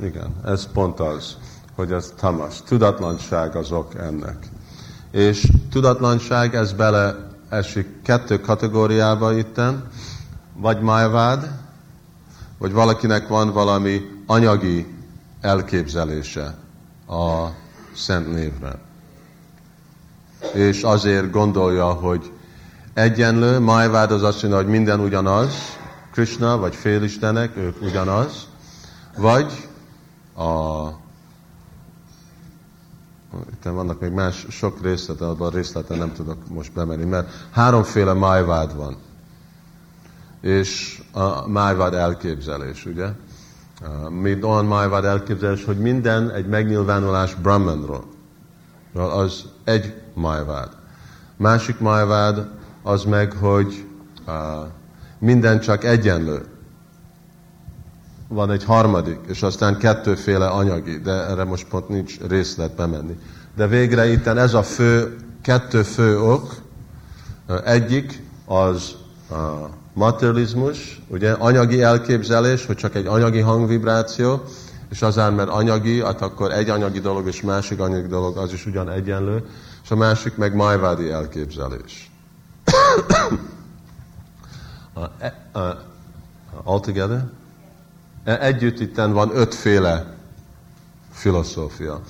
Igen, 0.00 0.34
ez 0.44 0.66
pont 0.72 1.00
az, 1.00 1.36
hogy 1.74 1.92
ez 1.92 2.12
tamas. 2.16 2.62
Tudatlanság 2.62 3.56
az 3.56 3.72
ok 3.72 3.94
ennek. 3.94 4.48
És 5.10 5.52
tudatlanság, 5.70 6.54
ez 6.54 6.72
bele 6.72 7.30
esik 7.48 8.02
kettő 8.02 8.40
kategóriába 8.40 9.32
itten, 9.32 9.88
vagy 10.56 10.80
májvád, 10.80 11.50
vagy 12.58 12.72
valakinek 12.72 13.28
van 13.28 13.52
valami 13.52 14.00
anyagi 14.26 14.94
elképzelése 15.40 16.54
a 17.06 17.48
szent 17.94 18.32
névre 18.32 18.78
és 20.52 20.82
azért 20.82 21.30
gondolja, 21.30 21.86
hogy 21.86 22.32
egyenlő, 22.94 23.58
Májvád 23.58 24.10
az 24.12 24.22
azt 24.22 24.42
mondja, 24.42 24.60
hogy 24.60 24.70
minden 24.70 25.00
ugyanaz, 25.00 25.54
Krishna 26.12 26.56
vagy 26.56 26.74
félistenek, 26.74 27.56
ők 27.56 27.82
ugyanaz, 27.82 28.48
vagy 29.16 29.68
a 30.36 31.02
itt 33.52 33.62
vannak 33.62 34.00
még 34.00 34.10
más 34.10 34.46
sok 34.48 34.82
részlet, 34.82 35.20
abban 35.20 35.48
a 35.48 35.54
részleten 35.54 35.98
nem 35.98 36.12
tudok 36.12 36.48
most 36.48 36.72
bemenni, 36.72 37.04
mert 37.04 37.30
háromféle 37.50 38.12
májvád 38.12 38.76
van. 38.76 38.96
És 40.40 41.02
a 41.12 41.48
májvád 41.48 41.94
elképzelés, 41.94 42.86
ugye? 42.86 43.08
Mint 44.08 44.44
olyan 44.44 44.64
májvád 44.64 45.04
elképzelés, 45.04 45.64
hogy 45.64 45.78
minden 45.78 46.30
egy 46.30 46.46
megnyilvánulás 46.46 47.34
Brahmanról. 47.34 48.04
Az 48.94 49.44
egy 49.64 49.94
majvád. 50.14 50.68
Másik 51.36 51.78
majvád 51.78 52.48
az 52.82 53.04
meg, 53.04 53.32
hogy 53.32 53.86
minden 55.18 55.60
csak 55.60 55.84
egyenlő. 55.84 56.44
Van 58.28 58.50
egy 58.50 58.64
harmadik, 58.64 59.18
és 59.26 59.42
aztán 59.42 59.78
kettőféle 59.78 60.46
anyagi, 60.46 60.98
de 60.98 61.12
erre 61.12 61.44
most 61.44 61.68
pont 61.68 61.88
nincs 61.88 62.20
részlet 62.20 62.74
bemenni. 62.74 63.18
De 63.56 63.66
végre 63.66 64.06
itt 64.06 64.26
ez 64.26 64.54
a 64.54 64.62
fő, 64.62 65.16
kettő 65.42 65.82
fő 65.82 66.20
ok, 66.20 66.54
egyik 67.64 68.22
az 68.46 68.94
a 69.30 69.68
materializmus, 69.92 71.02
ugye, 71.08 71.32
anyagi 71.32 71.82
elképzelés, 71.82 72.66
hogy 72.66 72.76
csak 72.76 72.94
egy 72.94 73.06
anyagi 73.06 73.40
hangvibráció, 73.40 74.42
és 74.94 75.02
azért, 75.02 75.36
mert 75.36 75.48
anyagi, 75.48 76.02
hát 76.02 76.20
akkor 76.20 76.52
egy 76.52 76.68
anyagi 76.68 77.00
dolog 77.00 77.26
és 77.26 77.42
másik 77.42 77.80
anyagi 77.80 78.06
dolog, 78.06 78.36
az 78.36 78.52
is 78.52 78.66
ugyan 78.66 78.90
egyenlő, 78.90 79.48
és 79.84 79.90
a 79.90 79.96
másik 79.96 80.36
meg 80.36 80.54
májvádi 80.54 81.10
elképzelés. 81.10 82.10
altogether? 86.64 87.24
E, 88.24 88.40
együtt 88.40 88.80
itten 88.80 89.12
van 89.12 89.30
ötféle 89.36 90.14
filozófia. 91.10 92.00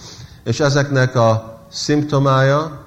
És 0.43 0.61
ezeknek 0.61 1.15
a 1.15 1.61
szimptomája, 1.71 2.85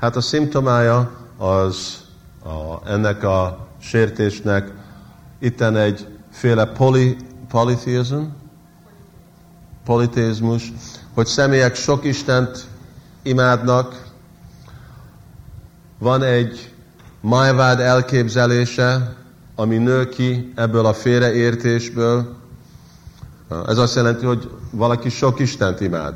hát 0.00 0.16
a 0.16 0.20
szimptomája 0.20 1.10
az 1.36 2.04
a, 2.44 2.88
ennek 2.90 3.22
a 3.22 3.66
sértésnek 3.78 4.72
itten 5.38 5.76
egyféle 5.76 6.66
poli, 6.66 7.16
politheism, 7.48 8.22
politézmus, 9.86 10.72
hogy 11.14 11.26
személyek 11.26 11.74
sok 11.74 12.04
Istent 12.04 12.64
imádnak, 13.22 14.04
van 15.98 16.22
egy 16.22 16.72
májvád 17.20 17.80
elképzelése, 17.80 19.16
ami 19.54 19.76
nő 19.76 20.08
ki 20.08 20.52
ebből 20.56 20.86
a 20.86 20.92
félreértésből. 20.92 22.36
Ez 23.66 23.78
azt 23.78 23.94
jelenti, 23.94 24.24
hogy 24.24 24.50
valaki 24.70 25.08
sok 25.08 25.38
Istent 25.40 25.80
imád. 25.80 26.14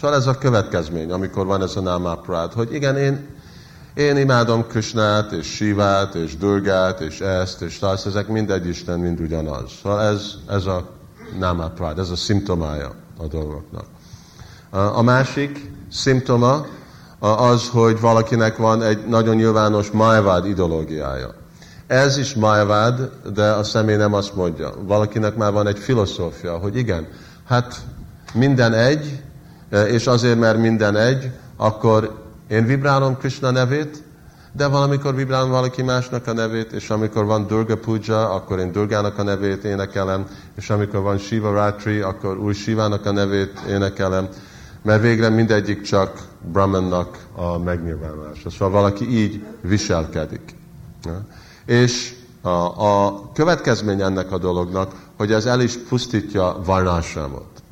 Szóval 0.00 0.16
ez 0.16 0.26
a 0.26 0.38
következmény, 0.38 1.12
amikor 1.12 1.46
van 1.46 1.62
ez 1.62 1.76
a 1.76 1.80
námáprád, 1.80 2.52
hogy 2.52 2.74
igen, 2.74 2.96
én, 2.96 3.26
én 3.94 4.16
imádom 4.16 4.66
Krishnát, 4.66 5.32
és 5.32 5.46
Sivát, 5.46 6.14
és 6.14 6.36
Durgát, 6.36 7.00
és 7.00 7.20
ezt, 7.20 7.62
és 7.62 7.80
azt, 7.80 8.06
ezek 8.06 8.28
mindegy 8.28 8.66
Isten, 8.66 8.98
mind 8.98 9.20
ugyanaz. 9.20 9.72
Szóval 9.82 10.02
ez, 10.02 10.22
ez 10.48 10.66
a 10.66 10.88
námáprád, 11.38 11.98
ez 11.98 12.10
a 12.10 12.16
szimptomája 12.16 12.99
a 13.22 13.26
dolgoknak. 13.26 13.84
A 14.70 15.02
másik 15.02 15.70
szimptoma, 15.90 16.66
az, 17.18 17.68
hogy 17.68 18.00
valakinek 18.00 18.56
van 18.56 18.82
egy 18.82 19.06
nagyon 19.06 19.34
nyilvános 19.34 19.90
májvád 19.90 20.46
ideológiája. 20.46 21.34
Ez 21.86 22.16
is 22.18 22.34
májvád, 22.34 23.10
de 23.34 23.50
a 23.50 23.62
személy 23.62 23.96
nem 23.96 24.14
azt 24.14 24.34
mondja. 24.34 24.72
Valakinek 24.86 25.36
már 25.36 25.52
van 25.52 25.66
egy 25.66 25.78
filozófia, 25.78 26.58
hogy 26.58 26.76
igen, 26.76 27.08
hát 27.46 27.76
minden 28.34 28.72
egy, 28.72 29.22
és 29.86 30.06
azért, 30.06 30.38
mert 30.38 30.58
minden 30.58 30.96
egy, 30.96 31.30
akkor 31.56 32.24
én 32.48 32.66
vibrálom 32.66 33.16
Krishna 33.16 33.50
nevét, 33.50 34.02
de 34.52 34.66
valamikor 34.66 35.14
vibrálom 35.14 35.50
valaki 35.50 35.82
másnak 35.82 36.26
a 36.26 36.32
nevét, 36.32 36.72
és 36.72 36.90
amikor 36.90 37.24
van 37.24 37.46
Durga 37.46 37.76
Puja, 37.76 38.30
akkor 38.34 38.58
én 38.58 38.72
Durgának 38.72 39.18
a 39.18 39.22
nevét 39.22 39.64
énekelem, 39.64 40.26
és 40.56 40.70
amikor 40.70 41.00
van 41.00 41.18
Shiva 41.18 41.52
Ratri, 41.52 42.00
akkor 42.00 42.38
új 42.38 42.54
Shivának 42.54 43.06
a 43.06 43.12
nevét 43.12 43.60
énekelem 43.68 44.28
mert 44.82 45.02
végre 45.02 45.28
mindegyik 45.28 45.82
csak 45.82 46.20
Brahmannak 46.52 47.18
a 47.34 47.58
megnyilvánulása. 47.58 48.50
Szóval 48.50 48.70
valaki 48.70 49.18
így 49.18 49.44
viselkedik. 49.60 50.54
És 51.66 52.14
a, 52.40 52.48
a 52.86 53.22
következmény 53.32 54.00
ennek 54.00 54.32
a 54.32 54.38
dolognak, 54.38 54.92
hogy 55.16 55.32
ez 55.32 55.46
el 55.46 55.60
is 55.60 55.76
pusztítja 55.76 56.60
Varnásámot. 56.64 57.62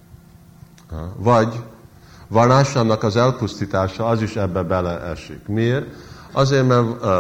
Vagy 1.17 1.63
Varnásámnak 2.29 3.03
az 3.03 3.17
elpusztítása 3.17 4.07
az 4.07 4.23
is 4.23 4.37
ebbe 4.37 4.63
beleesik. 4.63 5.47
Miért? 5.47 5.87
Azért, 6.39 6.67
mert 6.67 7.05
uh, 7.05 7.11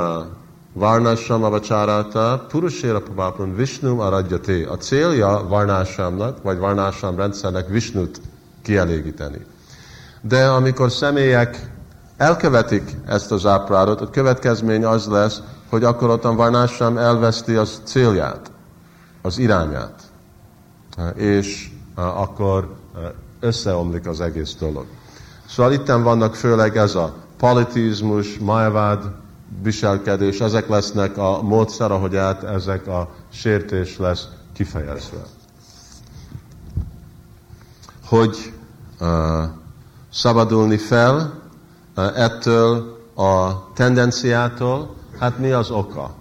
Varnásam 0.73 1.45
avacsárálta, 1.45 2.45
Puruséra 2.49 3.01
Papápon 3.01 3.55
Vishnum 3.55 4.01
aradjati. 4.01 4.63
A 4.63 4.77
célja 4.77 5.45
Varnásámnak, 5.49 6.43
vagy 6.43 6.59
Varnásám 6.59 7.17
rendszernek 7.17 7.69
Vishnut 7.69 8.21
kielégíteni. 8.63 9.47
De 10.21 10.47
amikor 10.47 10.93
személyek 10.93 11.71
elkövetik 12.17 12.97
ezt 13.07 13.33
az 13.33 13.47
áprádot, 13.47 14.01
a 14.01 14.11
következmény 14.11 14.85
az 14.85 15.07
lesz, 15.07 15.41
hogy 15.71 15.85
akkor 15.85 16.11
ottan 16.11 16.37
Varnásram 16.37 16.99
elveszti 16.99 17.55
az 17.55 17.81
célját, 17.85 18.51
az 19.23 19.39
irányát. 19.39 20.03
És 21.15 21.71
akkor 21.95 22.75
összeomlik 23.41 24.07
az 24.07 24.21
egész 24.21 24.55
dolog. 24.59 24.87
Szóval 25.49 25.73
itt 25.73 25.87
vannak 25.87 26.35
főleg 26.35 26.77
ez 26.77 26.95
a 26.95 27.27
politizmus, 27.39 28.39
májvád, 28.39 29.05
viselkedés, 29.63 30.41
ezek 30.41 30.69
lesznek 30.69 31.17
a 31.17 31.43
módszer, 31.43 31.91
ahogy 31.91 32.17
át 32.17 32.43
ezek 32.43 32.87
a 32.87 33.09
sértés 33.33 33.99
lesz 33.99 34.29
kifejezve. 34.53 35.23
Hogy 38.05 38.53
uh, 39.01 39.45
szabadulni 40.13 40.77
fel 40.77 41.43
ettől 42.15 42.99
a 43.15 43.53
tendenciától, 43.73 44.95
hát 45.19 45.39
mi 45.39 45.51
az 45.51 45.71
oka? 45.71 46.15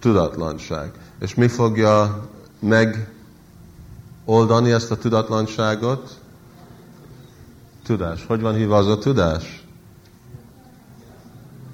Tudatlanság. 0.00 0.92
És 1.20 1.34
mi 1.34 1.48
fogja 1.48 2.28
megoldani 4.24 4.72
ezt 4.72 4.90
a 4.90 4.96
tudatlanságot? 4.96 6.21
Tudás. 7.84 8.26
Hogy 8.26 8.40
van 8.40 8.54
hívva 8.54 8.76
az 8.76 8.86
a 8.86 8.98
tudás? 8.98 9.66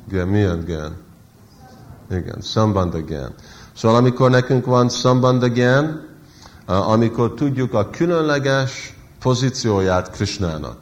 Igen, 0.09 0.29
milyen 0.29 0.65
gen? 0.65 0.97
Igen, 2.11 2.41
sambandha 2.41 2.99
gen. 2.99 3.35
Szóval 3.73 3.97
amikor 3.97 4.31
nekünk 4.31 4.67
van 4.67 4.89
sambandha 4.89 5.49
gen, 5.49 6.07
amikor 6.67 7.35
tudjuk 7.35 7.75
a 7.75 7.91
különleges 7.91 8.97
pozícióját 9.21 10.11
Krishnának, 10.11 10.79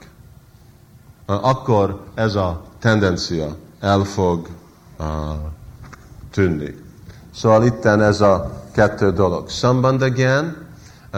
akkor 1.27 2.05
ez 2.15 2.35
a 2.35 2.65
tendencia 2.79 3.57
el 3.81 4.05
fog 4.05 4.49
uh, 4.99 5.07
tűnni. 6.31 6.75
Szóval 7.35 7.65
itten 7.65 8.03
ez 8.03 8.21
a 8.21 8.63
kettő 8.73 9.13
dolog. 9.13 9.49
Sambandagyan, 9.49 10.57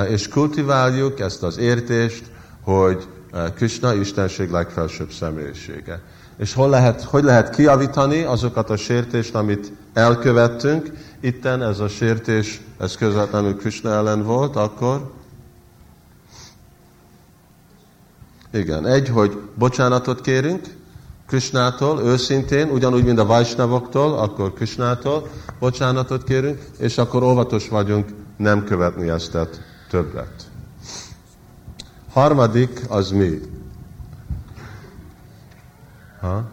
és 0.09 0.29
kultiváljuk 0.29 1.21
ezt 1.21 1.43
az 1.43 1.59
értést, 1.59 2.25
hogy 2.63 3.07
Krishna 3.55 3.95
Istenség 3.95 4.51
legfelsőbb 4.51 5.11
személyisége. 5.11 6.01
És 6.39 6.55
hol 6.55 6.69
lehet, 6.69 7.03
hogy 7.03 7.25
lehet 7.25 7.55
kiavítani 7.55 8.23
azokat 8.23 8.71
a 8.71 8.77
sértést, 8.77 9.35
amit 9.35 9.73
elkövettünk. 9.93 10.91
Itten 11.21 11.63
ez 11.63 11.79
a 11.79 11.89
sértés, 11.89 12.61
ez 12.79 12.97
közvetlenül 12.97 13.57
Krishna 13.57 13.91
ellen 13.91 14.23
volt, 14.23 14.57
akkor 14.57 15.11
igen, 18.53 18.87
egy, 18.87 19.09
hogy 19.09 19.39
bocsánatot 19.55 20.21
kérünk 20.21 20.77
Krishnától, 21.29 22.01
őszintén, 22.01 22.69
ugyanúgy, 22.71 23.05
mint 23.05 23.19
a 23.19 23.27
Vajsnavoktól, 23.27 24.19
akkor 24.19 24.53
Krishnától 24.53 25.29
bocsánatot 25.59 26.25
kérünk, 26.25 26.63
és 26.79 26.99
akkor 26.99 27.23
óvatos 27.23 27.69
vagyunk 27.69 28.09
nem 28.37 28.65
követni 28.65 29.09
ezt 29.09 29.39
többet. 29.91 30.48
Harmadik 32.13 32.81
az 32.89 33.11
mi? 33.11 33.41
Ha? 36.21 36.45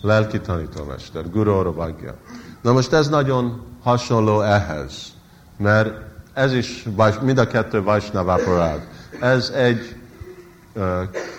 Lelki 0.00 0.40
tanítómester, 0.40 1.30
Guru 1.30 1.52
Orobagya. 1.52 2.14
Na 2.62 2.72
most 2.72 2.92
ez 2.92 3.08
nagyon 3.08 3.62
hasonló 3.82 4.40
ehhez, 4.40 4.92
mert 5.56 5.94
ez 6.32 6.52
is, 6.52 6.88
mind 7.20 7.38
a 7.38 7.46
kettő 7.46 7.82
Vajsnava 7.82 8.38
Ez 9.20 9.48
egy 9.48 9.96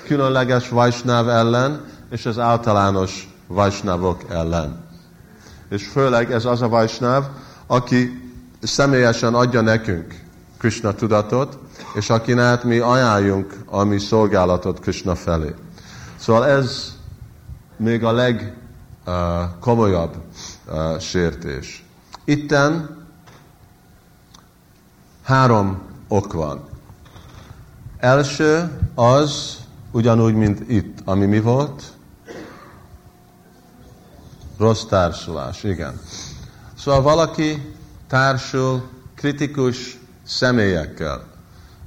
különleges 0.04 0.70
Vajsnáv 0.70 1.30
ellen, 1.30 1.86
és 2.10 2.26
az 2.26 2.40
általános 2.40 3.36
Vajsnavok 3.48 4.22
ellen. 4.30 4.86
És 5.70 5.88
főleg 5.88 6.32
ez 6.32 6.46
az 6.46 6.62
a 6.62 6.68
Vajsnáv, 6.68 7.24
aki 7.68 8.32
személyesen 8.62 9.34
adja 9.34 9.62
nekünk 9.62 10.16
Krishna 10.58 10.94
tudatot, 10.94 11.58
és 11.94 12.10
akin 12.10 12.40
át 12.40 12.64
mi 12.64 12.78
ajánljunk 12.78 13.58
a 13.66 13.84
mi 13.84 14.00
szolgálatot 14.00 14.80
Krishna 14.80 15.16
felé. 15.16 15.54
Szóval 16.16 16.46
ez 16.46 16.96
még 17.78 18.04
a 18.04 18.12
legkomolyabb 19.06 20.16
uh, 20.16 20.22
uh, 20.74 21.00
sértés. 21.00 21.86
Itten 22.26 22.98
három 25.24 25.82
ok 26.08 26.34
van. 26.34 26.68
Első 27.98 28.80
az, 28.96 29.58
ugyanúgy, 29.92 30.34
mint 30.34 30.70
itt, 30.70 30.98
ami 31.06 31.26
mi 31.26 31.40
volt? 31.40 31.84
Rossz 34.58 34.84
társulás, 34.84 35.64
igen. 35.64 36.00
Szóval 36.78 37.02
valaki 37.02 37.76
társul 38.08 38.90
kritikus 39.16 40.00
személyekkel. 40.26 41.37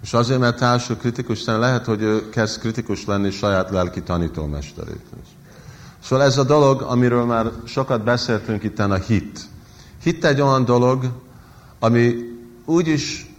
És 0.02 0.12
azért, 0.12 0.40
mert 0.40 0.56
társul 0.56 0.96
kritikus 0.96 1.44
lehet, 1.44 1.84
hogy 1.84 2.02
ő 2.02 2.28
kezd 2.28 2.60
kritikus 2.60 3.04
lenni 3.04 3.30
saját 3.30 3.70
lelki 3.70 4.02
tanítómesterétől. 4.02 5.20
Szóval 6.04 6.24
ez 6.24 6.38
a 6.38 6.44
dolog, 6.44 6.82
amiről 6.82 7.24
már 7.24 7.50
sokat 7.64 8.04
beszéltünk 8.04 8.62
itt 8.62 8.78
a 8.78 8.94
hit. 8.94 9.40
Hit 10.02 10.24
egy 10.24 10.40
olyan 10.40 10.64
dolog, 10.64 11.04
ami 11.78 12.14
úgyis 12.64 13.34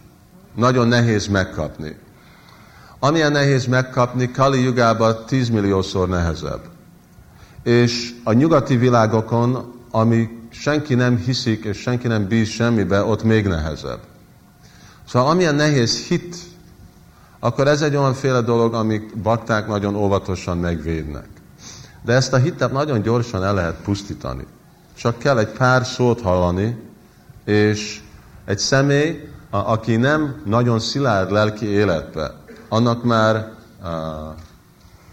nagyon 0.54 0.88
nehéz 0.88 1.26
megkapni. 1.26 1.96
Amilyen 2.98 3.32
nehéz 3.32 3.66
megkapni, 3.66 4.30
Kali 4.30 4.62
jugában 4.62 5.16
tízmilliószor 5.26 6.08
nehezebb. 6.08 6.60
És 7.62 8.14
a 8.24 8.32
nyugati 8.32 8.76
világokon, 8.76 9.74
ami 9.90 10.28
senki 10.50 10.94
nem 10.94 11.16
hiszik, 11.16 11.64
és 11.64 11.78
senki 11.78 12.06
nem 12.06 12.26
bíz 12.26 12.48
semmibe, 12.48 13.04
ott 13.04 13.22
még 13.22 13.46
nehezebb. 13.46 14.00
Szóval 15.08 15.30
amilyen 15.30 15.54
nehéz 15.54 16.06
hit, 16.06 16.36
akkor 17.44 17.68
ez 17.68 17.82
egy 17.82 17.96
olyan 17.96 18.14
féle 18.14 18.40
dolog, 18.40 18.74
amit 18.74 19.18
bakták 19.18 19.66
nagyon 19.66 19.94
óvatosan 19.94 20.58
megvédnek. 20.58 21.26
De 22.02 22.12
ezt 22.12 22.32
a 22.32 22.36
hitet 22.36 22.72
nagyon 22.72 23.02
gyorsan 23.02 23.44
el 23.44 23.54
lehet 23.54 23.74
pusztítani. 23.74 24.46
Csak 24.94 25.18
kell 25.18 25.38
egy 25.38 25.48
pár 25.48 25.86
szót 25.86 26.20
hallani, 26.20 26.82
és 27.44 28.00
egy 28.44 28.58
személy, 28.58 29.28
aki 29.50 29.96
nem 29.96 30.42
nagyon 30.44 30.80
szilárd 30.80 31.30
lelki 31.30 31.66
életbe, 31.66 32.34
annak 32.68 33.04
már 33.04 33.52
uh, 33.82 33.88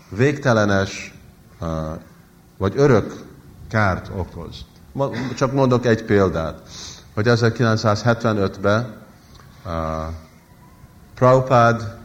végtelenes 0.09 1.13
uh, 1.61 1.67
vagy 2.57 2.73
örök 2.75 3.13
kárt 3.69 4.11
okoz. 4.15 4.65
Csak 5.35 5.53
mondok 5.53 5.85
egy 5.85 6.03
példát, 6.03 6.61
hogy 7.13 7.25
1975-ben 7.27 8.95
uh, 9.65 9.71
Prabhupád 11.15 11.98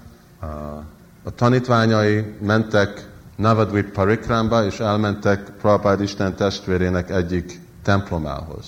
a 1.25 1.31
tanítványai 1.35 2.37
mentek 2.41 3.09
Navadvip 3.37 3.93
Parikramba, 3.93 4.65
és 4.65 4.81
elmentek 4.81 5.51
Prabhupád 5.61 6.01
Isten 6.01 6.35
testvérének 6.35 7.11
egyik 7.11 7.61
templomához. 7.83 8.67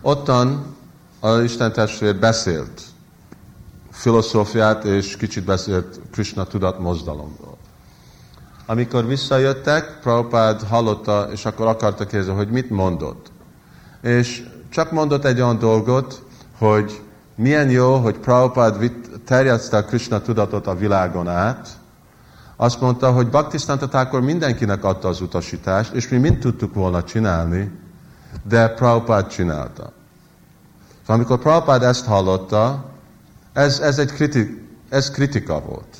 Ottan 0.00 0.76
az 1.20 1.42
Isten 1.42 1.72
testvér 1.72 2.16
beszélt 2.16 2.82
filozófiát, 3.90 4.84
és 4.84 5.16
kicsit 5.16 5.44
beszélt 5.44 6.00
Krishna 6.12 6.44
tudat 6.44 6.78
mozdalomról. 6.78 7.56
Amikor 8.66 9.06
visszajöttek, 9.06 9.98
Prabhupád 10.00 10.62
hallotta, 10.62 11.28
és 11.32 11.44
akkor 11.44 11.66
akarta 11.66 12.06
kérdezni, 12.06 12.34
hogy 12.34 12.50
mit 12.50 12.70
mondott. 12.70 13.30
És 14.02 14.48
csak 14.68 14.90
mondott 14.90 15.24
egy 15.24 15.40
olyan 15.40 15.58
dolgot, 15.58 16.22
hogy 16.58 17.00
milyen 17.40 17.70
jó, 17.70 17.96
hogy 17.96 18.18
Prabhupád 18.18 18.92
terjeszte 19.24 19.76
a 19.76 19.84
Krishna 19.84 20.20
tudatot 20.20 20.66
a 20.66 20.74
világon 20.74 21.28
át. 21.28 21.68
Azt 22.56 22.80
mondta, 22.80 23.12
hogy 23.12 23.28
Bhaktisztántat 23.28 23.94
akkor 23.94 24.20
mindenkinek 24.20 24.84
adta 24.84 25.08
az 25.08 25.20
utasítást, 25.20 25.92
és 25.92 26.08
mi 26.08 26.16
mind 26.16 26.38
tudtuk 26.38 26.74
volna 26.74 27.02
csinálni, 27.02 27.78
de 28.42 28.68
Prabhupád 28.68 29.26
csinálta. 29.26 29.92
Szóval 31.00 31.16
amikor 31.16 31.38
Prabhupád 31.38 31.82
ezt 31.82 32.06
hallotta, 32.06 32.84
ez, 33.52 33.78
ez 33.78 33.98
egy 33.98 34.12
kritik, 34.12 34.68
ez 34.88 35.10
kritika 35.10 35.60
volt. 35.60 35.96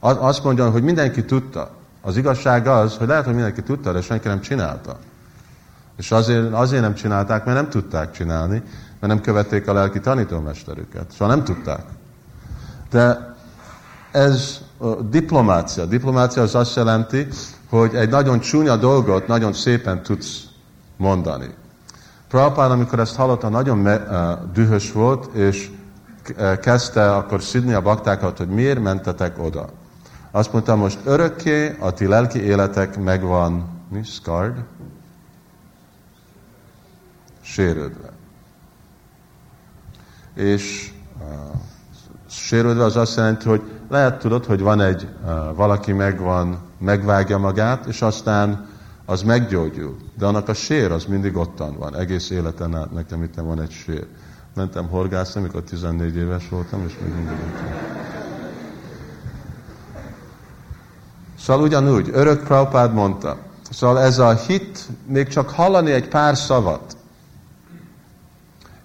Azt 0.00 0.44
mondja, 0.44 0.70
hogy 0.70 0.82
mindenki 0.82 1.24
tudta. 1.24 1.70
Az 2.02 2.16
igazság 2.16 2.66
az, 2.66 2.96
hogy 2.96 3.08
lehet, 3.08 3.24
hogy 3.24 3.34
mindenki 3.34 3.62
tudta, 3.62 3.92
de 3.92 4.00
senki 4.00 4.28
nem 4.28 4.40
csinálta. 4.40 4.98
És 5.96 6.10
azért, 6.10 6.52
azért 6.52 6.82
nem 6.82 6.94
csinálták, 6.94 7.44
mert 7.44 7.56
nem 7.56 7.68
tudták 7.68 8.12
csinálni, 8.12 8.62
mert 9.00 9.12
nem 9.12 9.20
követték 9.20 9.68
a 9.68 9.72
lelki 9.72 10.00
tanítómesterüket. 10.00 11.10
Szóval 11.10 11.34
nem 11.36 11.44
tudták. 11.44 11.84
De 12.90 13.34
ez 14.10 14.60
a 14.78 14.94
diplomácia. 14.94 15.84
Diplomácia 15.84 16.42
az 16.42 16.54
azt 16.54 16.76
jelenti, 16.76 17.26
hogy 17.68 17.94
egy 17.94 18.08
nagyon 18.08 18.40
csúnya 18.40 18.76
dolgot 18.76 19.26
nagyon 19.26 19.52
szépen 19.52 20.02
tudsz 20.02 20.42
mondani. 20.96 21.54
Prabhupád, 22.28 22.70
amikor 22.70 22.98
ezt 22.98 23.16
hallotta, 23.16 23.48
nagyon 23.48 23.78
me, 23.78 23.96
uh, 23.96 24.52
dühös 24.52 24.92
volt, 24.92 25.34
és 25.34 25.70
kezdte 26.60 27.14
akkor 27.14 27.42
szidni 27.42 27.72
a 27.72 27.80
baktákat, 27.80 28.38
hogy 28.38 28.48
miért 28.48 28.80
mentetek 28.80 29.38
oda. 29.38 29.68
Azt 30.30 30.52
mondta, 30.52 30.76
most 30.76 30.98
örökké 31.04 31.76
a 31.78 31.92
ti 31.92 32.06
lelki 32.06 32.42
életek 32.42 32.98
megvan, 32.98 33.68
mi? 33.88 34.02
Scarred? 34.02 34.64
Sérődve. 37.40 38.09
És 40.34 40.92
sérődve 42.28 42.84
az 42.84 42.96
azt 42.96 43.16
jelenti, 43.16 43.48
hogy 43.48 43.62
lehet 43.88 44.18
tudod, 44.18 44.44
hogy 44.44 44.60
van 44.60 44.80
egy, 44.80 45.08
valaki 45.54 45.92
megvan, 45.92 46.58
megvágja 46.78 47.38
magát, 47.38 47.86
és 47.86 48.02
aztán 48.02 48.68
az 49.04 49.22
meggyógyul. 49.22 49.96
De 50.18 50.26
annak 50.26 50.48
a 50.48 50.54
sér 50.54 50.92
az 50.92 51.04
mindig 51.04 51.36
ottan 51.36 51.76
van. 51.78 51.96
Egész 51.96 52.30
életen 52.30 52.76
át 52.76 52.92
nekem 52.92 53.22
itt 53.22 53.34
van 53.34 53.60
egy 53.60 53.70
sér. 53.70 54.06
Mentem 54.54 54.88
horgászni, 54.88 55.40
amikor 55.40 55.62
14 55.62 56.16
éves 56.16 56.48
voltam, 56.48 56.84
és 56.86 56.96
még 57.02 57.14
mindig 57.14 57.32
ott 57.32 57.98
Szóval 61.38 61.62
ugyanúgy, 61.62 62.10
örök 62.12 62.44
Prabhupád 62.44 62.94
mondta. 62.94 63.36
Szóval 63.70 64.00
ez 64.00 64.18
a 64.18 64.34
hit, 64.34 64.86
még 65.06 65.28
csak 65.28 65.50
hallani 65.50 65.90
egy 65.90 66.08
pár 66.08 66.36
szavat, 66.36 66.96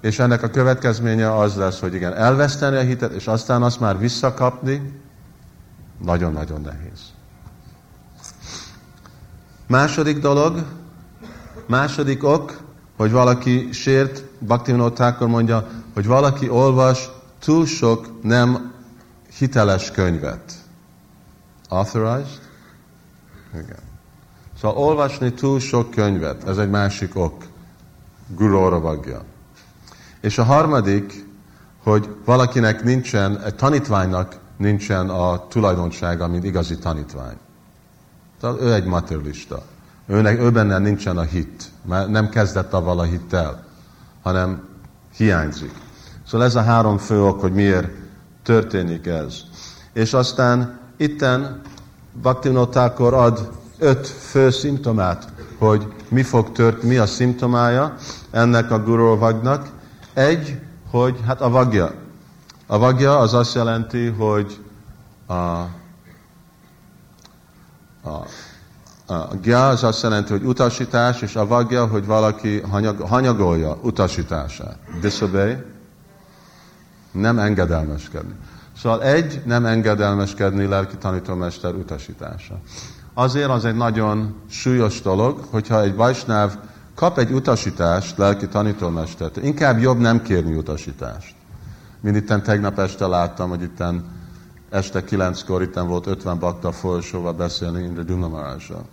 és 0.06 0.20
ennek 0.20 0.44
a 0.44 0.50
következménye 0.50 1.38
az 1.38 1.56
lesz, 1.56 1.80
hogy 1.80 1.94
igen, 1.94 2.14
elveszteni 2.14 2.76
a 2.76 2.82
hitet, 2.82 3.14
és 3.14 3.28
aztán 3.28 3.64
azt 3.64 3.80
már 3.80 4.00
visszakapni, 4.00 5.04
Nagyon-nagyon 6.04 6.62
nehéz. 6.62 7.02
Második 9.68 10.20
dolog, 10.20 10.66
második 11.68 12.24
ok, 12.24 12.62
hogy 12.98 13.12
valaki 13.12 13.72
sért, 13.72 14.24
Bhaktivinoda 14.40 14.94
Thakur 14.94 15.28
mondja, 15.28 15.68
hogy 15.94 16.06
valaki 16.06 16.50
olvas 16.50 17.10
túl 17.40 17.66
sok 17.66 18.24
nem 18.24 18.74
hiteles 19.38 19.92
könyvet. 19.92 20.54
Authorized? 21.70 22.40
Igen. 23.54 23.80
Szóval 24.60 24.78
olvasni 24.78 25.34
túl 25.34 25.60
sok 25.60 25.92
könyvet, 25.92 26.48
ez 26.48 26.58
egy 26.58 26.70
másik 26.70 27.16
ok. 27.16 27.44
Guru 28.28 28.80
vagja. 28.80 29.34
És 30.26 30.38
a 30.38 30.44
harmadik, 30.44 31.26
hogy 31.84 32.10
valakinek 32.26 32.84
nincsen, 32.84 33.42
egy 33.42 33.56
tanítványnak 33.56 34.38
nincsen 34.58 35.10
a 35.10 35.48
tulajdonsága, 35.48 36.28
mint 36.28 36.44
igazi 36.44 36.78
tanítvány. 36.78 37.36
Tehát 38.40 38.62
ő 38.62 38.74
egy 38.74 38.86
materialista. 38.86 39.62
Őnek, 40.08 40.40
ő 40.40 40.52
benne 40.52 40.78
nincsen 40.78 41.18
a 41.18 41.22
hit, 41.22 41.64
mert 41.88 42.08
nem 42.08 42.30
kezdett 42.30 42.74
avval 42.74 43.00
a 43.00 43.04
hittel, 43.04 43.64
hanem 44.22 44.68
hiányzik. 45.16 45.72
Szóval 46.28 46.48
ez 46.48 46.56
a 46.56 46.62
három 46.62 46.98
fő 46.98 47.24
ok, 47.24 47.42
hogy 47.42 47.54
miért 47.54 47.88
történik 48.44 49.06
ez. 49.06 49.36
És 49.94 50.14
aztán 50.14 50.80
itten 50.98 51.62
Bhaktivinoda 52.22 52.94
ad 52.96 53.52
öt 53.78 54.08
fő 54.08 54.50
szimptomát, 54.50 55.28
hogy 55.58 55.94
mi 56.10 56.24
fog 56.24 56.52
tört, 56.52 56.84
mi 56.84 56.98
a 56.98 57.06
szimptomája 57.06 57.96
ennek 58.32 58.72
a 58.72 58.84
gurovagnak. 58.84 59.74
Egy, 60.16 60.60
hogy 60.92 61.20
hát 61.26 61.42
a 61.42 61.50
vagja. 61.50 61.92
A 62.68 62.78
vagja 62.78 63.18
az 63.18 63.34
azt 63.34 63.56
jelenti, 63.56 64.08
hogy 64.08 64.60
a, 65.26 65.34
a, 65.34 65.70
a 69.06 69.36
gya 69.42 69.68
az 69.68 69.84
azt 69.84 70.04
jelenti, 70.04 70.32
hogy 70.32 70.44
utasítás, 70.44 71.22
és 71.22 71.36
a 71.36 71.48
vagja, 71.48 71.88
hogy 71.88 72.06
valaki 72.06 72.60
hanyag, 72.60 73.00
hanyagolja 73.00 73.78
utasítását. 73.82 74.78
Disobey, 75.02 75.56
nem 77.12 77.40
engedelmeskedni. 77.40 78.34
Szóval 78.78 79.04
egy, 79.04 79.42
nem 79.46 79.66
engedelmeskedni 79.66 80.66
lelki 80.66 80.98
tanítómester 80.98 81.74
utasítása. 81.74 82.60
Azért 83.14 83.50
az 83.50 83.66
egy 83.66 83.76
nagyon 83.76 84.36
súlyos 84.50 85.02
dolog, 85.02 85.44
hogyha 85.50 85.82
egy 85.82 85.96
vajsnáv 85.96 86.58
kap 86.96 87.18
egy 87.18 87.32
utasítást 87.32 88.18
lelki 88.18 88.48
tanítómestert, 88.48 89.38
inkább 89.38 89.80
jobb 89.80 89.98
nem 89.98 90.22
kérni 90.22 90.56
utasítást. 90.56 91.36
Mint 92.00 92.16
itten 92.16 92.44
tegnap 92.44 92.80
este 92.80 93.08
láttam, 93.08 93.50
hogy 93.50 93.62
itten 93.62 94.06
este 94.70 95.04
kilenckor 95.04 95.62
itten 95.62 95.88
volt 95.88 96.08
50 96.08 96.40
bakta 96.40 96.72
folyosóval 96.72 97.34
beszélni 97.34 97.84
Indra 97.84 98.04
Dunamarásra. 98.04 98.86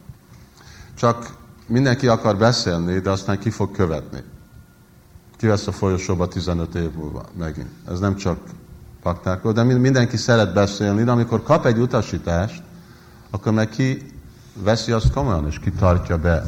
Csak 0.95 1.37
mindenki 1.67 2.09
akar 2.09 2.37
beszélni, 2.37 2.99
de 2.99 3.11
aztán 3.11 3.39
ki 3.39 3.51
fog 3.51 3.71
követni. 3.71 4.23
Ki 5.37 5.47
vesz 5.47 5.67
a 5.67 5.73
folyosóba 5.73 6.29
15 6.29 6.75
év 6.75 6.91
múlva 6.95 7.25
megint. 7.39 7.71
Ez 7.89 7.99
nem 7.99 8.17
csak 8.17 8.39
baktákról, 9.03 9.53
de 9.53 9.63
mindenki 9.63 10.17
szeret 10.17 10.53
beszélni, 10.53 11.05
de 11.05 11.11
amikor 11.11 11.43
kap 11.43 11.67
egy 11.67 11.79
utasítást, 11.79 12.63
akkor 13.31 13.53
meg 13.53 13.69
ki 13.69 14.13
veszi 14.63 14.93
azt 14.93 15.13
komolyan, 15.13 15.47
és 15.47 15.59
ki 15.59 15.71
tartja 15.71 16.19
be. 16.19 16.45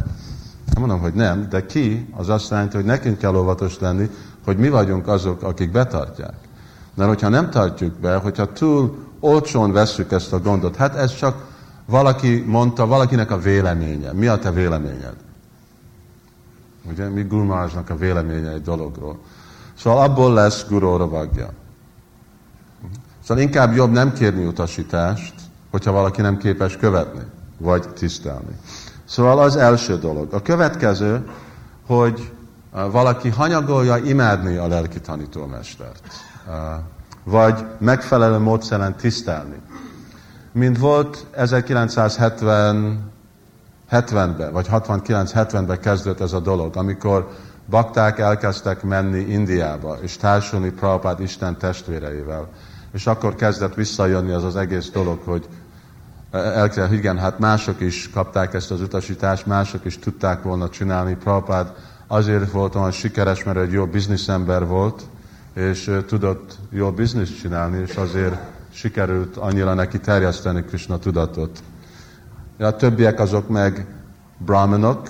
Mondom, 0.79 1.01
hogy 1.01 1.15
nem, 1.15 1.49
de 1.49 1.67
ki, 1.67 2.09
az 2.17 2.29
azt 2.29 2.51
jelenti, 2.51 2.77
hogy 2.77 2.85
nekünk 2.85 3.19
kell 3.19 3.37
óvatos 3.37 3.79
lenni, 3.79 4.11
hogy 4.45 4.57
mi 4.57 4.69
vagyunk 4.69 5.09
azok, 5.09 5.43
akik 5.43 5.71
betartják. 5.71 6.35
Mert 6.95 7.09
hogyha 7.09 7.29
nem 7.29 7.51
tartjuk 7.51 7.93
be, 7.93 8.17
hogyha 8.17 8.53
túl 8.53 8.97
olcsón 9.21 9.73
vesszük 9.73 10.13
ezt 10.13 10.33
a 10.33 10.41
gondot, 10.41 10.77
hát 10.77 10.95
ez 10.95 11.17
csak 11.17 11.47
valaki 11.87 12.45
mondta, 12.47 12.87
valakinek 12.87 13.31
a 13.31 13.39
véleménye. 13.39 14.13
Mi 14.13 14.27
a 14.27 14.39
te 14.39 14.51
véleményed? 14.51 15.15
Ugye, 16.91 17.09
mi 17.09 17.23
Gurmázsnak 17.23 17.91
a 17.91 17.97
véleménye 17.97 18.51
egy 18.51 18.63
dologról. 18.63 19.19
Szóval 19.79 20.03
abból 20.03 20.33
lesz 20.33 20.67
Guru 20.69 21.09
vagja. 21.09 21.49
Szóval 23.25 23.43
inkább 23.43 23.75
jobb 23.75 23.91
nem 23.91 24.13
kérni 24.13 24.47
utasítást, 24.47 25.35
hogyha 25.71 25.93
valaki 25.93 26.21
nem 26.21 26.37
képes 26.37 26.77
követni, 26.77 27.23
vagy 27.59 27.89
tisztelni. 27.89 28.59
Szóval 29.05 29.39
az 29.39 29.57
első 29.57 29.99
dolog. 29.99 30.33
A 30.33 30.43
következő, 30.43 31.29
hogy 31.87 32.33
valaki 32.91 33.29
hanyagolja 33.29 33.97
imádni 33.97 34.57
a 34.57 34.67
lelki 34.67 35.01
tanítómestert, 35.01 36.03
vagy 37.25 37.65
megfelelő 37.79 38.39
módszeren 38.39 38.97
tisztelni. 38.97 39.61
Mint 40.53 40.79
volt 40.79 41.27
1970 41.31 43.13
70-ben, 43.91 44.53
vagy 44.53 44.67
69-70-ben 44.71 45.81
kezdődött 45.81 46.21
ez 46.21 46.33
a 46.33 46.41
dolog, 46.41 46.77
amikor 46.77 47.29
bakták 47.71 48.19
elkezdtek 48.19 48.83
menni 48.83 49.19
Indiába, 49.19 49.99
és 50.01 50.17
társulni 50.17 50.71
Prabhupád 50.71 51.21
Isten 51.21 51.59
testvéreivel. 51.59 52.49
És 52.93 53.07
akkor 53.07 53.35
kezdett 53.35 53.75
visszajönni 53.75 54.33
az 54.33 54.45
az 54.45 54.57
egész 54.57 54.91
dolog, 54.91 55.21
hogy 55.25 55.49
el 56.35 56.69
kell, 56.69 56.93
igen, 56.93 57.19
hát 57.19 57.39
mások 57.39 57.81
is 57.81 58.11
kapták 58.11 58.55
ezt 58.55 58.71
az 58.71 58.81
utasítást, 58.81 59.47
mások 59.47 59.85
is 59.85 59.99
tudták 59.99 60.43
volna 60.43 60.69
csinálni. 60.69 61.15
Prabhupád 61.15 61.73
azért 62.07 62.51
volt 62.51 62.75
olyan 62.75 62.91
sikeres, 62.91 63.45
mert 63.45 63.59
egy 63.59 63.73
jó 63.73 63.87
bizniszember 63.87 64.67
volt, 64.67 65.03
és 65.53 65.91
tudott 66.07 66.59
jó 66.71 66.91
bizniszt 66.91 67.41
csinálni, 67.41 67.79
és 67.79 67.95
azért 67.95 68.37
sikerült 68.73 69.37
annyira 69.37 69.75
neki 69.75 70.01
terjeszteni 70.01 70.65
Krishna 70.65 70.99
tudatot. 70.99 71.63
A 72.59 72.77
többiek 72.77 73.21
azok 73.21 73.49
meg 73.49 73.87
brahmanok, 74.39 75.09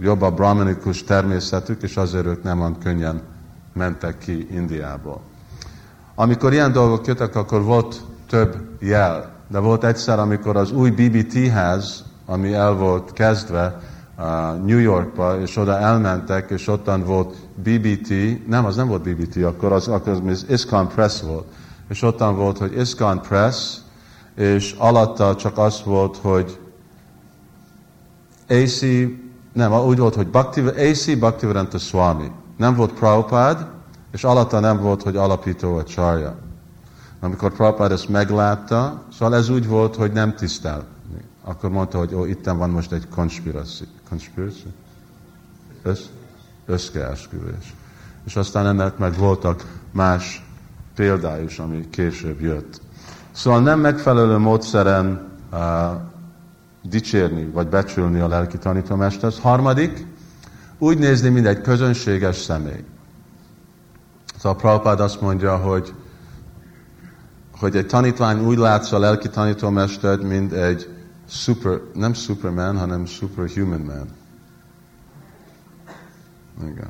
jobb 0.00 0.22
a 0.22 0.30
brahmanikus 0.30 1.04
természetük, 1.04 1.82
és 1.82 1.96
azért 1.96 2.26
ők 2.26 2.42
nem 2.42 2.60
olyan 2.60 2.78
könnyen 2.78 3.22
mentek 3.72 4.18
ki 4.18 4.48
Indiából. 4.50 5.20
Amikor 6.14 6.52
ilyen 6.52 6.72
dolgok 6.72 7.06
jöttek, 7.06 7.36
akkor 7.36 7.62
volt 7.62 8.00
több 8.28 8.56
jel. 8.80 9.33
De 9.48 9.58
volt 9.58 9.84
egyszer, 9.84 10.18
amikor 10.18 10.56
az 10.56 10.72
új 10.72 10.90
BBT-ház, 10.90 12.04
ami 12.26 12.52
el 12.52 12.72
volt 12.72 13.12
kezdve 13.12 13.80
New 14.64 14.78
Yorkba, 14.78 15.40
és 15.40 15.56
oda 15.56 15.78
elmentek, 15.78 16.50
és 16.50 16.68
ottan 16.68 17.04
volt 17.04 17.36
BBT, 17.54 18.08
nem, 18.48 18.64
az 18.64 18.76
nem 18.76 18.88
volt 18.88 19.02
BBT, 19.02 19.44
akkor 19.44 19.72
az, 19.72 19.88
akkor 19.88 20.20
az 20.28 20.46
ISKCON 20.48 20.88
Press 20.88 21.20
volt. 21.20 21.46
És 21.88 22.02
ottan 22.02 22.36
volt, 22.36 22.58
hogy 22.58 22.78
ISKCON 22.78 23.20
Press, 23.20 23.76
és 24.36 24.74
alatta 24.78 25.36
csak 25.36 25.58
az 25.58 25.82
volt, 25.84 26.16
hogy 26.16 26.58
AC, 28.48 28.80
nem, 29.52 29.72
úgy 29.72 29.98
volt, 29.98 30.14
hogy 30.14 30.28
Bhakti, 30.28 30.60
AC 30.60 31.18
Bhaktivedanta 31.18 31.78
Swami. 31.78 32.30
Nem 32.56 32.74
volt 32.74 32.92
Prabhupád, 32.92 33.66
és 34.12 34.24
alatta 34.24 34.60
nem 34.60 34.80
volt, 34.80 35.02
hogy 35.02 35.16
alapító 35.16 35.76
a 35.76 35.84
csarja. 35.84 36.43
Amikor 37.24 37.52
Prabhupád 37.52 37.92
ezt 37.92 38.08
meglátta, 38.08 39.02
szóval 39.18 39.34
ez 39.34 39.48
úgy 39.48 39.66
volt, 39.66 39.96
hogy 39.96 40.12
nem 40.12 40.34
tisztel. 40.34 40.84
Akkor 41.44 41.70
mondta, 41.70 41.98
hogy 41.98 42.14
ó, 42.14 42.24
itten 42.24 42.58
van 42.58 42.70
most 42.70 42.92
egy 42.92 43.08
conspiracy. 43.08 43.84
Conspiracy? 44.08 44.66
Össz, 45.82 46.00
összkeesküvés. 46.66 47.74
És 48.24 48.36
aztán 48.36 48.66
ennek 48.66 48.98
meg 48.98 49.16
voltak 49.16 49.64
más 49.90 50.46
példájus, 50.94 51.58
ami 51.58 51.88
később 51.90 52.40
jött. 52.40 52.80
Szóval 53.32 53.60
nem 53.60 53.80
megfelelő 53.80 54.38
módszeren 54.38 55.28
uh, 55.52 55.60
dicsérni, 56.82 57.44
vagy 57.44 57.66
becsülni 57.66 58.20
a 58.20 58.28
lelki 58.28 58.58
tanítómestert. 58.58 59.38
Harmadik, 59.38 60.06
úgy 60.78 60.98
nézni, 60.98 61.28
mint 61.28 61.46
egy 61.46 61.60
közönséges 61.60 62.36
személy. 62.36 62.84
Szóval 64.38 64.58
Prabhupád 64.58 65.00
azt 65.00 65.20
mondja, 65.20 65.56
hogy, 65.56 65.94
hogy 67.64 67.76
egy 67.76 67.86
tanítvány 67.86 68.44
úgy 68.44 68.58
látsz 68.58 68.92
a 68.92 68.98
lelki 68.98 69.28
tanítómestert, 69.28 70.22
mint 70.22 70.52
egy 70.52 70.88
super, 71.28 71.80
nem 71.94 72.12
superman, 72.12 72.78
hanem 72.78 73.06
superhuman 73.06 73.80
man. 73.80 74.08
Igen. 76.72 76.88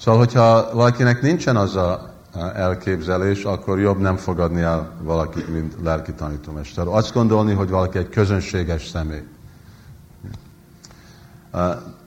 Szóval, 0.00 0.20
hogyha 0.20 0.70
valakinek 0.72 1.22
nincsen 1.22 1.56
az 1.56 1.76
a 1.76 2.14
elképzelés, 2.54 3.44
akkor 3.44 3.80
jobb 3.80 3.98
nem 3.98 4.16
fogadni 4.16 4.60
el 4.60 4.92
valakit, 5.02 5.48
mint 5.48 5.74
lelki 5.82 6.12
tanítómester. 6.12 6.86
Azt 6.86 7.12
gondolni, 7.12 7.52
hogy 7.52 7.68
valaki 7.68 7.98
egy 7.98 8.08
közönséges 8.08 8.86
személy. 8.86 9.22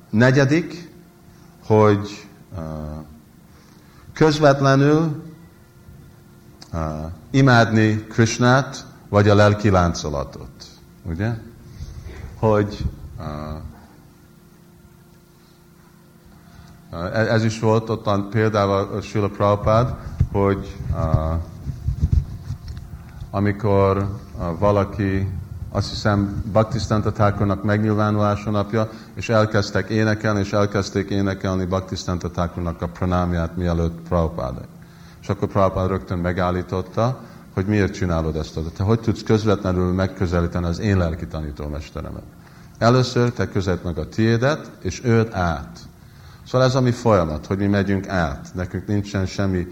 negyedik, 0.10 0.92
hogy 1.66 2.28
közvetlenül 4.14 5.31
imádni 7.32 8.06
Krishnát, 8.10 8.86
vagy 9.10 9.30
a 9.30 9.36
lelki 9.36 9.70
láncolatot. 9.70 10.50
Ugye? 11.04 11.34
Hogy 12.40 12.86
ez 17.14 17.44
is 17.44 17.60
volt 17.60 17.90
ottan 17.90 18.30
például 18.30 18.72
a 18.72 19.02
Sula 19.02 19.28
Prabhupád, 19.28 19.96
hogy 20.32 20.76
uh, 20.94 21.34
amikor 23.30 23.98
uh, 23.98 24.60
valaki, 24.60 25.30
azt 25.70 25.90
hiszem, 25.90 26.44
Baktisztánta 26.52 27.12
Thakurnak 27.12 27.64
megnyilvánulása 27.64 28.50
napja, 28.50 28.90
és 29.14 29.30
elkezdtek 29.30 29.90
énekelni, 29.90 30.40
és 30.40 30.54
elkezdték 30.54 31.10
énekelni 31.10 31.66
Baktisztánta 31.66 32.30
Thakurnak 32.30 32.82
a 32.82 32.88
pranámját, 32.88 33.58
mielőtt 33.58 34.00
Prabhupáda. 34.08 34.62
Akkor 35.32 35.48
Prabhupáda 35.48 35.88
rögtön 35.88 36.18
megállította, 36.18 37.20
hogy 37.54 37.66
miért 37.66 37.94
csinálod 37.94 38.36
ezt. 38.36 38.60
Te 38.76 38.84
hogy 38.84 39.00
tudsz 39.00 39.24
közvetlenül 39.24 39.94
megközelíteni 39.94 40.66
az 40.66 40.80
én 40.80 40.98
lelki 40.98 41.28
tanítómesteremet? 41.28 42.24
Először 42.78 43.32
te 43.32 43.50
közelt 43.50 43.84
meg 43.84 43.98
a 43.98 44.10
tiédet, 44.10 44.72
és 44.82 45.02
őt 45.04 45.34
át. 45.34 45.80
Szóval 46.48 46.68
ez 46.68 46.76
a 46.76 46.82
mi 46.82 46.92
folyamat, 46.92 47.46
hogy 47.46 47.58
mi 47.58 47.68
megyünk 47.68 48.08
át. 48.08 48.52
Nekünk 48.54 48.88
nincsen 48.88 49.26
semmi 49.26 49.68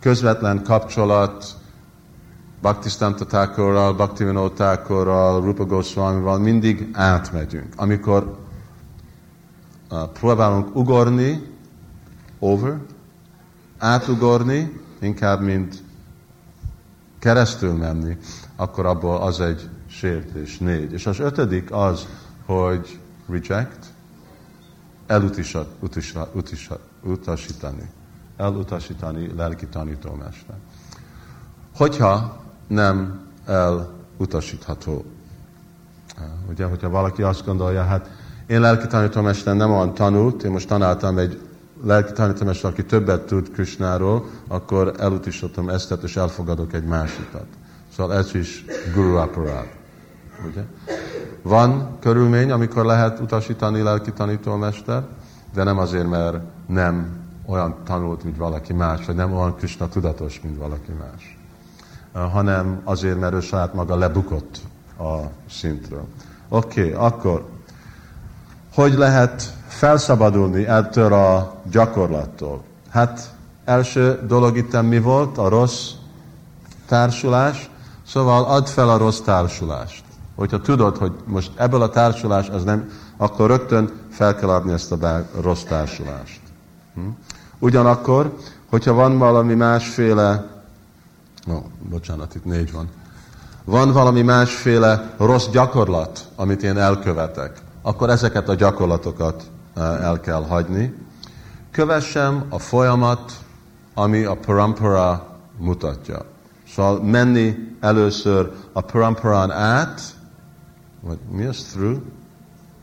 közvetlen 0.00 0.62
kapcsolat 0.62 1.44
Bhaktisztanta 2.60 3.26
Thakurral, 3.26 3.94
Bhaktivinoda 3.94 4.52
Thakurral, 4.52 5.40
Rupa 5.40 5.64
Goswamival, 5.64 6.38
mindig 6.38 6.88
átmegyünk. 6.92 7.72
Amikor 7.76 8.36
uh, 9.90 10.08
próbálunk 10.08 10.76
ugorni, 10.76 11.42
over, 12.38 12.76
átugorni, 13.78 14.79
inkább 15.00 15.40
mint 15.40 15.82
keresztül 17.18 17.72
menni, 17.72 18.16
akkor 18.56 18.86
abból 18.86 19.16
az 19.16 19.40
egy 19.40 19.68
sértés, 19.86 20.58
négy. 20.58 20.92
És 20.92 21.06
az 21.06 21.18
ötödik 21.18 21.72
az, 21.72 22.06
hogy 22.46 22.98
reject, 23.28 23.86
elutasítani. 27.04 27.90
Elutasítani 28.36 29.32
lelki 29.36 29.66
tanítómester. 29.66 30.56
Hogyha 31.76 32.42
nem 32.66 33.26
elutasítható. 33.46 35.04
Ugye, 36.48 36.64
hogyha 36.64 36.88
valaki 36.88 37.22
azt 37.22 37.44
gondolja, 37.44 37.82
hát 37.84 38.10
én 38.46 38.60
lelki 38.60 38.86
tanítómester 38.86 39.56
nem 39.56 39.70
olyan 39.70 39.94
tanult, 39.94 40.42
én 40.42 40.50
most 40.50 40.68
tanáltam 40.68 41.18
egy 41.18 41.49
lelki 41.84 42.12
tanítómester, 42.12 42.70
aki 42.70 42.84
többet 42.84 43.26
tud 43.26 43.50
Krishnáról, 43.50 44.24
akkor 44.48 44.94
elutasítom 44.98 45.68
ezt, 45.68 45.98
és 46.02 46.16
elfogadok 46.16 46.72
egy 46.72 46.84
másikat. 46.84 47.46
Szóval 47.96 48.16
ez 48.16 48.34
is 48.34 48.64
guru 48.94 49.16
aparád. 49.16 49.66
Ugye? 50.50 50.62
Van 51.42 51.96
körülmény, 52.00 52.50
amikor 52.50 52.84
lehet 52.84 53.20
utasítani 53.20 53.82
lelki 53.82 54.12
tanítómester, 54.12 55.02
de 55.54 55.62
nem 55.62 55.78
azért, 55.78 56.08
mert 56.08 56.38
nem 56.66 57.18
olyan 57.46 57.76
tanult, 57.84 58.24
mint 58.24 58.36
valaki 58.36 58.72
más, 58.72 59.06
vagy 59.06 59.14
nem 59.14 59.32
olyan 59.32 59.56
Krishna 59.56 59.88
tudatos, 59.88 60.40
mint 60.40 60.58
valaki 60.58 60.92
más, 60.92 61.38
hanem 62.12 62.80
azért, 62.84 63.20
mert 63.20 63.34
ő 63.34 63.40
saját 63.40 63.74
maga 63.74 63.96
lebukott 63.96 64.60
a 64.98 65.18
szintről. 65.50 66.06
Oké, 66.48 66.80
okay, 66.80 66.92
akkor 67.06 67.48
hogy 68.74 68.92
lehet 68.92 69.54
felszabadulni 69.70 70.66
ettől 70.66 71.12
a 71.12 71.54
gyakorlattól? 71.70 72.62
Hát 72.90 73.34
első 73.64 74.20
dolog 74.26 74.56
itt 74.56 74.82
mi 74.82 75.00
volt? 75.00 75.38
A 75.38 75.48
rossz 75.48 75.90
társulás. 76.86 77.70
Szóval 78.06 78.44
add 78.44 78.64
fel 78.64 78.90
a 78.90 78.96
rossz 78.96 79.20
társulást. 79.20 80.04
Hogyha 80.34 80.60
tudod, 80.60 80.96
hogy 80.96 81.12
most 81.24 81.50
ebből 81.56 81.82
a 81.82 81.90
társulás 81.90 82.48
az 82.48 82.64
nem, 82.64 82.90
akkor 83.16 83.46
rögtön 83.46 83.90
fel 84.10 84.34
kell 84.34 84.48
adni 84.48 84.72
ezt 84.72 84.92
a 84.92 85.26
rossz 85.40 85.62
társulást. 85.62 86.40
Hm? 86.94 87.00
Ugyanakkor, 87.58 88.36
hogyha 88.70 88.92
van 88.92 89.18
valami 89.18 89.54
másféle, 89.54 90.46
ó, 91.48 91.52
oh, 91.52 91.62
bocsánat, 91.90 92.34
itt 92.34 92.44
négy 92.44 92.72
van, 92.72 92.88
van 93.64 93.92
valami 93.92 94.22
másféle 94.22 95.14
rossz 95.16 95.46
gyakorlat, 95.46 96.28
amit 96.36 96.62
én 96.62 96.78
elkövetek, 96.78 97.62
akkor 97.82 98.10
ezeket 98.10 98.48
a 98.48 98.54
gyakorlatokat 98.54 99.42
el 99.76 100.20
kell 100.20 100.44
hagyni. 100.44 100.94
Kövessem 101.70 102.44
a 102.48 102.58
folyamat, 102.58 103.32
ami 103.94 104.24
a 104.24 104.34
parampara 104.34 105.38
mutatja. 105.58 106.24
Szóval 106.74 107.02
menni 107.02 107.76
először 107.80 108.52
a 108.72 108.80
paramparán 108.80 109.50
át, 109.50 110.00
vagy 111.00 111.18
mi 111.30 111.44
az 111.44 111.62
through? 111.62 112.00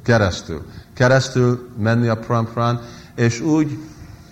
Keresztül. 0.04 0.66
Keresztül 0.94 1.70
menni 1.78 2.08
a 2.08 2.20
paramparán, 2.20 2.82
és 3.16 3.40
úgy 3.40 3.80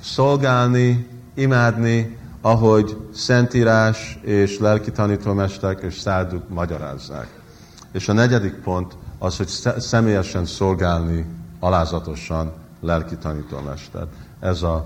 szolgálni, 0.01 1.07
imádni, 1.33 2.17
ahogy 2.41 2.97
Szentírás 3.13 4.19
és 4.21 4.59
lelki 4.59 4.91
tanítómesterek 4.91 5.81
és 5.81 5.99
szárduk 5.99 6.49
magyarázzák. 6.49 7.39
És 7.91 8.09
a 8.09 8.13
negyedik 8.13 8.53
pont 8.53 8.97
az, 9.19 9.37
hogy 9.37 9.47
személyesen 9.77 10.45
szolgálni 10.45 11.25
alázatosan 11.65 12.51
lelki 12.81 13.15
tanítómester. 13.15 14.07
Ez 14.39 14.61
a 14.61 14.85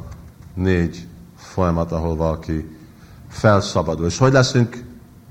négy 0.54 1.08
folyamat, 1.36 1.92
ahol 1.92 2.16
valaki 2.16 2.78
felszabadul. 3.30 4.06
És 4.06 4.18
hogy 4.18 4.32
leszünk 4.32 4.84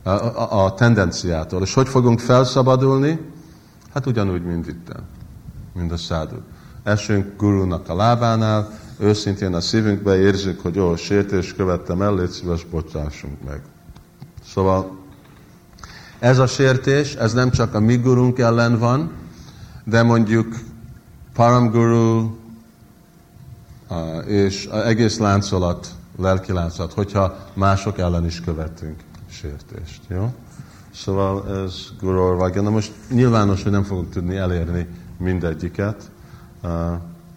a, 0.02 0.10
a, 0.10 0.64
a 0.64 0.74
tendenciától? 0.74 1.62
És 1.62 1.74
hogy 1.74 1.88
fogunk 1.88 2.20
felszabadulni? 2.20 3.20
Hát 3.94 4.06
ugyanúgy, 4.06 4.44
mint 4.44 4.66
itt, 4.66 4.92
mint 5.74 5.92
a 5.92 5.96
száduk. 5.96 6.42
Esünk 6.82 7.36
gurunak 7.36 7.88
a 7.88 7.94
lábánál, 7.94 8.70
őszintén 8.98 9.54
a 9.54 9.60
szívünkbe 9.60 10.18
érzünk, 10.18 10.60
hogy 10.60 10.74
jó, 10.74 10.96
sértés 10.96 11.54
követtem 11.54 12.02
el, 12.02 12.14
légy 12.14 12.30
szíves, 12.30 12.64
bocsássunk 12.64 13.44
meg. 13.44 13.62
Szóval 14.44 14.96
ez 16.18 16.38
a 16.38 16.46
sértés, 16.46 17.14
ez 17.14 17.32
nem 17.32 17.50
csak 17.50 17.74
a 17.74 17.80
mi 17.80 17.96
gurunk 17.96 18.38
ellen 18.38 18.78
van, 18.78 19.10
de 19.84 20.02
mondjuk 20.02 20.54
Paramguru 21.38 22.36
és 24.26 24.66
egész 24.66 25.18
láncolat, 25.18 25.88
lelki 26.16 26.52
láncolat, 26.52 26.92
hogyha 26.92 27.36
mások 27.54 27.98
ellen 27.98 28.24
is 28.24 28.40
követünk 28.40 29.00
sértést. 29.30 30.00
Jó? 30.08 30.32
Szóval 30.94 31.62
ez 31.64 31.74
Guru 32.00 32.20
Orvagya. 32.20 32.62
Na 32.62 32.70
most 32.70 32.92
nyilvános, 33.10 33.62
hogy 33.62 33.72
nem 33.72 33.82
fogok 33.82 34.10
tudni 34.10 34.36
elérni 34.36 34.86
mindegyiket. 35.18 36.10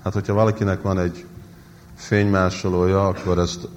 Hát, 0.04 0.14
hogyha 0.14 0.34
valakinek 0.34 0.82
van 0.82 1.00
egy 1.00 1.26
fénymásolója, 1.96 3.08
akkor 3.08 3.40
ezt, 3.40 3.68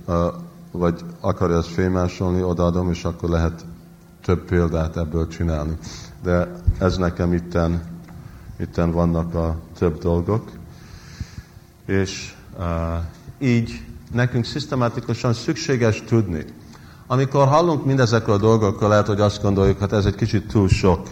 vagy 0.71 1.05
akarja 1.21 1.57
ezt 1.57 1.69
fénymásolni, 1.69 2.43
odaadom, 2.43 2.91
és 2.91 3.05
akkor 3.05 3.29
lehet 3.29 3.65
több 4.23 4.45
példát 4.45 4.97
ebből 4.97 5.29
csinálni. 5.29 5.79
De 6.23 6.49
ez 6.79 6.97
nekem 6.97 7.33
itten, 7.33 7.94
itten 8.61 8.93
vannak 8.93 9.35
a 9.35 9.57
több 9.79 9.99
dolgok. 9.99 10.51
És 11.87 12.35
uh, 12.59 12.65
így 13.39 13.81
nekünk 14.13 14.45
szisztematikusan 14.45 15.33
szükséges 15.33 16.03
tudni. 16.07 16.45
Amikor 17.07 17.49
hallunk 17.49 17.85
mindezekről 17.85 18.35
a 18.35 18.39
dolgokról, 18.39 18.89
lehet, 18.89 19.07
hogy 19.07 19.21
azt 19.21 19.43
gondoljuk, 19.43 19.79
hogy 19.79 19.91
hát 19.91 19.99
ez 19.99 20.07
egy 20.07 20.15
kicsit 20.15 20.47
túl 20.47 20.69
sok. 20.69 21.09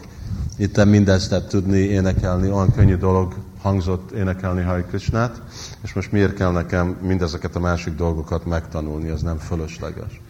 Itt 0.57 0.85
mindezt 0.85 1.45
tudni, 1.49 1.79
énekelni, 1.79 2.51
olyan 2.51 2.73
könnyű 2.73 2.97
dolog 2.97 3.35
hangzott 3.63 4.11
énekelni 4.11 4.63
Hari 4.63 4.83
Krishnát, 4.83 5.43
és 5.83 5.93
most 5.93 6.13
miért 6.13 6.35
kell 6.35 6.51
nekem 6.51 6.97
mindezeket 7.03 7.57
a 7.57 7.61
másik 7.61 7.95
dolgokat 7.95 8.47
megtanulni, 8.47 9.09
ez 9.09 9.23
nem 9.23 9.39
fölösleges. 9.39 10.21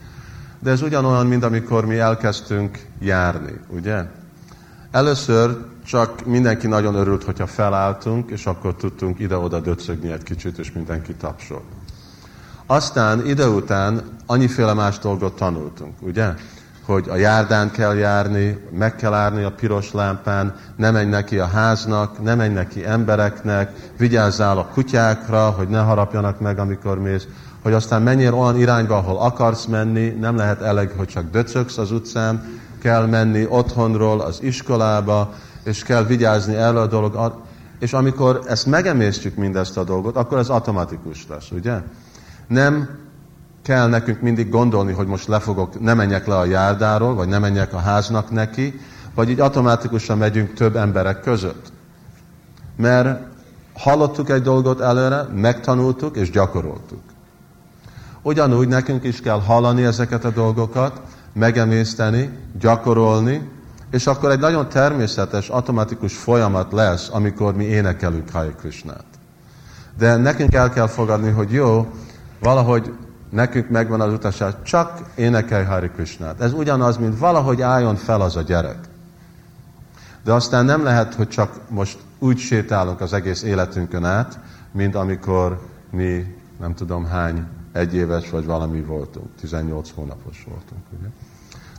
De 0.59 0.71
ez 0.71 0.83
ugyanolyan, 0.83 1.27
mint 1.27 1.45
amikor 1.45 1.87
mi 1.87 1.99
elkezdtünk 1.99 2.87
járni, 2.99 3.61
ugye? 3.69 4.05
Először 4.93 5.57
csak 5.87 6.27
mindenki 6.27 6.67
nagyon 6.67 6.95
örült, 6.95 7.25
hogyha 7.25 7.47
felálltunk, 7.47 8.31
és 8.31 8.47
akkor 8.47 8.75
tudtunk 8.75 9.19
ide-oda 9.19 9.61
döcögni 9.61 10.13
egy 10.13 10.23
kicsit, 10.23 10.59
és 10.59 10.73
mindenki 10.73 11.15
tapsol. 11.15 11.63
Aztán 12.67 13.27
ide 13.27 13.49
után 13.49 14.03
annyiféle 14.27 14.73
más 14.73 14.99
dolgot 14.99 15.37
tanultunk, 15.37 15.95
ugye? 16.01 16.29
Hogy 16.85 17.09
a 17.09 17.17
járdán 17.17 17.71
kell 17.71 17.97
járni, 17.97 18.59
meg 18.71 18.97
kell 18.97 19.13
állni 19.13 19.43
a 19.43 19.53
piros 19.53 19.93
lámpán, 19.93 20.57
ne 20.77 20.91
menj 20.91 21.09
neki 21.09 21.39
a 21.39 21.47
háznak, 21.47 22.23
ne 22.23 22.35
menj 22.35 22.53
neki 22.53 22.87
embereknek, 22.87 23.93
vigyázzál 23.99 24.59
a 24.59 24.67
kutyákra, 24.67 25.51
hogy 25.51 25.69
ne 25.69 25.81
harapjanak 25.81 26.41
meg, 26.41 26.59
amikor 26.59 26.99
mész 26.99 27.27
hogy 27.63 27.73
aztán 27.73 28.03
menjél 28.03 28.35
olyan 28.35 28.57
irányba, 28.57 28.97
ahol 28.97 29.19
akarsz 29.19 29.65
menni, 29.65 30.09
nem 30.09 30.37
lehet 30.37 30.61
elég, 30.61 30.91
hogy 30.97 31.09
csak 31.09 31.31
döcögsz 31.31 31.79
az 31.79 31.91
utcán, 31.91 32.61
kell 32.83 33.07
menni 33.07 33.47
otthonról 33.49 34.21
az 34.21 34.43
iskolába, 34.43 35.35
és 35.65 35.83
kell 35.83 36.05
vigyázni 36.05 36.55
erre 36.55 36.81
a 36.81 36.87
dolog. 36.87 37.43
És 37.79 37.93
amikor 37.93 38.41
ezt 38.47 38.67
megemésztjük 38.67 39.37
mindezt 39.37 39.77
a 39.77 39.85
dolgot, 39.85 40.17
akkor 40.17 40.39
ez 40.39 40.49
automatikus 40.49 41.27
lesz, 41.29 41.51
ugye? 41.51 41.81
Nem 42.47 42.89
kell 43.63 43.89
nekünk 43.89 44.21
mindig 44.21 44.49
gondolni, 44.49 44.93
hogy 44.93 45.07
most 45.07 45.29
lefogok, 45.29 45.81
ne 45.81 45.95
menjek 45.95 46.27
le 46.27 46.37
a 46.37 46.45
járdáról, 46.45 47.15
vagy 47.15 47.29
ne 47.29 47.39
menjek 47.39 47.75
a 47.75 47.79
háznak 47.79 48.31
neki, 48.31 48.81
vagy 49.15 49.31
így 49.31 49.41
automatikusan 49.41 50.19
megyünk 50.19 50.53
több 50.53 50.77
emberek 50.77 51.21
között. 51.21 51.73
Mert 52.77 53.21
hallottuk 53.75 54.31
egy 54.31 54.43
dolgot 54.43 54.81
előre, 54.81 55.23
megtanultuk 55.35 56.17
és 56.17 56.31
gyakoroltuk. 56.31 57.03
Ugyanúgy 58.23 58.69
nekünk 58.69 59.05
is 59.05 59.21
kell 59.21 59.41
hallani 59.41 59.85
ezeket 59.85 60.25
a 60.25 60.31
dolgokat, 60.31 61.01
megemészteni, 61.33 62.39
gyakorolni, 62.59 63.51
és 63.91 64.07
akkor 64.07 64.31
egy 64.31 64.39
nagyon 64.39 64.69
természetes, 64.69 65.49
automatikus 65.49 66.17
folyamat 66.17 66.73
lesz, 66.73 67.09
amikor 67.13 67.55
mi 67.55 67.65
énekelünk 67.65 68.31
Hare 68.31 68.53
Krishnát. 68.53 69.05
De 69.99 70.17
nekünk 70.17 70.55
el 70.55 70.71
kell 70.71 70.87
fogadni, 70.87 71.31
hogy 71.31 71.53
jó, 71.53 71.93
valahogy 72.41 72.93
nekünk 73.31 73.69
megvan 73.69 74.01
az 74.01 74.13
utasság, 74.13 74.63
csak 74.63 75.01
énekelj 75.15 75.65
Hare 75.65 75.89
Krishnát. 75.89 76.41
Ez 76.41 76.53
ugyanaz, 76.53 76.97
mint 76.97 77.19
valahogy 77.19 77.63
álljon 77.63 77.97
fel 77.97 78.21
az 78.21 78.37
a 78.37 78.43
gyerek. 78.43 78.79
De 80.25 80.33
aztán 80.33 80.65
nem 80.65 80.83
lehet, 80.83 81.15
hogy 81.15 81.29
csak 81.29 81.61
most 81.69 81.99
úgy 82.19 82.39
sétálunk 82.39 83.01
az 83.01 83.13
egész 83.13 83.43
életünkön 83.43 84.05
át, 84.05 84.39
mint 84.73 84.95
amikor 84.95 85.61
mi 85.91 86.37
nem 86.61 86.75
tudom 86.75 87.05
hány 87.05 87.47
egyéves 87.73 88.31
vagy 88.31 88.45
valami 88.45 88.81
voltunk, 88.81 89.27
18 89.41 89.91
hónapos 89.95 90.45
voltunk. 90.49 90.83
Ugye? 90.99 91.09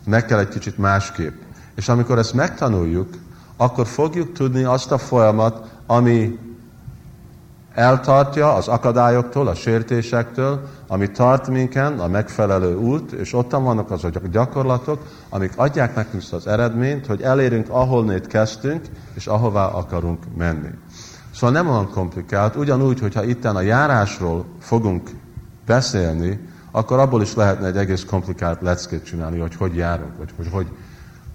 Meg 0.05 0.25
kell 0.25 0.39
egy 0.39 0.47
kicsit 0.47 0.77
másképp. 0.77 1.41
És 1.75 1.89
amikor 1.89 2.17
ezt 2.17 2.33
megtanuljuk, 2.33 3.09
akkor 3.57 3.87
fogjuk 3.87 4.31
tudni 4.31 4.63
azt 4.63 4.91
a 4.91 4.97
folyamat, 4.97 5.67
ami 5.85 6.39
eltartja 7.73 8.53
az 8.53 8.67
akadályoktól, 8.67 9.47
a 9.47 9.55
sértésektől, 9.55 10.67
ami 10.87 11.11
tart 11.11 11.47
minken, 11.47 11.99
a 11.99 12.07
megfelelő 12.07 12.75
út, 12.75 13.11
és 13.11 13.33
ottan 13.33 13.63
vannak 13.63 13.91
azok 13.91 14.15
a 14.15 14.27
gyakorlatok, 14.27 15.01
amik 15.29 15.51
adják 15.55 15.95
nekünk 15.95 16.23
az 16.31 16.47
eredményt, 16.47 17.05
hogy 17.05 17.21
elérünk, 17.21 17.69
ahol 17.69 18.19
kezdtünk, 18.19 18.85
és 19.13 19.27
ahová 19.27 19.65
akarunk 19.65 20.23
menni. 20.37 20.69
Szóval 21.33 21.51
nem 21.51 21.69
olyan 21.69 21.89
komplikált, 21.89 22.55
ugyanúgy, 22.55 22.99
hogyha 22.99 23.23
itten 23.23 23.55
a 23.55 23.61
járásról 23.61 24.45
fogunk 24.59 25.09
beszélni, 25.65 26.39
akkor 26.71 26.99
abból 26.99 27.21
is 27.21 27.33
lehetne 27.33 27.67
egy 27.67 27.77
egész 27.77 28.03
komplikált 28.03 28.61
leckét 28.61 29.05
csinálni, 29.05 29.39
hogy 29.39 29.55
hogy 29.55 29.75
járunk, 29.75 30.17
vagy 30.17 30.33
hogy 30.37 30.47
hogy 30.51 30.67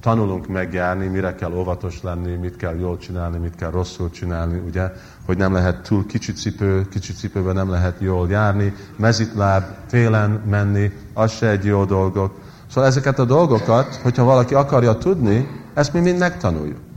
tanulunk 0.01 0.49
megjárni, 0.49 1.07
mire 1.07 1.35
kell 1.35 1.53
óvatos 1.53 2.03
lenni, 2.03 2.35
mit 2.35 2.57
kell 2.57 2.77
jól 2.79 2.99
csinálni, 2.99 3.39
mit 3.39 3.55
kell 3.55 3.71
rosszul 3.71 4.11
csinálni, 4.11 4.59
ugye, 4.67 4.93
hogy 5.27 5.37
nem 5.37 5.53
lehet 5.53 5.83
túl 5.83 6.07
kicsi 6.07 6.33
cipő, 6.33 6.89
kicsi 6.89 7.13
cipőben 7.13 7.55
nem 7.55 7.71
lehet 7.71 7.97
jól 7.99 8.29
járni, 8.31 8.75
mezitláb, 8.97 9.65
télen 9.87 10.31
menni, 10.31 10.93
az 11.15 11.33
se 11.33 11.49
egy 11.49 11.65
jó 11.65 11.85
dolgok. 11.85 12.41
Szóval 12.67 12.89
ezeket 12.89 13.19
a 13.19 13.25
dolgokat, 13.25 13.95
hogyha 13.95 14.25
valaki 14.25 14.55
akarja 14.55 14.99
tudni, 14.99 15.49
ezt 15.75 15.93
mi 15.93 16.01
mind 16.01 16.19
megtanuljuk. 16.19 16.88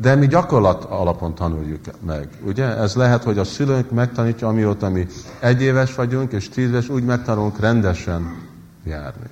De 0.00 0.14
mi 0.14 0.26
gyakorlat 0.26 0.84
alapon 0.84 1.34
tanuljuk 1.34 1.80
meg. 2.06 2.28
Ugye? 2.44 2.76
Ez 2.76 2.94
lehet, 2.94 3.22
hogy 3.22 3.38
a 3.38 3.44
szülőnk 3.44 3.90
megtanítja, 3.90 4.48
amióta 4.48 4.88
mi 4.88 5.06
egy 5.40 5.62
éves 5.62 5.94
vagyunk, 5.94 6.32
és 6.32 6.48
tíz 6.48 6.68
éves, 6.68 6.88
úgy 6.88 7.04
megtanulunk 7.04 7.60
rendesen 7.60 8.46
járni. 8.84 9.26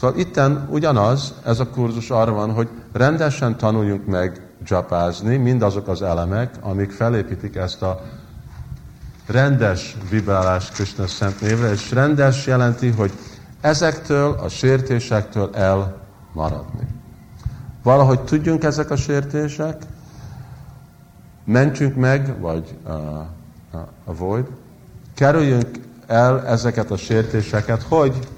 Szóval 0.00 0.18
itten 0.18 0.68
ugyanaz, 0.70 1.34
ez 1.44 1.60
a 1.60 1.68
kurzus 1.68 2.10
arra 2.10 2.32
van, 2.32 2.52
hogy 2.52 2.68
rendesen 2.92 3.56
tanuljunk 3.56 4.06
meg 4.06 4.46
csapázni, 4.64 5.36
mindazok 5.36 5.88
az 5.88 6.02
elemek, 6.02 6.54
amik 6.60 6.90
felépítik 6.90 7.56
ezt 7.56 7.82
a 7.82 8.00
rendes 9.26 9.96
vibrálás 10.10 10.70
Krishna 10.70 11.06
szent 11.06 11.40
névre, 11.40 11.70
és 11.70 11.90
rendes 11.90 12.46
jelenti, 12.46 12.90
hogy 12.90 13.12
ezektől 13.60 14.32
a 14.32 14.48
sértésektől 14.48 15.50
elmaradni. 15.54 16.86
Valahogy 17.82 18.20
tudjunk 18.20 18.64
ezek 18.64 18.90
a 18.90 18.96
sértések, 18.96 19.82
mentsünk 21.44 21.96
meg, 21.96 22.40
vagy 22.40 22.76
uh, 22.86 22.94
uh, 23.72 23.80
avoid, 24.04 24.46
kerüljünk 25.14 25.68
el 26.06 26.46
ezeket 26.46 26.90
a 26.90 26.96
sértéseket, 26.96 27.82
hogy 27.82 28.28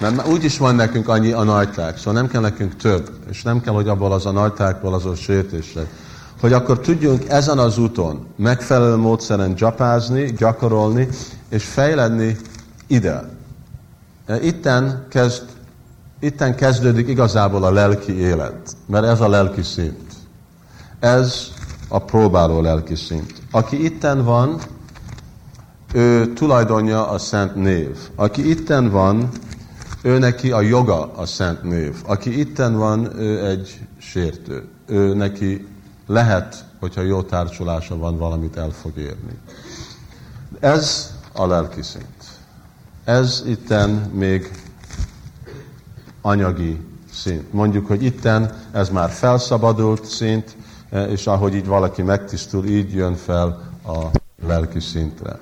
mert 0.00 0.26
úgy 0.26 0.44
is 0.44 0.58
van 0.58 0.74
nekünk 0.74 1.08
annyi 1.08 1.32
a 1.32 1.42
nagyták, 1.42 1.98
szóval 1.98 2.12
nem 2.12 2.28
kell 2.28 2.40
nekünk 2.40 2.76
több, 2.76 3.10
és 3.30 3.42
nem 3.42 3.60
kell, 3.60 3.74
hogy 3.74 3.88
abból 3.88 4.12
az 4.12 4.26
a 4.26 4.30
nagytákból 4.30 4.94
az 4.94 5.06
a 5.06 5.14
sértések. 5.14 5.86
Hogy 6.40 6.52
akkor 6.52 6.80
tudjunk 6.80 7.28
ezen 7.28 7.58
az 7.58 7.78
úton 7.78 8.26
megfelelő 8.36 8.96
módszeren 8.96 9.54
gyapázni, 9.54 10.32
gyakorolni, 10.32 11.08
és 11.48 11.64
fejledni 11.64 12.36
ide. 12.86 13.28
Itten, 14.42 15.06
kezd, 15.08 15.42
itten 16.20 16.54
kezdődik 16.54 17.08
igazából 17.08 17.64
a 17.64 17.70
lelki 17.70 18.18
élet, 18.18 18.76
mert 18.86 19.04
ez 19.04 19.20
a 19.20 19.28
lelki 19.28 19.62
szint. 19.62 20.12
Ez 20.98 21.52
a 21.88 21.98
próbáló 21.98 22.60
lelki 22.60 22.94
szint. 22.94 23.32
Aki 23.50 23.84
itten 23.84 24.24
van, 24.24 24.60
ő 25.92 26.32
tulajdonja 26.32 27.08
a 27.08 27.18
szent 27.18 27.54
név. 27.54 27.96
Aki 28.14 28.50
itten 28.50 28.90
van, 28.90 29.28
ő 30.02 30.18
neki 30.18 30.50
a 30.50 30.60
joga 30.60 31.12
a 31.12 31.26
szent 31.26 31.62
név. 31.62 31.94
Aki 32.06 32.38
itten 32.38 32.76
van, 32.76 33.18
ő 33.18 33.46
egy 33.46 33.80
sértő. 33.98 34.68
Ő 34.86 35.14
neki 35.14 35.66
lehet, 36.06 36.64
hogyha 36.80 37.02
jó 37.02 37.22
társulása 37.22 37.96
van, 37.96 38.18
valamit 38.18 38.56
el 38.56 38.70
fog 38.70 38.96
érni. 38.96 39.38
Ez 40.60 41.14
a 41.32 41.46
lelki 41.46 41.82
szint. 41.82 42.24
Ez 43.04 43.42
itten 43.46 43.90
még 43.90 44.50
anyagi 46.22 46.80
szint. 47.12 47.52
Mondjuk, 47.52 47.86
hogy 47.86 48.02
itten 48.02 48.52
ez 48.72 48.88
már 48.88 49.10
felszabadult 49.10 50.04
szint, 50.04 50.56
és 51.08 51.26
ahogy 51.26 51.54
így 51.54 51.66
valaki 51.66 52.02
megtisztul, 52.02 52.64
így 52.64 52.92
jön 52.92 53.14
fel 53.14 53.70
a 53.86 54.18
lelki 54.46 54.80
szintre. 54.80 55.38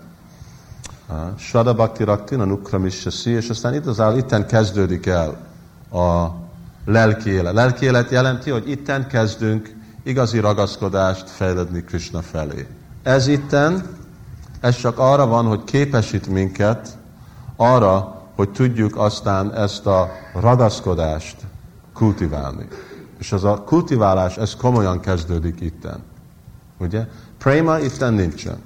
Sada 1.39 1.75
Bhakti 1.75 2.05
Raktina 2.05 2.45
Nukramishasi, 2.45 3.31
és 3.31 3.49
aztán 3.49 3.75
itt 3.75 3.87
az 3.87 4.01
áll, 4.01 4.17
itten 4.17 4.47
kezdődik 4.47 5.07
el 5.07 5.29
a 5.93 6.27
lelki 6.85 7.31
élet. 7.31 7.55
Lelki 7.55 7.85
élet 7.85 8.11
jelenti, 8.11 8.51
hogy 8.51 8.71
itten 8.71 9.07
kezdünk 9.07 9.77
igazi 10.03 10.39
ragaszkodást 10.39 11.31
fejledni 11.31 11.85
Krishna 11.85 12.23
felé. 12.23 12.67
Ez 13.03 13.27
itten, 13.27 13.97
ez 14.61 14.77
csak 14.77 14.99
arra 14.99 15.27
van, 15.27 15.47
hogy 15.47 15.65
képesít 15.65 16.27
minket 16.27 16.99
arra, 17.57 18.18
hogy 18.39 18.51
tudjuk 18.51 18.97
aztán 18.97 19.55
ezt 19.55 19.87
a 19.87 20.11
ragaszkodást 20.35 21.37
kultiválni. 21.95 22.69
És 23.19 23.33
az 23.33 23.45
a 23.45 23.63
kultiválás, 23.67 24.37
ez 24.37 24.57
komolyan 24.57 25.01
kezdődik 25.01 25.61
itten. 25.61 26.03
Ugye? 26.77 27.07
Prema 27.39 27.79
itten 27.79 28.15
nincsen. 28.15 28.59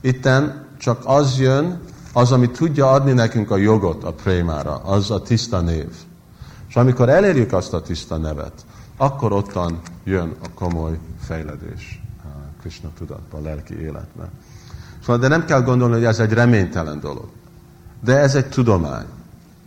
Itten 0.00 0.66
csak 0.78 1.02
az 1.04 1.38
jön, 1.38 1.80
az, 2.12 2.32
ami 2.32 2.50
tudja 2.50 2.90
adni 2.90 3.12
nekünk 3.12 3.50
a 3.50 3.56
jogot 3.56 4.04
a 4.04 4.12
prémára, 4.12 4.76
az 4.76 5.10
a 5.10 5.22
tiszta 5.22 5.60
név. 5.60 5.88
És 6.68 6.76
amikor 6.76 7.08
elérjük 7.08 7.52
azt 7.52 7.72
a 7.72 7.82
tiszta 7.82 8.16
nevet, 8.16 8.64
akkor 8.96 9.32
ottan 9.32 9.80
jön 10.04 10.34
a 10.42 10.48
komoly 10.54 10.98
fejledés 11.20 12.02
a 12.24 12.60
Krishna 12.60 12.88
tudatba, 12.98 13.38
a 13.38 13.40
lelki 13.40 13.80
életben. 13.80 14.28
Szóval, 15.00 15.18
de 15.18 15.28
nem 15.28 15.44
kell 15.44 15.62
gondolni, 15.62 15.94
hogy 15.94 16.04
ez 16.04 16.18
egy 16.18 16.32
reménytelen 16.32 17.00
dolog. 17.00 17.28
De 18.04 18.18
ez 18.18 18.34
egy 18.34 18.48
tudomány. 18.48 19.06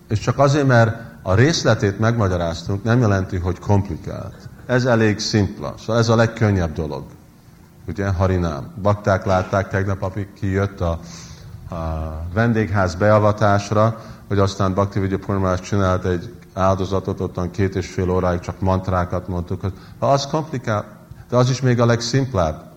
És 0.09 0.19
csak 0.19 0.39
azért, 0.39 0.67
mert 0.67 0.95
a 1.21 1.33
részletét 1.33 1.99
megmagyaráztunk, 1.99 2.83
nem 2.83 2.99
jelenti, 2.99 3.37
hogy 3.37 3.59
komplikált. 3.59 4.49
Ez 4.65 4.85
elég 4.85 5.19
szimpla. 5.19 5.73
Szóval 5.77 5.97
ez 5.97 6.09
a 6.09 6.15
legkönnyebb 6.15 6.73
dolog 6.73 7.03
ugye, 7.87 8.07
Harinám. 8.07 8.71
Bakták 8.81 9.25
látták, 9.25 9.69
tegnap, 9.69 10.01
akik 10.01 10.33
kijött 10.33 10.81
a, 10.81 10.99
a 11.69 11.77
vendégház 12.33 12.95
beavatásra, 12.95 14.01
hogy 14.27 14.39
aztán 14.39 14.73
Bhakti 14.73 14.99
Vidya 14.99 15.17
Purnamás 15.17 15.61
csinált 15.61 16.05
egy 16.05 16.33
áldozatot, 16.53 17.19
ottan 17.19 17.51
két 17.51 17.75
és 17.75 17.87
fél 17.87 18.09
óráig 18.09 18.39
csak 18.39 18.59
mantrákat 18.59 19.27
mondtuk. 19.27 19.61
Ha 19.99 20.11
az 20.11 20.27
komplikál, 20.27 20.85
de 21.29 21.35
az 21.35 21.49
is 21.49 21.61
még 21.61 21.81
a 21.81 21.85
legszimplább 21.85 22.71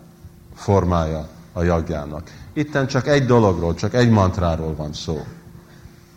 formája 0.55 1.29
a 1.53 1.63
jagjának. 1.63 2.23
Itten 2.53 2.87
csak 2.87 3.07
egy 3.07 3.27
dologról, 3.27 3.75
csak 3.75 3.95
egy 3.95 4.11
mantráról 4.11 4.75
van 4.75 4.93
szó. 4.93 5.25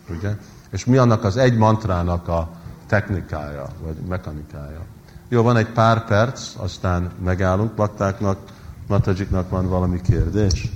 Ugye? 0.10 0.38
És 0.72 0.86
mi 0.86 0.98
annak 0.98 1.24
az 1.24 1.38
egy 1.38 1.58
mantrának 1.58 2.28
a 2.28 2.52
technikája, 2.88 3.66
vagy 3.82 3.96
mechanikája. 3.96 4.86
Jó, 5.28 5.42
van 5.42 5.58
egy 5.58 5.70
pár 5.70 6.06
perc, 6.06 6.56
aztán 6.58 7.12
megállunk 7.24 7.74
baktáknak, 7.74 8.38
Matajiknak 8.88 9.50
van 9.50 9.70
valami 9.70 10.02
kérdés? 10.02 10.70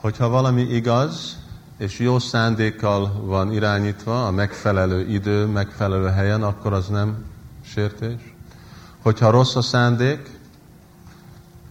Hogyha 0.00 0.28
valami 0.28 0.62
igaz, 0.62 1.38
és 1.80 1.98
jó 1.98 2.18
szándékkal 2.18 3.22
van 3.24 3.52
irányítva, 3.52 4.26
a 4.26 4.30
megfelelő 4.30 5.08
idő, 5.08 5.46
megfelelő 5.46 6.06
helyen, 6.06 6.42
akkor 6.42 6.72
az 6.72 6.88
nem 6.88 7.24
sértés. 7.62 8.34
Hogyha 9.02 9.30
rossz 9.30 9.56
a 9.56 9.62
szándék, 9.62 10.30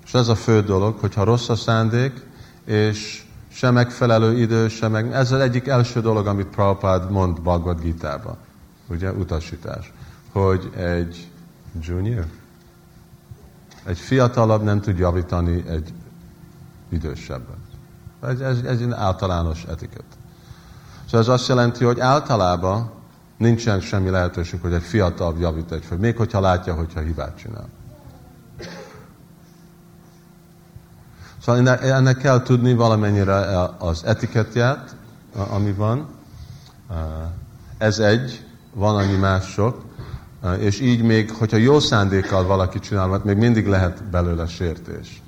és 0.05 0.13
ez 0.13 0.27
a 0.27 0.35
fő 0.35 0.61
dolog, 0.61 0.99
hogyha 0.99 1.23
rossz 1.23 1.49
a 1.49 1.55
szándék, 1.55 2.25
és 2.65 3.23
se 3.51 3.71
megfelelő 3.71 4.39
idő, 4.39 4.67
se 4.67 4.87
meg... 4.87 5.11
Ez 5.11 5.31
az 5.31 5.39
egyik 5.39 5.67
első 5.67 6.01
dolog, 6.01 6.27
amit 6.27 6.47
Prabhupád 6.47 7.11
mond 7.11 7.41
Bhagavad 7.41 7.81
Gita-ba. 7.81 8.37
Ugye, 8.87 9.11
utasítás. 9.11 9.93
hogy 10.31 10.71
egy 10.75 11.27
junior, 11.81 12.25
egy 13.83 13.99
fiatalabb 13.99 14.63
nem 14.63 14.81
tud 14.81 14.97
javítani 14.97 15.63
egy 15.67 15.93
idősebbet. 16.89 17.68
Ez, 18.21 18.39
ez, 18.39 18.57
ez 18.65 18.79
egy 18.79 18.91
általános 18.91 19.65
etiket. 19.69 20.03
Szóval 21.05 21.19
ez 21.19 21.27
azt 21.27 21.47
jelenti, 21.47 21.83
hogy 21.83 21.99
általában 21.99 22.91
nincsen 23.37 23.79
semmi 23.79 24.09
lehetőség, 24.09 24.61
hogy 24.61 24.73
egy 24.73 24.83
fiatal 24.83 25.35
javít 25.39 25.71
egy 25.71 25.83
föl, 25.85 25.97
még 25.97 26.17
hogyha 26.17 26.39
látja, 26.39 26.73
hogyha 26.73 26.99
hibát 26.99 27.37
csinál. 27.37 27.67
Szóval 31.41 31.67
ennek 31.69 32.17
kell 32.17 32.41
tudni 32.41 32.73
valamennyire 32.73 33.69
az 33.77 34.05
etiketját, 34.05 34.95
ami 35.49 35.71
van. 35.71 36.07
Ez 37.77 37.99
egy, 37.99 38.45
van 38.73 38.95
annyi 38.95 39.15
mások, 39.15 39.83
és 40.57 40.79
így 40.79 41.01
még, 41.01 41.31
hogyha 41.31 41.57
jó 41.57 41.79
szándékkal 41.79 42.45
valaki 42.45 42.79
csinál, 42.79 43.21
még 43.23 43.37
mindig 43.37 43.67
lehet 43.67 44.03
belőle 44.03 44.47
sértés. 44.47 45.21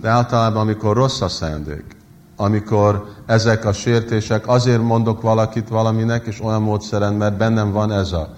De 0.00 0.08
általában, 0.08 0.60
amikor 0.60 0.96
rossz 0.96 1.20
a 1.20 1.28
szándék, 1.28 1.96
amikor 2.40 3.08
ezek 3.26 3.64
a 3.64 3.72
sértések, 3.72 4.48
azért 4.48 4.82
mondok 4.82 5.22
valakit 5.22 5.68
valaminek, 5.68 6.26
és 6.26 6.40
olyan 6.40 6.62
módszeren, 6.62 7.14
mert 7.14 7.36
bennem 7.36 7.72
van 7.72 7.92
ez 7.92 8.12
a 8.12 8.36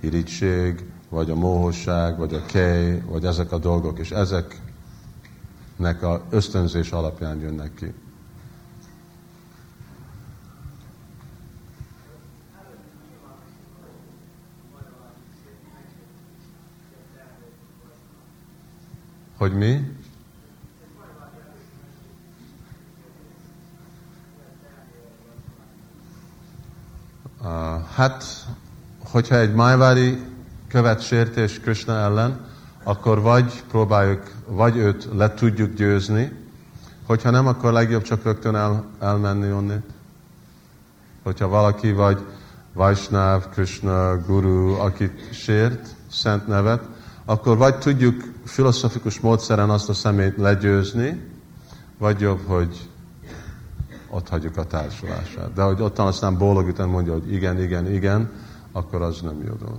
irigység, 0.00 0.84
vagy 1.08 1.30
a 1.30 1.34
móhosság, 1.34 2.18
vagy 2.18 2.34
a 2.34 2.44
kej, 2.46 3.00
vagy 3.00 3.24
ezek 3.24 3.52
a 3.52 3.58
dolgok, 3.58 3.98
és 3.98 4.10
ezeknek 4.10 6.02
a 6.02 6.22
ösztönzés 6.30 6.90
alapján 6.90 7.40
jönnek 7.40 7.74
ki. 7.74 7.92
Hogy 19.36 19.52
mi? 19.52 19.80
Uh, 27.44 27.82
hát, 27.94 28.24
hogyha 29.10 29.38
egy 29.38 29.54
májvári 29.54 30.22
követ 30.68 31.02
sértés 31.02 31.60
Krishna 31.60 31.92
ellen, 31.92 32.46
akkor 32.82 33.20
vagy 33.20 33.62
próbáljuk, 33.70 34.22
vagy 34.46 34.76
őt 34.76 35.08
le 35.16 35.34
tudjuk 35.34 35.74
győzni, 35.74 36.32
hogyha 37.06 37.30
nem, 37.30 37.46
akkor 37.46 37.72
legjobb 37.72 38.02
csak 38.02 38.24
rögtön 38.24 38.54
el, 38.54 38.84
elmenni 39.00 39.52
onnét. 39.52 39.84
Hogyha 41.22 41.48
valaki 41.48 41.92
vagy 41.92 42.24
Vaisnav, 42.72 43.48
Krishna, 43.48 44.18
Guru, 44.26 44.72
akit 44.72 45.28
sért, 45.32 45.88
szent 46.10 46.46
nevet, 46.46 46.82
akkor 47.24 47.56
vagy 47.56 47.78
tudjuk 47.78 48.22
filozofikus 48.44 49.20
módszeren 49.20 49.70
azt 49.70 49.88
a 49.88 49.94
szemét 49.94 50.36
legyőzni, 50.36 51.20
vagy 51.98 52.20
jobb, 52.20 52.40
hogy 52.46 52.88
ott 54.14 54.28
hagyjuk 54.28 54.56
a 54.56 54.64
társulását. 54.64 55.52
De 55.52 55.62
hogy 55.62 55.82
ottan 55.82 56.06
aztán 56.06 56.38
bólog 56.38 56.78
mondja, 56.78 57.12
hogy 57.12 57.32
igen, 57.32 57.60
igen, 57.60 57.92
igen, 57.92 58.30
akkor 58.72 59.02
az 59.02 59.20
nem 59.20 59.42
jó 59.42 59.54
dolog. 59.54 59.78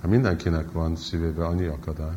Ha 0.00 0.08
mindenkinek 0.08 0.72
van 0.72 0.96
szívében 0.96 1.46
annyi 1.46 1.66
akadály. 1.66 2.14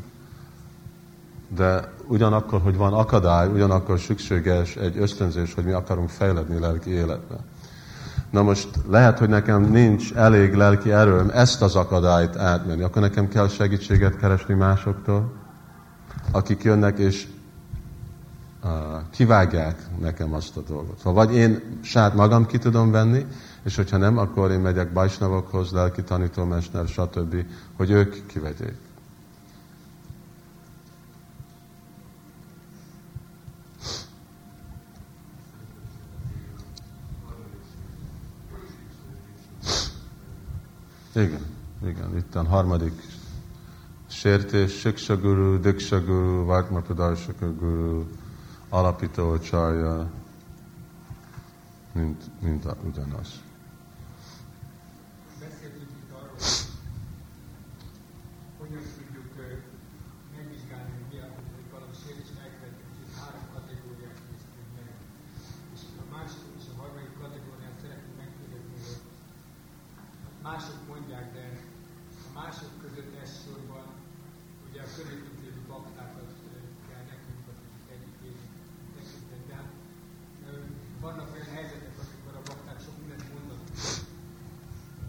De 1.56 1.94
ugyanakkor, 2.08 2.62
hogy 2.62 2.78
van 2.78 2.94
akadály, 2.94 3.48
ugyanakkor 3.48 4.00
szükséges 4.00 4.76
egy 4.76 4.98
ösztönzés, 4.98 5.54
hogy 5.54 5.64
mi 5.64 5.72
akarunk 5.72 6.10
fejledni 6.10 6.60
lelki 6.60 6.90
életbe. 6.90 7.36
Na 8.30 8.42
most 8.42 8.70
lehet, 8.88 9.20
hogy 9.20 9.30
nekem 9.30 9.62
nincs 9.62 10.14
elég 10.14 10.54
lelki 10.54 10.92
erőm 10.92 11.30
ezt 11.30 11.62
az 11.62 11.76
akadályt 11.76 12.36
átmenni, 12.36 12.82
akkor 12.82 13.02
nekem 13.02 13.28
kell 13.28 13.48
segítséget 13.48 14.18
keresni 14.18 14.54
másoktól, 14.54 15.32
akik 16.32 16.64
jönnek 16.64 16.98
és 16.98 17.28
uh, 18.64 18.70
kivágják 19.12 19.82
nekem 20.00 20.34
azt 20.34 20.58
a 20.58 20.62
dolgot. 20.68 20.98
Szóval 20.98 21.26
vagy 21.26 21.36
én 21.36 21.80
sát 21.82 22.16
magam 22.16 22.46
ki 22.46 22.58
tudom 22.58 22.92
venni, 22.92 23.26
és 23.64 23.76
hogyha 23.76 23.98
nem, 23.98 24.18
akkor 24.18 24.52
én 24.52 24.60
megyek 24.60 24.94
bajsnavokhoz, 24.94 25.72
lelki 25.72 26.04
tanítómester, 26.04 26.88
stb., 26.88 27.36
hogy 27.78 27.92
ők 27.92 28.26
kivegyék. 28.26 28.76
Igen, 41.20 41.46
igen, 41.86 42.18
itt 42.18 42.36
a 42.36 42.44
harmadik 42.44 43.02
sértés, 44.08 44.80
Siksa 44.80 45.18
Guru, 45.18 45.60
Diksha 45.60 46.00
Guru, 46.00 46.46
Vatma 46.46 46.82
Pradashaka 46.82 47.54
Guru, 47.54 48.06
alapító 48.70 49.38
csarja, 49.40 50.12
mint, 52.40 52.66
a, 52.66 52.76
ugyanaz. 52.84 53.42
mások 70.60 70.88
mondják, 70.88 71.28
de 71.34 71.46
a 72.28 72.32
mások 72.40 72.72
között 72.84 73.12
elsősorban 73.22 73.86
ugye 74.68 74.82
a 74.82 74.92
körülöttünk 74.96 75.40
lévő 75.44 75.62
baktákat 75.74 76.30
kell 76.88 77.04
nekünk, 77.12 77.44
akik 77.52 77.74
egyik 77.94 78.16
tekinteni. 78.96 79.44
De 79.50 79.56
hát, 79.60 79.72
vannak 81.06 81.28
olyan 81.34 81.52
helyzetek, 81.58 81.94
amikor 82.04 82.34
a 82.40 82.44
bakták 82.50 82.80
sok 82.86 82.96
mindent 83.02 83.26
mondanak. 83.34 83.70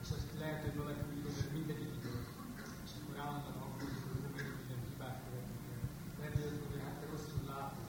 És 0.03 0.11
azt 0.19 0.31
lehet, 0.43 0.61
hogy 0.65 0.77
valaki 0.81 1.03
úgy 1.13 1.23
gondolja, 1.25 1.47
hogy 1.49 1.57
mindegyik 1.59 1.93
igaz. 1.99 2.25
És 2.87 2.93
akkor 2.97 3.15
állandóan 3.25 3.59
aggódik, 3.67 4.03
hogy 4.07 4.21
miért 4.35 4.53
minden 4.59 4.81
hibát 4.87 5.17
követnek 5.25 5.65
el. 5.75 5.83
Lehet, 6.19 6.35
hogy 6.39 6.49
azt 6.51 6.61
mondja, 6.63 6.81
hát 6.87 6.97
te 7.01 7.07
rosszul 7.13 7.43
látod. 7.53 7.89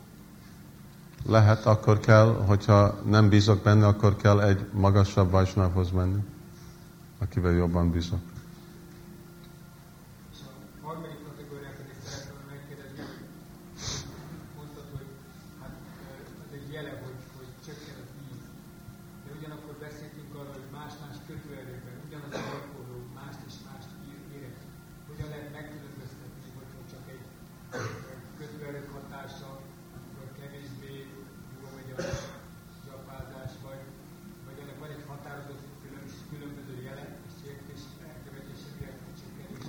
Lehet, 1.32 1.66
akkor 1.66 2.00
kell, 2.00 2.44
hogyha 2.48 2.96
nem 3.06 3.30
bízok 3.30 3.62
benne, 3.64 3.88
akkor 3.88 4.16
kell 4.16 4.42
egy 4.42 4.66
magasabb 4.74 5.32
vajsnávhoz 5.32 5.92
menni 5.92 6.20
akivel 7.22 7.52
jobban 7.52 7.92
bízok. 7.92 8.20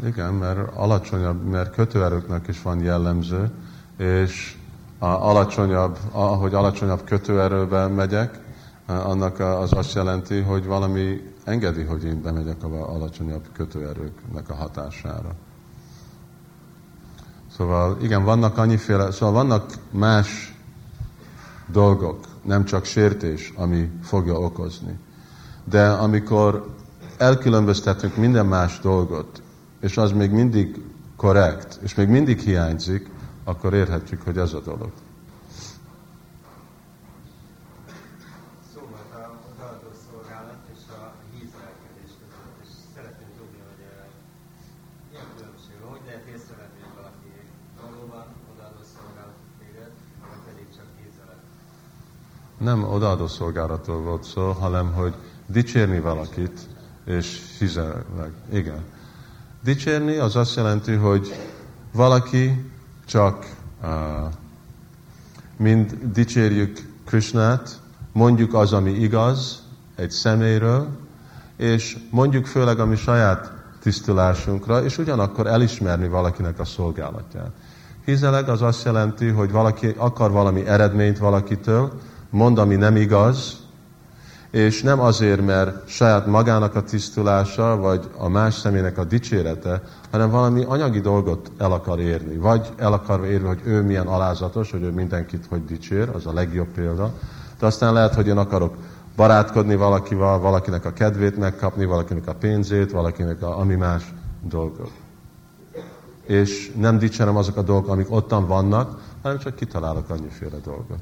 Igen, 0.06 0.34
mert 0.34 0.76
alacsonyabb, 0.76 1.44
mert 1.44 1.74
kötőerőknek 1.74 2.48
is 2.48 2.62
van 2.62 2.80
jellemző, 2.80 3.50
és 3.96 4.56
a 4.98 5.06
alacsonyabb, 5.06 5.98
ahogy 6.10 6.54
alacsonyabb 6.54 7.04
kötőerőben 7.04 7.90
megyek, 7.90 8.40
annak 8.86 9.40
az 9.40 9.72
azt 9.72 9.94
jelenti, 9.94 10.40
hogy 10.40 10.66
valami 10.66 11.32
engedi, 11.44 11.82
hogy 11.82 12.04
én 12.04 12.22
bemegyek 12.22 12.64
a 12.64 12.94
alacsonyabb 12.94 13.48
kötőerőknek 13.52 14.50
a 14.50 14.54
hatására. 14.54 15.34
Szóval 17.56 17.96
igen, 18.00 18.24
vannak 18.24 18.58
annyiféle, 18.58 19.10
szóval 19.10 19.34
vannak 19.34 19.72
más 19.90 20.56
dolgok, 21.66 22.24
nem 22.42 22.64
csak 22.64 22.84
sértés, 22.84 23.52
ami 23.56 23.90
fogja 24.02 24.40
okozni. 24.40 24.98
De 25.64 25.88
amikor 25.88 26.74
elkülönböztetünk 27.16 28.16
minden 28.16 28.46
más 28.46 28.80
dolgot, 28.80 29.41
és 29.82 29.96
az 29.96 30.12
még 30.12 30.30
mindig 30.30 30.80
korrekt, 31.16 31.78
és 31.82 31.94
még 31.94 32.08
mindig 32.08 32.38
hiányzik, 32.38 33.10
akkor 33.44 33.74
érhetjük, 33.74 34.22
hogy 34.22 34.38
ez 34.38 34.52
a 34.52 34.60
dolog. 34.60 34.92
nem 52.62 52.84
odaadó 52.84 53.26
szolgálatról 53.26 54.00
volt 54.00 54.24
szó, 54.24 54.50
hanem 54.50 54.92
hogy 54.92 55.14
dicsérni 55.46 56.00
valakit, 56.00 56.60
és 57.04 57.38
fizetleg. 57.56 58.32
Igen. 58.52 58.84
Dicsérni 59.64 60.16
az 60.16 60.36
azt 60.36 60.56
jelenti, 60.56 60.92
hogy 60.92 61.34
valaki 61.92 62.70
csak 63.06 63.54
uh, 63.82 63.88
mind 65.56 65.98
dicsérjük 66.12 66.78
Krishnát, 67.04 67.80
mondjuk 68.12 68.54
az, 68.54 68.72
ami 68.72 68.90
igaz 68.90 69.62
egy 69.96 70.10
személyről, 70.10 70.88
és 71.56 71.98
mondjuk 72.10 72.46
főleg 72.46 72.80
a 72.80 72.86
mi 72.86 72.96
saját 72.96 73.52
tisztulásunkra, 73.82 74.84
és 74.84 74.98
ugyanakkor 74.98 75.46
elismerni 75.46 76.08
valakinek 76.08 76.58
a 76.58 76.64
szolgálatját. 76.64 77.50
Hizeleg 78.04 78.48
az 78.48 78.62
azt 78.62 78.84
jelenti, 78.84 79.28
hogy 79.28 79.50
valaki 79.50 79.94
akar 79.96 80.30
valami 80.30 80.66
eredményt 80.66 81.18
valakitől, 81.18 82.00
mond, 82.30 82.58
ami 82.58 82.74
nem 82.74 82.96
igaz, 82.96 83.61
és 84.52 84.82
nem 84.82 85.00
azért, 85.00 85.46
mert 85.46 85.88
saját 85.88 86.26
magának 86.26 86.74
a 86.74 86.82
tisztulása, 86.82 87.76
vagy 87.76 88.10
a 88.16 88.28
más 88.28 88.54
személynek 88.54 88.98
a 88.98 89.04
dicsérete, 89.04 89.82
hanem 90.10 90.30
valami 90.30 90.64
anyagi 90.64 91.00
dolgot 91.00 91.50
el 91.58 91.72
akar 91.72 92.00
érni. 92.00 92.36
Vagy 92.36 92.68
el 92.76 92.92
akar 92.92 93.24
érni, 93.24 93.46
hogy 93.46 93.60
ő 93.64 93.82
milyen 93.82 94.06
alázatos, 94.06 94.70
hogy 94.70 94.82
ő 94.82 94.90
mindenkit 94.90 95.46
hogy 95.48 95.64
dicsér, 95.64 96.08
az 96.08 96.26
a 96.26 96.32
legjobb 96.32 96.66
példa. 96.66 97.12
De 97.58 97.66
aztán 97.66 97.92
lehet, 97.92 98.14
hogy 98.14 98.26
én 98.26 98.36
akarok 98.36 98.74
barátkodni 99.16 99.76
valakival, 99.76 100.40
valakinek 100.40 100.84
a 100.84 100.92
kedvét 100.92 101.36
megkapni, 101.36 101.84
valakinek 101.84 102.28
a 102.28 102.34
pénzét, 102.34 102.90
valakinek 102.90 103.42
a 103.42 103.58
ami 103.58 103.74
más 103.74 104.14
dolgok. 104.42 104.90
És 106.26 106.72
nem 106.76 106.98
dicsérem 106.98 107.36
azok 107.36 107.56
a 107.56 107.62
dolgok, 107.62 107.88
amik 107.88 108.10
ottan 108.10 108.46
vannak, 108.46 109.00
hanem 109.22 109.38
csak 109.38 109.54
kitalálok 109.54 110.10
annyiféle 110.10 110.58
dolgot. 110.64 111.00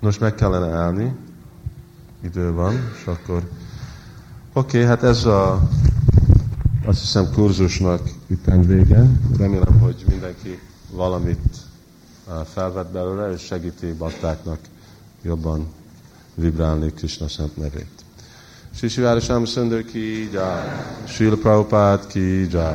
Nos, 0.00 0.18
meg 0.18 0.34
kellene 0.34 0.76
állni, 0.76 1.16
idő 2.24 2.52
van, 2.52 2.74
és 2.74 3.06
akkor 3.06 3.48
oké, 4.52 4.76
okay, 4.76 4.84
hát 4.84 5.02
ez 5.02 5.24
a 5.24 5.68
azt 6.84 7.00
hiszem 7.00 7.32
kurzusnak 7.32 8.10
itt 8.26 8.44
vége. 8.66 9.06
Remélem, 9.38 9.78
hogy 9.80 10.04
mindenki 10.08 10.58
valamit 10.90 11.56
felvett 12.52 12.92
belőle, 12.92 13.32
és 13.32 13.42
segíti 13.42 13.92
baktáknak 13.92 14.58
jobban 15.22 15.66
vibrálni 16.34 16.92
Krishna 16.92 17.28
szent 17.28 17.56
nevét. 17.56 18.04
Sri 18.74 18.88
Shivara 18.88 19.20
Shamsundar 19.20 19.84
ki 19.84 20.30
jai, 20.32 21.28
Prabhupada 21.36 22.06
ki 22.06 22.48
jai. 22.50 22.74